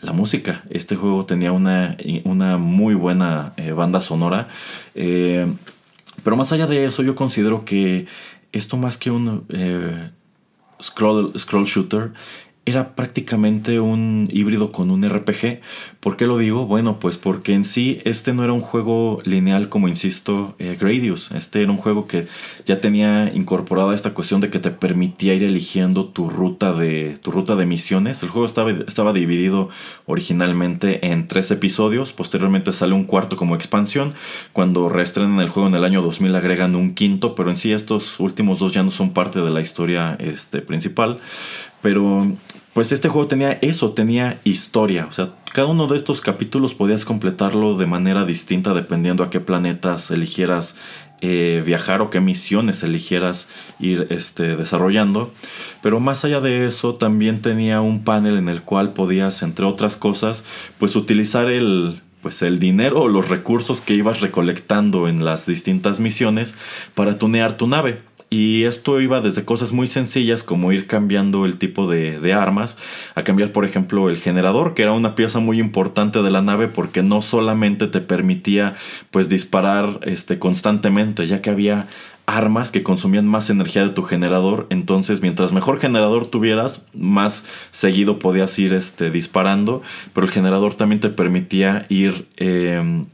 la 0.00 0.12
música. 0.12 0.62
Este 0.70 0.94
juego 0.96 1.26
tenía 1.26 1.50
una, 1.50 1.96
una 2.24 2.56
muy 2.56 2.94
buena 2.94 3.52
eh, 3.56 3.72
banda 3.72 4.00
sonora. 4.00 4.48
Eh, 4.94 5.46
pero 6.22 6.36
más 6.36 6.52
allá 6.52 6.66
de 6.66 6.84
eso, 6.84 7.02
yo 7.02 7.16
considero 7.16 7.64
que 7.64 8.06
esto 8.52 8.76
más 8.76 8.96
que 8.96 9.10
un 9.10 9.44
scroll, 10.80 11.32
scroll 11.36 11.64
shooter 11.64 12.12
era 12.66 12.94
prácticamente 12.94 13.80
un 13.80 14.28
híbrido 14.30 14.70
con 14.70 14.90
un 14.90 15.08
RPG. 15.08 15.60
¿Por 15.98 16.16
qué 16.16 16.26
lo 16.26 16.38
digo? 16.38 16.66
Bueno, 16.66 16.98
pues 17.00 17.18
porque 17.18 17.54
en 17.54 17.64
sí 17.64 18.00
este 18.04 18.32
no 18.32 18.44
era 18.44 18.52
un 18.52 18.60
juego 18.60 19.20
lineal 19.24 19.68
como 19.68 19.88
insisto 19.88 20.54
eh, 20.58 20.76
Gradius. 20.78 21.32
Este 21.32 21.62
era 21.62 21.70
un 21.70 21.78
juego 21.78 22.06
que 22.06 22.26
ya 22.66 22.80
tenía 22.80 23.32
incorporada 23.34 23.94
esta 23.94 24.14
cuestión 24.14 24.40
de 24.40 24.50
que 24.50 24.58
te 24.58 24.70
permitía 24.70 25.34
ir 25.34 25.42
eligiendo 25.42 26.06
tu 26.06 26.28
ruta 26.28 26.72
de, 26.72 27.18
tu 27.22 27.30
ruta 27.30 27.56
de 27.56 27.66
misiones. 27.66 28.22
El 28.22 28.28
juego 28.28 28.46
estaba, 28.46 28.70
estaba 28.70 29.12
dividido 29.12 29.70
originalmente 30.06 31.06
en 31.06 31.28
tres 31.28 31.50
episodios. 31.50 32.12
Posteriormente 32.12 32.72
sale 32.72 32.94
un 32.94 33.04
cuarto 33.04 33.36
como 33.36 33.54
expansión. 33.54 34.14
Cuando 34.52 34.88
reestrenan 34.88 35.40
el 35.40 35.48
juego 35.48 35.68
en 35.68 35.74
el 35.74 35.84
año 35.84 36.02
2000 36.02 36.36
agregan 36.36 36.76
un 36.76 36.94
quinto, 36.94 37.34
pero 37.34 37.50
en 37.50 37.56
sí 37.56 37.72
estos 37.72 38.20
últimos 38.20 38.58
dos 38.58 38.72
ya 38.72 38.82
no 38.82 38.90
son 38.90 39.12
parte 39.12 39.40
de 39.40 39.50
la 39.50 39.60
historia 39.60 40.16
este, 40.20 40.60
principal. 40.60 41.18
Pero 41.82 42.26
pues 42.74 42.92
este 42.92 43.08
juego 43.08 43.28
tenía 43.28 43.52
eso, 43.62 43.92
tenía 43.92 44.38
historia. 44.44 45.06
O 45.08 45.12
sea, 45.12 45.30
cada 45.52 45.68
uno 45.68 45.86
de 45.86 45.96
estos 45.96 46.20
capítulos 46.20 46.74
podías 46.74 47.04
completarlo 47.04 47.76
de 47.76 47.86
manera 47.86 48.24
distinta 48.24 48.74
dependiendo 48.74 49.24
a 49.24 49.30
qué 49.30 49.40
planetas 49.40 50.10
eligieras 50.10 50.76
eh, 51.22 51.62
viajar 51.66 52.00
o 52.00 52.08
qué 52.08 52.20
misiones 52.20 52.82
eligieras 52.82 53.48
ir 53.78 54.06
este, 54.10 54.56
desarrollando. 54.56 55.32
Pero 55.82 56.00
más 56.00 56.24
allá 56.24 56.40
de 56.40 56.66
eso, 56.66 56.94
también 56.94 57.42
tenía 57.42 57.80
un 57.80 58.04
panel 58.04 58.38
en 58.38 58.48
el 58.48 58.62
cual 58.62 58.92
podías, 58.92 59.42
entre 59.42 59.66
otras 59.66 59.96
cosas, 59.96 60.44
pues 60.78 60.96
utilizar 60.96 61.50
el, 61.50 62.00
pues 62.22 62.42
el 62.42 62.58
dinero 62.58 63.02
o 63.02 63.08
los 63.08 63.28
recursos 63.28 63.80
que 63.80 63.94
ibas 63.94 64.20
recolectando 64.20 65.08
en 65.08 65.24
las 65.24 65.46
distintas 65.46 66.00
misiones 66.00 66.54
para 66.94 67.18
tunear 67.18 67.56
tu 67.56 67.66
nave. 67.66 68.00
Y 68.32 68.62
esto 68.62 69.00
iba 69.00 69.20
desde 69.20 69.44
cosas 69.44 69.72
muy 69.72 69.88
sencillas 69.88 70.44
como 70.44 70.70
ir 70.70 70.86
cambiando 70.86 71.46
el 71.46 71.56
tipo 71.56 71.88
de, 71.88 72.32
armas, 72.32 72.78
a 73.16 73.24
cambiar 73.24 73.50
por 73.50 73.64
ejemplo 73.64 74.08
el 74.08 74.18
generador, 74.18 74.74
que 74.74 74.82
era 74.82 74.92
una 74.92 75.16
pieza 75.16 75.40
muy 75.40 75.58
importante 75.58 76.22
de 76.22 76.30
la 76.30 76.40
nave 76.40 76.68
porque 76.68 77.02
no 77.02 77.22
solamente 77.22 77.88
te 77.88 78.00
permitía 78.00 78.76
pues 79.10 79.28
disparar 79.28 79.98
este, 80.02 80.38
constantemente, 80.38 81.26
ya 81.26 81.42
que 81.42 81.50
había 81.50 81.88
armas 82.36 82.70
que 82.70 82.82
consumían 82.82 83.26
más 83.26 83.50
energía 83.50 83.82
de 83.82 83.90
tu 83.90 84.02
generador. 84.02 84.66
Entonces, 84.70 85.22
mientras 85.22 85.52
mejor 85.52 85.80
generador 85.80 86.26
tuvieras, 86.26 86.82
más 86.94 87.44
seguido 87.70 88.18
podías 88.18 88.58
ir 88.58 88.74
este, 88.74 89.10
disparando. 89.10 89.82
Pero 90.12 90.26
el 90.26 90.32
generador 90.32 90.74
también 90.74 91.00
te 91.00 91.10
permitía 91.10 91.86
ir 91.88 92.28
em, 92.36 93.06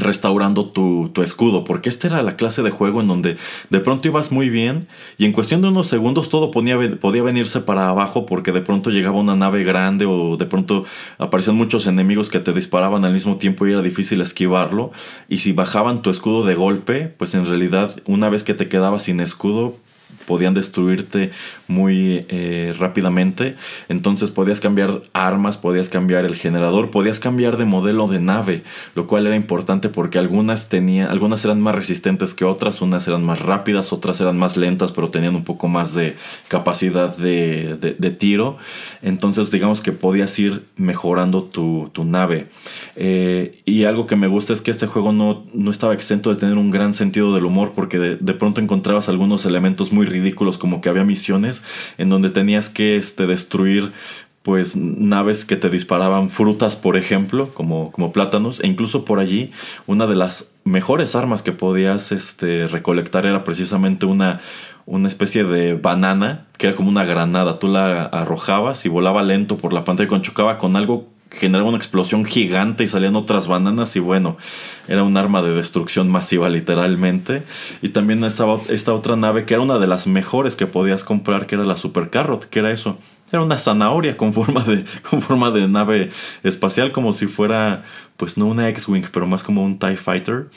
restaurando 0.00 0.66
tu, 0.66 1.10
escudo, 1.22 1.64
porque 1.64 1.88
esta 1.88 2.06
era 2.06 2.22
la 2.22 2.36
clase 2.36 2.62
de 2.62 2.70
juego 2.70 3.00
en 3.00 3.08
donde 3.08 3.36
de 3.68 3.80
pronto 3.80 4.08
ibas 4.08 4.32
muy 4.32 4.48
bien 4.48 4.86
y 5.18 5.26
en 5.26 5.32
cuestión 5.32 5.60
de 5.60 5.68
unos 5.68 5.88
segundos 5.88 6.30
todo 6.30 6.50
podía 6.50 7.22
venirse 7.22 7.60
para 7.60 7.88
abajo 7.90 8.24
porque 8.24 8.52
de 8.52 8.62
pronto 8.62 8.90
llegaba 8.90 9.18
una 9.18 9.36
nave 9.36 9.64
grande 9.64 10.06
o 10.06 10.36
de 10.36 10.46
pronto 10.46 10.84
aparecían 11.18 11.56
muchos 11.56 11.86
enemigos 11.86 12.30
que 12.30 12.40
te 12.40 12.52
disparaban 12.52 13.04
al 13.04 13.12
mismo 13.12 13.36
tiempo 13.36 13.66
y 13.66 13.72
era 13.72 13.82
difícil 13.82 14.20
esquivarlo. 14.20 14.92
Y 15.28 15.38
si 15.38 15.52
bajaban 15.52 16.02
tu 16.02 16.10
escudo 16.10 16.42
de 16.44 16.54
golpe, 16.54 17.14
pues 17.18 17.34
en 17.34 17.46
realidad 17.46 17.90
una 18.06 18.30
vez 18.30 18.42
que 18.42 18.54
te 18.54 18.68
quedabas 18.68 19.04
sin 19.04 19.20
escudo 19.20 19.76
podían 20.26 20.54
destruirte 20.54 21.32
muy 21.66 22.24
eh, 22.28 22.72
rápidamente. 22.78 23.56
Entonces 23.88 24.30
podías 24.30 24.60
cambiar 24.60 25.02
armas, 25.12 25.56
podías 25.56 25.88
cambiar 25.88 26.24
el 26.24 26.36
generador, 26.36 26.90
podías 26.90 27.18
cambiar 27.18 27.56
de 27.56 27.64
modelo 27.64 28.06
de 28.06 28.20
nave, 28.20 28.62
lo 28.94 29.08
cual 29.08 29.26
era 29.26 29.34
importante 29.34 29.88
porque 29.88 30.18
algunas 30.18 30.68
tenían, 30.68 31.08
algunas 31.08 31.44
eran 31.44 31.60
más 31.60 31.74
resistentes 31.74 32.34
que 32.34 32.44
otras, 32.44 32.80
unas 32.80 33.08
eran 33.08 33.24
más 33.24 33.40
rápidas, 33.40 33.92
otras 33.92 34.20
eran 34.20 34.38
más 34.38 34.56
lentas, 34.56 34.92
pero 34.92 35.10
tenían 35.10 35.34
un 35.34 35.44
poco 35.44 35.66
más 35.66 35.94
de 35.94 36.14
capacidad 36.48 37.16
de, 37.16 37.76
de, 37.76 38.10
tiro. 38.10 38.56
Entonces 39.02 39.50
digamos 39.50 39.80
que 39.80 39.92
podías 39.92 40.38
ir 40.38 40.64
mejorando 40.76 41.42
tu, 41.42 41.90
tu 41.92 42.04
nave. 42.04 42.46
Eh, 42.96 43.62
y 43.64 43.84
algo 43.84 44.06
que 44.06 44.16
me 44.16 44.26
gusta 44.26 44.52
es 44.52 44.62
que 44.62 44.70
este 44.70 44.86
juego 44.86 45.12
no, 45.12 45.44
no 45.54 45.70
estaba 45.70 45.94
exento 45.94 46.30
de 46.30 46.36
tener 46.36 46.56
un 46.56 46.70
gran 46.70 46.94
sentido 46.94 47.34
del 47.34 47.44
humor 47.44 47.72
porque 47.74 47.98
de, 47.98 48.16
de 48.16 48.34
pronto 48.34 48.60
encontrabas 48.60 49.08
algunos 49.08 49.44
elementos 49.44 49.92
muy 49.92 49.99
ridículos 50.06 50.58
como 50.58 50.80
que 50.80 50.88
había 50.88 51.04
misiones 51.04 51.62
en 51.98 52.08
donde 52.08 52.30
tenías 52.30 52.68
que 52.68 52.96
este, 52.96 53.26
destruir 53.26 53.92
pues 54.42 54.74
naves 54.74 55.44
que 55.44 55.56
te 55.56 55.68
disparaban 55.68 56.30
frutas, 56.30 56.74
por 56.74 56.96
ejemplo, 56.96 57.50
como, 57.52 57.92
como 57.92 58.10
plátanos, 58.10 58.60
e 58.60 58.66
incluso 58.66 59.04
por 59.04 59.20
allí 59.20 59.52
una 59.86 60.06
de 60.06 60.14
las 60.14 60.52
mejores 60.64 61.14
armas 61.14 61.42
que 61.42 61.52
podías 61.52 62.10
este, 62.10 62.66
recolectar 62.66 63.26
era 63.26 63.44
precisamente 63.44 64.06
una, 64.06 64.40
una 64.86 65.08
especie 65.08 65.44
de 65.44 65.74
banana, 65.74 66.46
que 66.56 66.68
era 66.68 66.76
como 66.76 66.88
una 66.88 67.04
granada, 67.04 67.58
tú 67.58 67.68
la 67.68 68.04
arrojabas 68.04 68.86
y 68.86 68.88
volaba 68.88 69.22
lento 69.22 69.58
por 69.58 69.74
la 69.74 69.84
pantalla 69.84 70.06
y 70.06 70.08
cuando 70.08 70.24
chocaba 70.24 70.56
con 70.56 70.74
algo 70.74 71.08
generaba 71.30 71.68
una 71.68 71.78
explosión 71.78 72.24
gigante 72.24 72.84
y 72.84 72.88
salían 72.88 73.16
otras 73.16 73.46
bananas 73.46 73.94
y 73.96 74.00
bueno, 74.00 74.36
era 74.88 75.04
un 75.04 75.16
arma 75.16 75.42
de 75.42 75.54
destrucción 75.54 76.10
masiva 76.10 76.48
literalmente. 76.48 77.42
Y 77.82 77.90
también 77.90 78.24
estaba 78.24 78.60
esta 78.68 78.92
otra 78.92 79.16
nave 79.16 79.44
que 79.44 79.54
era 79.54 79.62
una 79.62 79.78
de 79.78 79.86
las 79.86 80.06
mejores 80.06 80.56
que 80.56 80.66
podías 80.66 81.04
comprar, 81.04 81.46
que 81.46 81.54
era 81.54 81.64
la 81.64 81.76
Super 81.76 82.10
Carrot, 82.10 82.46
que 82.46 82.58
era 82.58 82.70
eso. 82.70 82.98
Era 83.32 83.42
una 83.42 83.58
zanahoria 83.58 84.16
con 84.16 84.32
forma 84.32 84.64
de, 84.64 84.84
con 85.10 85.22
forma 85.22 85.50
de 85.50 85.68
nave 85.68 86.10
espacial, 86.42 86.90
como 86.92 87.12
si 87.12 87.26
fuera, 87.26 87.84
pues 88.16 88.36
no 88.36 88.46
una 88.46 88.68
X-Wing, 88.70 89.06
pero 89.12 89.26
más 89.26 89.42
como 89.42 89.62
un 89.62 89.78
TIE 89.78 89.96
Fighter. 89.96 90.48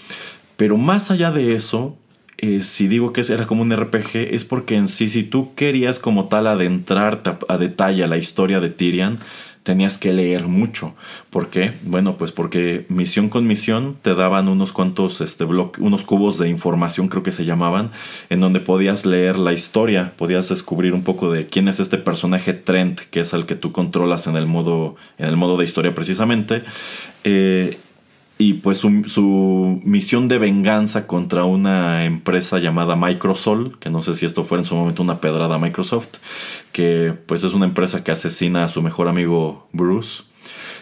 Pero 0.57 0.77
más 0.77 1.11
allá 1.11 1.31
de 1.31 1.55
eso, 1.55 1.97
eh, 2.37 2.61
si 2.61 2.87
digo 2.87 3.13
que 3.13 3.21
era 3.21 3.45
como 3.45 3.61
un 3.61 3.75
RPG, 3.75 4.15
es 4.31 4.43
porque 4.43 4.75
en 4.75 4.87
sí, 4.87 5.07
si 5.09 5.23
tú 5.23 5.53
querías 5.55 5.99
como 5.99 6.27
tal 6.27 6.47
adentrarte 6.47 7.37
a 7.47 7.57
detalle 7.57 8.03
a 8.03 8.07
la 8.07 8.17
historia 8.17 8.59
de 8.59 8.69
Tyrion, 8.69 9.19
tenías 9.63 9.97
que 9.97 10.13
leer 10.13 10.47
mucho. 10.47 10.93
¿Por 11.29 11.49
qué? 11.49 11.71
Bueno, 11.83 12.17
pues 12.17 12.31
porque 12.31 12.85
misión 12.89 13.29
con 13.29 13.47
misión 13.47 13.97
te 14.01 14.13
daban 14.13 14.47
unos 14.47 14.73
cuantos 14.73 15.21
este, 15.21 15.45
unos 15.45 16.03
cubos 16.03 16.37
de 16.37 16.49
información, 16.49 17.07
creo 17.07 17.23
que 17.23 17.31
se 17.31 17.45
llamaban, 17.45 17.91
en 18.29 18.39
donde 18.39 18.59
podías 18.59 19.05
leer 19.05 19.37
la 19.37 19.53
historia, 19.53 20.13
podías 20.17 20.49
descubrir 20.49 20.93
un 20.93 21.03
poco 21.03 21.31
de 21.31 21.47
quién 21.47 21.67
es 21.67 21.79
este 21.79 21.97
personaje 21.97 22.53
Trent, 22.53 22.99
que 22.99 23.21
es 23.21 23.33
el 23.33 23.45
que 23.45 23.55
tú 23.55 23.71
controlas 23.71 24.27
en 24.27 24.35
el 24.35 24.45
modo, 24.45 24.95
en 25.17 25.27
el 25.27 25.37
modo 25.37 25.57
de 25.57 25.65
historia 25.65 25.95
precisamente. 25.95 26.61
Eh, 27.23 27.77
y 28.37 28.55
pues 28.55 28.79
su, 28.79 29.81
misión 29.83 30.27
de 30.27 30.37
venganza 30.37 31.07
contra 31.07 31.43
una 31.45 32.05
empresa 32.05 32.59
llamada 32.59 32.95
Microsoft, 32.95 33.75
que 33.79 33.89
no 33.89 34.01
sé 34.01 34.15
si 34.15 34.25
esto 34.25 34.43
fuera 34.43 34.61
en 34.61 34.65
su 34.65 34.75
momento 34.75 35.03
una 35.03 35.19
pedrada 35.19 35.55
a 35.55 35.59
Microsoft, 35.59 36.17
que 36.71 37.13
pues 37.25 37.43
es 37.43 37.53
una 37.53 37.65
empresa 37.65 38.03
que 38.03 38.11
asesina 38.11 38.63
a 38.63 38.67
su 38.67 38.81
mejor 38.81 39.07
amigo 39.07 39.67
Bruce 39.71 40.23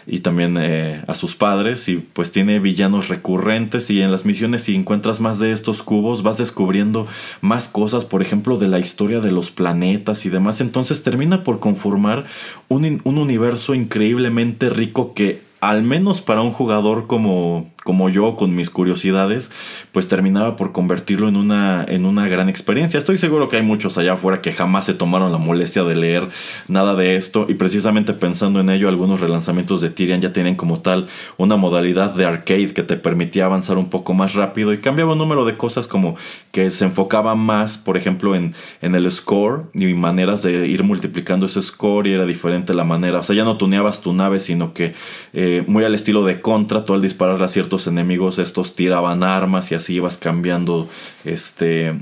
y 0.06 0.20
también 0.20 0.56
eh, 0.58 1.04
a 1.06 1.14
sus 1.14 1.36
padres 1.36 1.88
y 1.88 1.96
pues 1.96 2.32
tiene 2.32 2.58
villanos 2.58 3.08
recurrentes 3.08 3.90
y 3.90 4.00
en 4.00 4.10
las 4.10 4.24
misiones 4.24 4.64
si 4.64 4.74
encuentras 4.74 5.20
más 5.20 5.38
de 5.38 5.52
estos 5.52 5.82
cubos 5.82 6.24
vas 6.24 6.38
descubriendo 6.38 7.06
más 7.40 7.68
cosas 7.68 8.04
por 8.04 8.22
ejemplo 8.22 8.56
de 8.56 8.66
la 8.66 8.80
historia 8.80 9.20
de 9.20 9.30
los 9.30 9.50
planetas 9.50 10.26
y 10.26 10.30
demás. 10.30 10.60
Entonces 10.60 11.02
termina 11.02 11.44
por 11.44 11.60
conformar 11.60 12.24
un, 12.68 13.00
un 13.04 13.18
universo 13.18 13.74
increíblemente 13.74 14.70
rico 14.70 15.14
que 15.14 15.51
al 15.62 15.84
menos 15.84 16.20
para 16.20 16.42
un 16.42 16.50
jugador 16.50 17.06
como 17.06 17.70
como 17.84 18.08
yo 18.08 18.36
con 18.36 18.54
mis 18.54 18.70
curiosidades, 18.70 19.50
pues 19.92 20.08
terminaba 20.08 20.56
por 20.56 20.72
convertirlo 20.72 21.28
en 21.28 21.36
una, 21.36 21.84
en 21.86 22.06
una 22.06 22.28
gran 22.28 22.48
experiencia. 22.48 22.98
Estoy 22.98 23.18
seguro 23.18 23.48
que 23.48 23.56
hay 23.56 23.62
muchos 23.62 23.98
allá 23.98 24.14
afuera 24.14 24.40
que 24.40 24.52
jamás 24.52 24.86
se 24.86 24.94
tomaron 24.94 25.32
la 25.32 25.38
molestia 25.38 25.84
de 25.84 25.94
leer 25.94 26.28
nada 26.68 26.94
de 26.94 27.16
esto 27.16 27.46
y 27.48 27.54
precisamente 27.54 28.12
pensando 28.12 28.60
en 28.60 28.70
ello, 28.70 28.88
algunos 28.88 29.20
relanzamientos 29.20 29.80
de 29.80 29.90
Tyrion 29.90 30.20
ya 30.20 30.32
tienen 30.32 30.54
como 30.54 30.80
tal 30.80 31.08
una 31.36 31.56
modalidad 31.56 32.14
de 32.14 32.24
arcade 32.24 32.74
que 32.74 32.82
te 32.82 32.96
permitía 32.96 33.46
avanzar 33.46 33.78
un 33.78 33.90
poco 33.90 34.14
más 34.14 34.34
rápido 34.34 34.72
y 34.72 34.78
cambiaba 34.78 35.12
un 35.12 35.18
número 35.18 35.44
de 35.44 35.56
cosas 35.56 35.86
como 35.86 36.16
que 36.52 36.70
se 36.70 36.84
enfocaba 36.84 37.34
más, 37.34 37.78
por 37.78 37.96
ejemplo, 37.96 38.34
en, 38.34 38.54
en 38.80 38.94
el 38.94 39.10
score 39.10 39.64
y 39.74 39.86
maneras 39.94 40.42
de 40.42 40.66
ir 40.66 40.84
multiplicando 40.84 41.46
ese 41.46 41.62
score 41.62 42.06
y 42.06 42.12
era 42.12 42.26
diferente 42.26 42.74
la 42.74 42.84
manera. 42.84 43.20
O 43.20 43.22
sea, 43.22 43.34
ya 43.34 43.44
no 43.44 43.56
tuneabas 43.56 44.00
tu 44.00 44.12
nave, 44.12 44.38
sino 44.38 44.72
que 44.72 44.94
eh, 45.32 45.64
muy 45.66 45.84
al 45.84 45.94
estilo 45.94 46.24
de 46.24 46.40
contra, 46.40 46.84
tú 46.84 46.94
al 46.94 47.02
disparar 47.02 47.42
a 47.42 47.48
cierto 47.48 47.71
enemigos, 47.86 48.38
estos 48.38 48.74
tiraban 48.74 49.22
armas 49.22 49.72
y 49.72 49.74
así 49.74 49.94
ibas 49.94 50.18
cambiando 50.18 50.88
este 51.24 51.94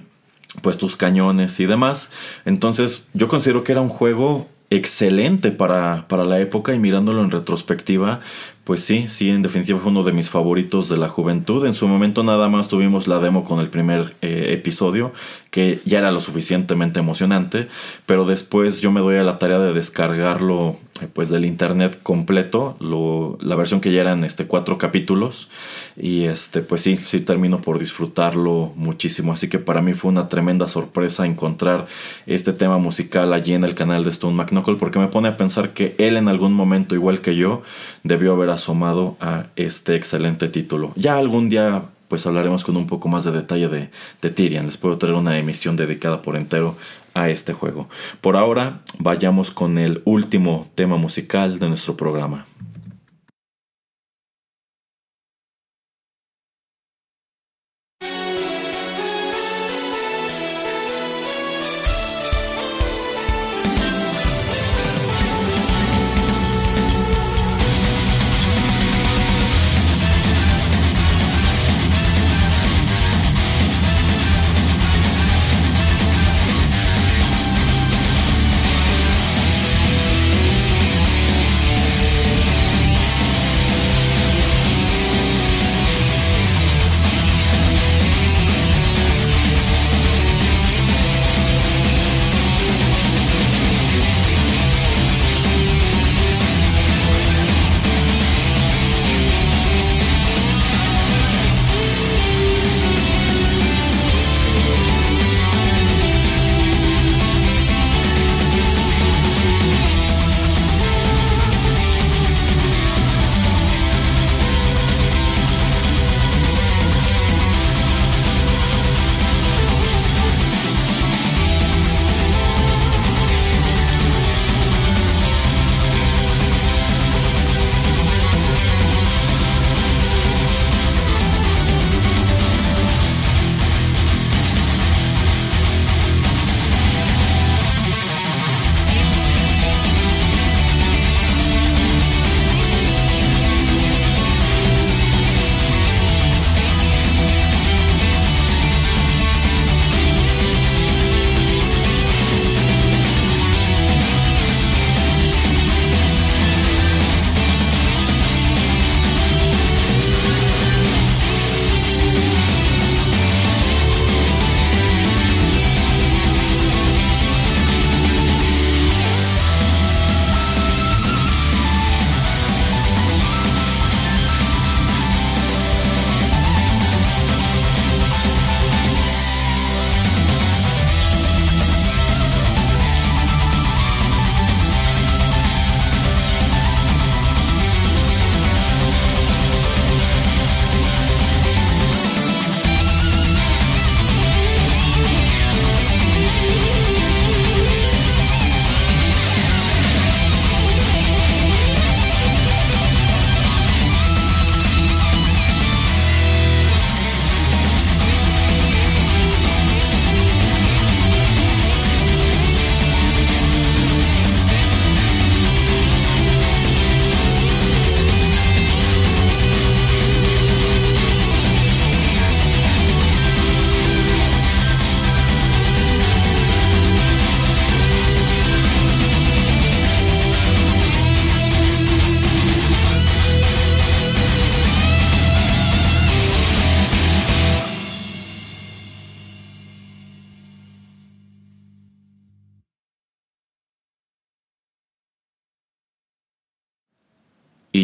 pues 0.62 0.76
tus 0.76 0.96
cañones 0.96 1.60
y 1.60 1.66
demás. 1.66 2.10
Entonces, 2.44 3.06
yo 3.14 3.28
considero 3.28 3.62
que 3.62 3.72
era 3.72 3.80
un 3.80 3.88
juego 3.88 4.48
excelente 4.70 5.50
para, 5.50 6.06
para 6.06 6.24
la 6.24 6.40
época 6.40 6.72
y 6.72 6.78
mirándolo 6.78 7.22
en 7.24 7.32
retrospectiva, 7.32 8.20
pues 8.62 8.84
sí, 8.84 9.06
sí, 9.08 9.28
en 9.28 9.42
definitiva 9.42 9.80
fue 9.80 9.90
uno 9.90 10.04
de 10.04 10.12
mis 10.12 10.30
favoritos 10.30 10.88
de 10.88 10.96
la 10.96 11.08
juventud. 11.08 11.66
En 11.66 11.74
su 11.74 11.88
momento 11.88 12.22
nada 12.22 12.48
más 12.48 12.68
tuvimos 12.68 13.08
la 13.08 13.18
demo 13.18 13.42
con 13.42 13.58
el 13.58 13.68
primer 13.68 14.14
eh, 14.22 14.50
episodio, 14.50 15.12
que 15.50 15.80
ya 15.84 15.98
era 15.98 16.12
lo 16.12 16.20
suficientemente 16.20 17.00
emocionante, 17.00 17.66
pero 18.06 18.24
después 18.24 18.80
yo 18.80 18.92
me 18.92 19.00
doy 19.00 19.16
a 19.16 19.24
la 19.24 19.40
tarea 19.40 19.58
de 19.58 19.72
descargarlo 19.72 20.76
pues 21.14 21.30
del 21.30 21.44
internet 21.44 21.98
completo, 22.02 22.76
la 23.40 23.56
versión 23.56 23.80
que 23.80 23.92
ya 23.92 24.02
eran 24.02 24.24
este 24.24 24.46
cuatro 24.46 24.78
capítulos 24.78 25.48
y 25.96 26.24
este 26.24 26.60
pues 26.60 26.82
sí, 26.82 26.96
sí 26.98 27.20
termino 27.20 27.60
por 27.60 27.78
disfrutarlo 27.78 28.72
muchísimo, 28.76 29.32
así 29.32 29.48
que 29.48 29.58
para 29.58 29.82
mí 29.82 29.94
fue 29.94 30.10
una 30.10 30.28
tremenda 30.28 30.68
sorpresa 30.68 31.26
encontrar 31.26 31.86
este 32.26 32.52
tema 32.52 32.78
musical 32.78 33.32
allí 33.32 33.54
en 33.54 33.64
el 33.64 33.74
canal 33.74 34.04
de 34.04 34.10
Stone 34.10 34.36
McNuckle 34.36 34.76
porque 34.76 34.98
me 34.98 35.08
pone 35.08 35.28
a 35.28 35.36
pensar 35.36 35.70
que 35.70 35.94
él 35.98 36.16
en 36.16 36.28
algún 36.28 36.52
momento 36.52 36.94
igual 36.94 37.20
que 37.20 37.34
yo 37.34 37.62
debió 38.04 38.32
haber 38.32 38.50
asomado 38.50 39.16
a 39.20 39.46
este 39.56 39.96
excelente 39.96 40.48
título. 40.48 40.92
Ya 40.96 41.16
algún 41.16 41.48
día 41.48 41.84
pues 42.10 42.26
hablaremos 42.26 42.64
con 42.64 42.76
un 42.76 42.88
poco 42.88 43.08
más 43.08 43.22
de 43.22 43.30
detalle 43.30 43.68
de, 43.68 43.88
de 44.20 44.30
Tyrion. 44.30 44.66
Les 44.66 44.76
puedo 44.76 44.98
traer 44.98 45.14
una 45.14 45.38
emisión 45.38 45.76
dedicada 45.76 46.22
por 46.22 46.34
entero 46.34 46.74
a 47.14 47.28
este 47.28 47.52
juego. 47.52 47.88
Por 48.20 48.36
ahora, 48.36 48.80
vayamos 48.98 49.50
con 49.50 49.78
el 49.78 50.02
último 50.04 50.68
tema 50.74 50.96
musical 50.96 51.58
de 51.58 51.68
nuestro 51.68 51.96
programa. 51.96 52.46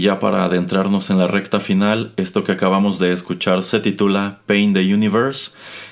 Ya 0.06 0.20
para 0.20 0.44
adentrarnos 0.44 1.10
en 1.10 1.18
la 1.18 1.26
recta 1.26 1.58
final, 1.58 2.12
esto 2.16 2.44
que 2.44 2.52
acabamos 2.52 3.00
de 3.00 3.12
escuchar 3.12 3.64
se 3.64 3.80
titula 3.80 4.38
Pain 4.46 4.72
the 4.72 4.94
Universe. 4.94 5.50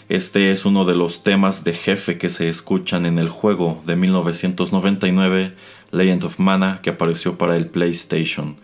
Este 0.09 0.53
es 0.53 0.65
uno 0.65 0.85
de 0.85 0.95
los 0.95 1.25
temas 1.25 1.65
de 1.65 1.73
jefe 1.73 2.17
que 2.17 2.29
se 2.29 2.49
escuchan 2.49 3.07
en 3.07 3.19
el 3.19 3.29
juego 3.29 3.83
de 3.87 3.97
1999, 3.97 5.55
Legend 5.91 6.25
of 6.27 6.39
Mana, 6.39 6.79
que 6.81 6.91
apareció 6.91 7.37
para 7.39 7.57
el 7.57 7.67
PlayStation. 7.67 8.55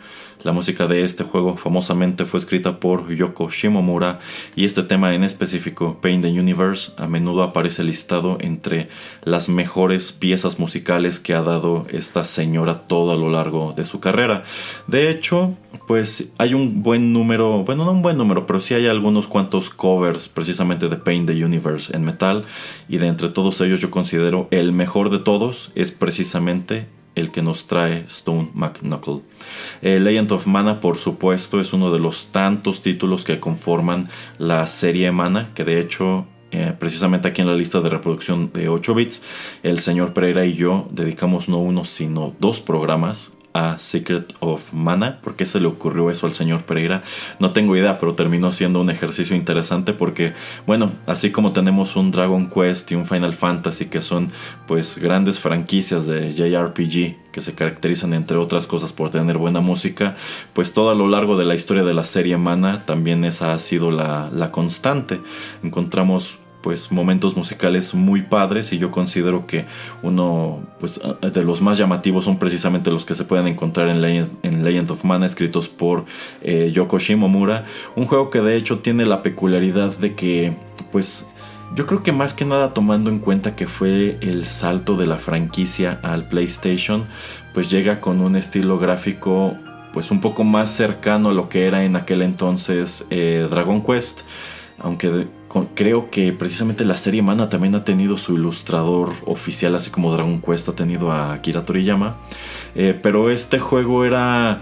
La 0.43 0.53
música 0.53 0.87
de 0.87 1.05
este 1.05 1.23
juego 1.23 1.57
famosamente 1.59 2.25
fue 2.25 2.41
escrita 2.41 2.81
por 2.81 3.15
Yoko 3.15 3.51
Shimomura 3.51 4.21
y 4.57 4.65
este 4.65 4.83
tema 4.83 5.15
en 5.15 5.23
específico, 5.23 5.99
Pain 6.01 6.23
the 6.23 6.29
Universe, 6.29 6.93
a 6.97 7.07
menudo 7.07 7.43
aparece 7.43 7.85
listado 7.85 8.39
entre 8.41 8.89
las 9.23 9.51
mejores 9.51 10.13
piezas 10.13 10.59
musicales 10.59 11.19
que 11.19 11.35
ha 11.35 11.43
dado 11.43 11.87
esta 11.91 12.25
señora 12.25 12.89
todo 12.89 13.13
a 13.13 13.17
lo 13.17 13.31
largo 13.31 13.75
de 13.77 13.85
su 13.85 14.01
carrera. 14.01 14.45
De 14.87 15.11
hecho, 15.11 15.59
pues 15.87 16.33
hay 16.39 16.55
un 16.55 16.83
buen 16.83 17.13
número, 17.13 17.63
bueno, 17.65 17.85
no 17.85 17.93
un 17.93 18.01
buen 18.01 18.17
número, 18.17 18.47
pero 18.47 18.61
sí 18.61 18.73
hay 18.73 18.87
algunos 18.87 19.29
cuantos 19.29 19.69
covers 19.69 20.31
precisamente 20.31 20.89
de 20.89 20.97
Pain 20.97 21.27
the 21.27 21.45
Universe 21.45 21.95
en 21.95 22.03
metal 22.03 22.47
y 22.89 22.97
de 22.97 23.09
entre 23.09 23.29
todos 23.29 23.61
ellos 23.61 23.81
yo 23.81 23.91
considero 23.91 24.49
el 24.51 24.73
mejor 24.73 25.11
de 25.11 25.19
todos 25.19 25.71
es 25.75 25.93
precisamente 25.93 26.87
el 27.21 27.31
que 27.31 27.43
nos 27.43 27.67
trae 27.67 28.05
Stone 28.07 28.51
McNuckle. 28.55 29.21
Eh, 29.83 30.01
Legend 30.01 30.33
of 30.33 30.47
Mana, 30.47 30.81
por 30.81 30.99
supuesto, 30.99 31.61
es 31.61 31.73
uno 31.73 31.93
de 31.93 31.99
los 31.99 32.27
tantos 32.27 32.83
títulos 32.83 33.25
que 33.25 33.41
conforman 33.41 34.09
la 34.39 34.67
serie 34.67 35.13
Mana, 35.13 35.51
que 35.55 35.65
de 35.65 35.79
hecho 35.79 36.27
eh, 36.53 36.75
precisamente 36.79 37.29
aquí 37.29 37.43
en 37.43 37.47
la 37.47 37.55
lista 37.55 37.81
de 37.81 37.91
reproducción 37.91 38.53
de 38.53 38.69
8 38.69 38.95
bits, 38.95 39.23
el 39.63 39.79
señor 39.79 40.13
Pereira 40.13 40.45
y 40.45 40.55
yo 40.55 40.89
dedicamos 40.91 41.49
no 41.49 41.59
uno 41.59 41.85
sino 41.85 42.35
dos 42.41 42.61
programas 42.61 43.31
a 43.53 43.79
Secret 43.79 44.35
of 44.41 44.73
Mana. 44.73 45.21
¿Por 45.21 45.37
qué 45.37 45.45
se 45.45 45.61
le 45.61 45.67
ocurrió 45.67 46.11
eso 46.11 46.27
al 46.27 46.35
señor 46.35 46.65
Pereira? 46.65 47.03
No 47.39 47.53
tengo 47.53 47.77
idea, 47.77 47.99
pero 47.99 48.15
terminó 48.15 48.53
siendo 48.53 48.81
un 48.81 48.91
ejercicio 48.91 49.37
interesante 49.37 49.93
porque, 49.93 50.35
bueno, 50.67 50.93
así 51.07 51.31
como 51.31 51.53
tenemos 51.53 51.97
un 51.97 52.11
Dragon 52.11 52.49
Quest 52.49 52.91
y 52.93 52.95
un 52.95 53.07
Final 53.07 53.35
Fantasy 53.35 53.87
que 53.87 54.01
son 54.01 54.29
pues 54.67 54.99
grandes 54.99 55.39
franquicias 55.39 56.07
de 56.07 56.33
JRPG 56.35 57.31
que 57.33 57.41
se 57.41 57.55
caracterizan 57.55 58.15
entre 58.15 58.37
otras 58.37 58.67
cosas 58.67 58.93
por 58.93 59.11
tener 59.11 59.39
buena 59.39 59.61
música, 59.61 60.17
pues 60.53 60.73
todo 60.73 60.91
a 60.91 60.95
lo 60.95 61.09
largo 61.09 61.37
de 61.37 61.45
la 61.45 61.55
historia 61.55 61.85
de 61.85 61.95
la 61.95 62.05
serie 62.05 62.37
Mana 62.37 62.85
también 62.85 63.25
esa 63.25 63.53
ha 63.53 63.59
sido 63.59 63.91
la, 63.91 64.31
la 64.33 64.51
constante. 64.51 65.21
Encontramos 65.63 66.39
pues 66.63 66.93
momentos 66.93 67.37
musicales 67.37 67.95
muy 67.95 68.23
padres 68.23 68.73
y 68.73 68.79
yo 68.79 68.91
considero 68.91 69.47
que 69.47 69.65
uno 70.03 70.61
pues 70.79 71.01
de 71.21 71.43
los 71.43 71.63
más 71.63 71.79
llamativos 71.79 72.25
son 72.25 72.39
precisamente 72.39 72.91
los 72.91 73.05
que 73.05 73.15
se 73.15 73.25
pueden 73.25 73.47
encontrar 73.47 73.89
en 73.89 74.03
Legend, 74.03 74.91
of 74.91 75.05
Mana 75.05 75.27
escritos 75.27 75.69
por 75.69 76.05
eh, 76.43 76.71
Yoko 76.73 76.99
Shimomura. 76.99 77.65
Un 77.97 78.07
juego 78.07 78.31
que 78.31 78.41
de 78.41 78.57
hecho 78.57 78.81
tiene 78.81 79.07
la 79.07 79.23
peculiaridad 79.23 79.97
de 79.99 80.15
que 80.15 80.55
pues 80.93 81.29
yo 81.75 81.87
creo 81.87 82.03
que 82.03 82.13
más 82.13 82.35
que 82.35 82.45
nada 82.45 82.75
tomando 82.75 83.11
en 83.11 83.21
cuenta 83.21 83.55
que 83.55 83.67
fue 83.67 84.19
el 84.21 84.45
salto 84.45 84.97
de 84.97 85.07
la 85.07 85.17
franquicia 85.17 86.01
al 86.03 86.27
PlayStation 86.27 87.05
pues 87.55 87.71
llega 87.71 88.01
con 88.01 88.21
un 88.21 88.37
estilo 88.37 88.79
gráfico 88.79 89.57
pues 89.93 90.11
un 90.11 90.21
poco 90.21 90.45
más 90.45 90.71
cercano 90.71 91.31
a 91.31 91.33
lo 91.33 91.49
que 91.49 91.67
era 91.67 91.85
en 91.85 91.97
aquel 91.97 92.23
entonces 92.23 93.07
eh, 93.11 93.47
Dragon 93.51 93.83
Quest 93.85 94.23
aunque 94.83 95.29
creo 95.75 96.11
que 96.11 96.33
precisamente 96.33 96.85
la 96.85 96.97
serie 96.97 97.23
Mana 97.23 97.49
también 97.49 97.75
ha 97.75 97.85
tenido 97.85 98.17
su 98.17 98.35
ilustrador 98.35 99.13
oficial, 99.27 99.75
así 99.75 99.91
como 99.91 100.13
Dragon 100.13 100.41
Quest 100.41 100.69
ha 100.69 100.75
tenido 100.75 101.11
a 101.11 101.33
Akira 101.33 101.65
Toriyama. 101.65 102.17
Eh, 102.75 102.99
pero 103.01 103.31
este 103.31 103.59
juego 103.59 104.05
era 104.05 104.61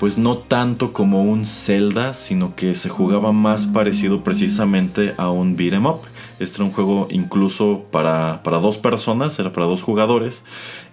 pues 0.00 0.16
no 0.16 0.38
tanto 0.38 0.94
como 0.94 1.24
un 1.24 1.44
Zelda, 1.44 2.14
sino 2.14 2.56
que 2.56 2.74
se 2.74 2.88
jugaba 2.88 3.32
más 3.32 3.66
parecido 3.66 4.24
precisamente 4.24 5.12
a 5.18 5.28
un 5.28 5.56
beat'em 5.56 5.84
up. 5.84 6.00
Este 6.38 6.56
era 6.56 6.64
un 6.64 6.72
juego 6.72 7.06
incluso 7.10 7.84
para, 7.90 8.42
para 8.42 8.60
dos 8.60 8.78
personas, 8.78 9.38
era 9.38 9.52
para 9.52 9.66
dos 9.66 9.82
jugadores. 9.82 10.42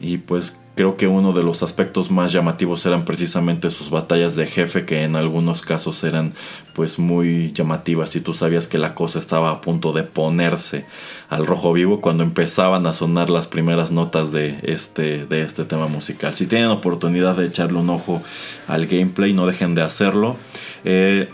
Y 0.01 0.18
pues 0.18 0.59
Creo 0.78 0.95
que 0.95 1.07
uno 1.07 1.34
de 1.34 1.41
los 1.41 1.63
aspectos 1.63 2.11
más 2.11 2.32
llamativos 2.32 2.86
eran 2.86 3.03
precisamente 3.03 3.71
sus 3.71 3.89
batallas 3.89 4.36
de 4.36 4.45
jefe, 4.45 4.86
que 4.86 5.03
en 5.03 5.15
algunos 5.15 5.63
casos 5.63 6.03
eran 6.03 6.34
pues 6.73 6.99
muy 6.99 7.51
llamativas 7.51 8.15
y 8.15 8.21
tú 8.21 8.36
sabías 8.36 8.67
que 8.67 8.78
la 8.78 8.93
cosa 8.93 9.17
estaba 9.17 9.49
a 9.49 9.59
punto 9.59 9.91
de 9.91 10.03
ponerse 10.03 10.86
al 11.30 11.47
rojo 11.47 11.73
vivo 11.73 11.99
cuando 11.99 12.23
empezaban 12.23 12.86
a 12.86 12.93
sonar 12.93 13.32
las 13.32 13.47
primeras 13.47 13.91
notas 13.91 14.32
de 14.32 14.59
este, 14.61 15.25
de 15.25 15.41
este 15.41 15.65
tema 15.65 15.88
musical. 15.88 16.36
Si 16.36 16.45
tienen 16.45 16.69
oportunidad 16.69 17.38
de 17.38 17.45
echarle 17.45 17.80
un 17.80 17.89
ojo 17.89 18.21
al 18.67 18.86
gameplay, 18.86 19.34
no 19.34 19.47
dejen 19.47 19.73
de 19.73 19.82
hacerlo. 19.82 20.36
Eh, 20.86 21.28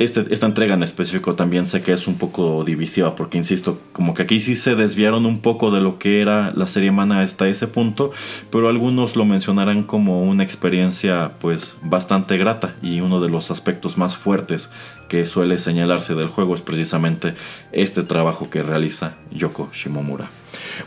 este, 0.00 0.24
esta 0.30 0.46
entrega 0.46 0.72
en 0.72 0.82
específico 0.82 1.34
también 1.34 1.66
sé 1.66 1.82
que 1.82 1.92
es 1.92 2.08
un 2.08 2.16
poco 2.16 2.64
divisiva 2.64 3.14
porque 3.14 3.36
insisto, 3.36 3.78
como 3.92 4.14
que 4.14 4.22
aquí 4.22 4.40
sí 4.40 4.56
se 4.56 4.74
desviaron 4.74 5.26
un 5.26 5.40
poco 5.40 5.70
de 5.70 5.82
lo 5.82 5.98
que 5.98 6.22
era 6.22 6.52
la 6.56 6.66
serie 6.66 6.90
Mana 6.90 7.20
hasta 7.20 7.46
ese 7.48 7.68
punto, 7.68 8.10
pero 8.50 8.70
algunos 8.70 9.14
lo 9.14 9.26
mencionarán 9.26 9.82
como 9.82 10.22
una 10.22 10.42
experiencia 10.42 11.32
pues 11.38 11.76
bastante 11.82 12.38
grata 12.38 12.74
y 12.80 13.00
uno 13.00 13.20
de 13.20 13.28
los 13.28 13.50
aspectos 13.50 13.98
más 13.98 14.16
fuertes 14.16 14.70
que 15.10 15.26
suele 15.26 15.58
señalarse 15.58 16.14
del 16.14 16.28
juego 16.28 16.54
es 16.54 16.62
precisamente 16.62 17.34
este 17.70 18.02
trabajo 18.02 18.48
que 18.48 18.62
realiza 18.62 19.16
Yoko 19.30 19.68
Shimomura. 19.74 20.30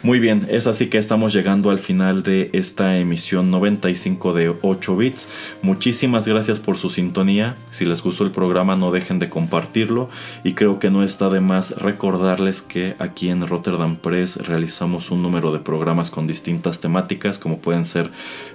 Muy 0.02 0.20
bien, 0.20 0.48
es 0.50 0.68
así 0.68 0.88
que 0.88 0.98
estamos 0.98 1.34
llegando 1.34 1.70
al 1.70 1.80
final 1.80 2.24
de 2.24 2.50
esta 2.54 2.98
emisión 2.98 3.52
95 3.52 4.34
de 4.34 4.54
8 4.62 4.98
bits. 4.98 5.30
Muchísimas 5.62 6.28
gracias 6.28 6.60
por 6.60 6.78
su 6.78 6.90
sintonía. 6.90 7.56
Si 7.72 7.86
les 7.86 8.02
gustó 8.02 8.24
el 8.24 8.32
programa 8.32 8.76
no 8.76 8.92
dejen 8.92 9.20
de 9.20 9.30
compartirlo 9.30 10.10
y 10.44 10.54
creo 10.54 10.80
que 10.80 10.90
no 10.90 11.04
está 11.04 11.30
de 11.30 11.42
más 11.42 11.72
recordarles 11.72 12.62
que 12.62 12.96
aquí 13.00 13.30
en 13.30 13.46
Rotterdam 13.48 13.98
Press 13.98 14.38
realizamos 14.38 15.12
un 15.12 15.22
número 15.22 15.52
de 15.52 15.60
programas 15.60 16.10
con 16.10 16.28
distintas 16.28 16.80
temáticas 16.80 17.38
como 17.38 17.60
pueden 17.60 17.86
ser 17.86 18.10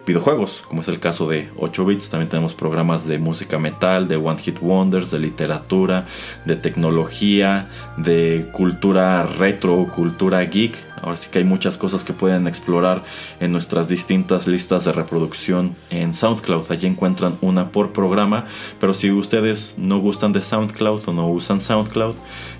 videojuegos, 0.07 0.63
como 0.67 0.83
es 0.83 0.89
el 0.89 1.01
caso 1.01 1.29
de 1.29 1.49
8 1.57 1.85
bits. 1.85 2.11
También 2.11 2.29
tenemos 2.29 2.55
programas 2.55 3.07
de 3.07 3.19
música 3.19 3.59
metal, 3.59 4.09
de 4.09 4.17
One 4.17 4.41
Hit 4.41 4.61
Wonders, 4.61 5.11
de 5.11 5.19
literatura, 5.19 6.07
de 6.45 6.57
tecnología, 6.57 7.69
de 7.97 8.49
cultura 8.53 9.25
retro, 9.25 9.87
cultura 9.95 10.43
geek 10.43 10.88
Ahora 11.03 11.17
sí 11.17 11.29
que 11.31 11.39
hay 11.39 11.45
muchas 11.45 11.79
cosas 11.79 12.05
que 12.05 12.13
pueden 12.13 12.47
explorar 12.47 13.05
en 13.41 13.53
nuestras 13.53 13.89
distintas 13.89 14.47
listas 14.47 14.85
de 14.85 14.93
reproducción 14.93 15.75
en 15.91 16.15
SoundCloud. 16.15 16.71
Allí 16.71 16.87
encuentran 16.87 17.37
una 17.41 17.71
por 17.71 17.93
programa, 17.93 18.45
pero 18.81 18.95
si 18.95 19.11
ustedes 19.11 19.75
no 19.77 19.99
gustan 19.99 20.33
de 20.33 20.43
SoundCloud 20.43 21.09
o 21.09 21.13
no 21.13 21.29
usan 21.29 21.61
SoundCloud, 21.61 22.15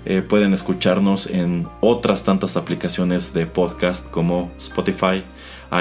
eh, 0.05 0.21
pueden 0.21 0.53
escucharnos 0.53 1.27
en 1.27 1.67
otras 1.81 2.23
tantas 2.23 2.57
aplicaciones 2.57 3.33
de 3.33 3.45
podcast 3.45 4.09
como 4.09 4.51
Spotify, 4.57 5.23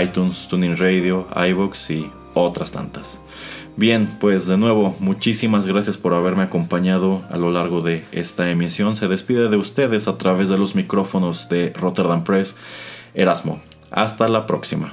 iTunes, 0.02 0.48
Tuning 0.48 0.76
Radio, 0.76 1.26
iVoox 1.34 1.90
y 1.90 2.10
otras 2.34 2.70
tantas. 2.70 3.18
Bien, 3.78 4.08
pues 4.18 4.48
de 4.48 4.56
nuevo, 4.56 4.96
muchísimas 4.98 5.64
gracias 5.64 5.96
por 5.96 6.12
haberme 6.12 6.42
acompañado 6.42 7.22
a 7.30 7.36
lo 7.36 7.52
largo 7.52 7.80
de 7.80 8.04
esta 8.10 8.50
emisión. 8.50 8.96
Se 8.96 9.06
despide 9.06 9.48
de 9.48 9.56
ustedes 9.56 10.08
a 10.08 10.18
través 10.18 10.48
de 10.48 10.58
los 10.58 10.74
micrófonos 10.74 11.48
de 11.48 11.72
Rotterdam 11.76 12.24
Press, 12.24 12.56
Erasmo. 13.14 13.60
Hasta 13.92 14.26
la 14.26 14.46
próxima. 14.46 14.92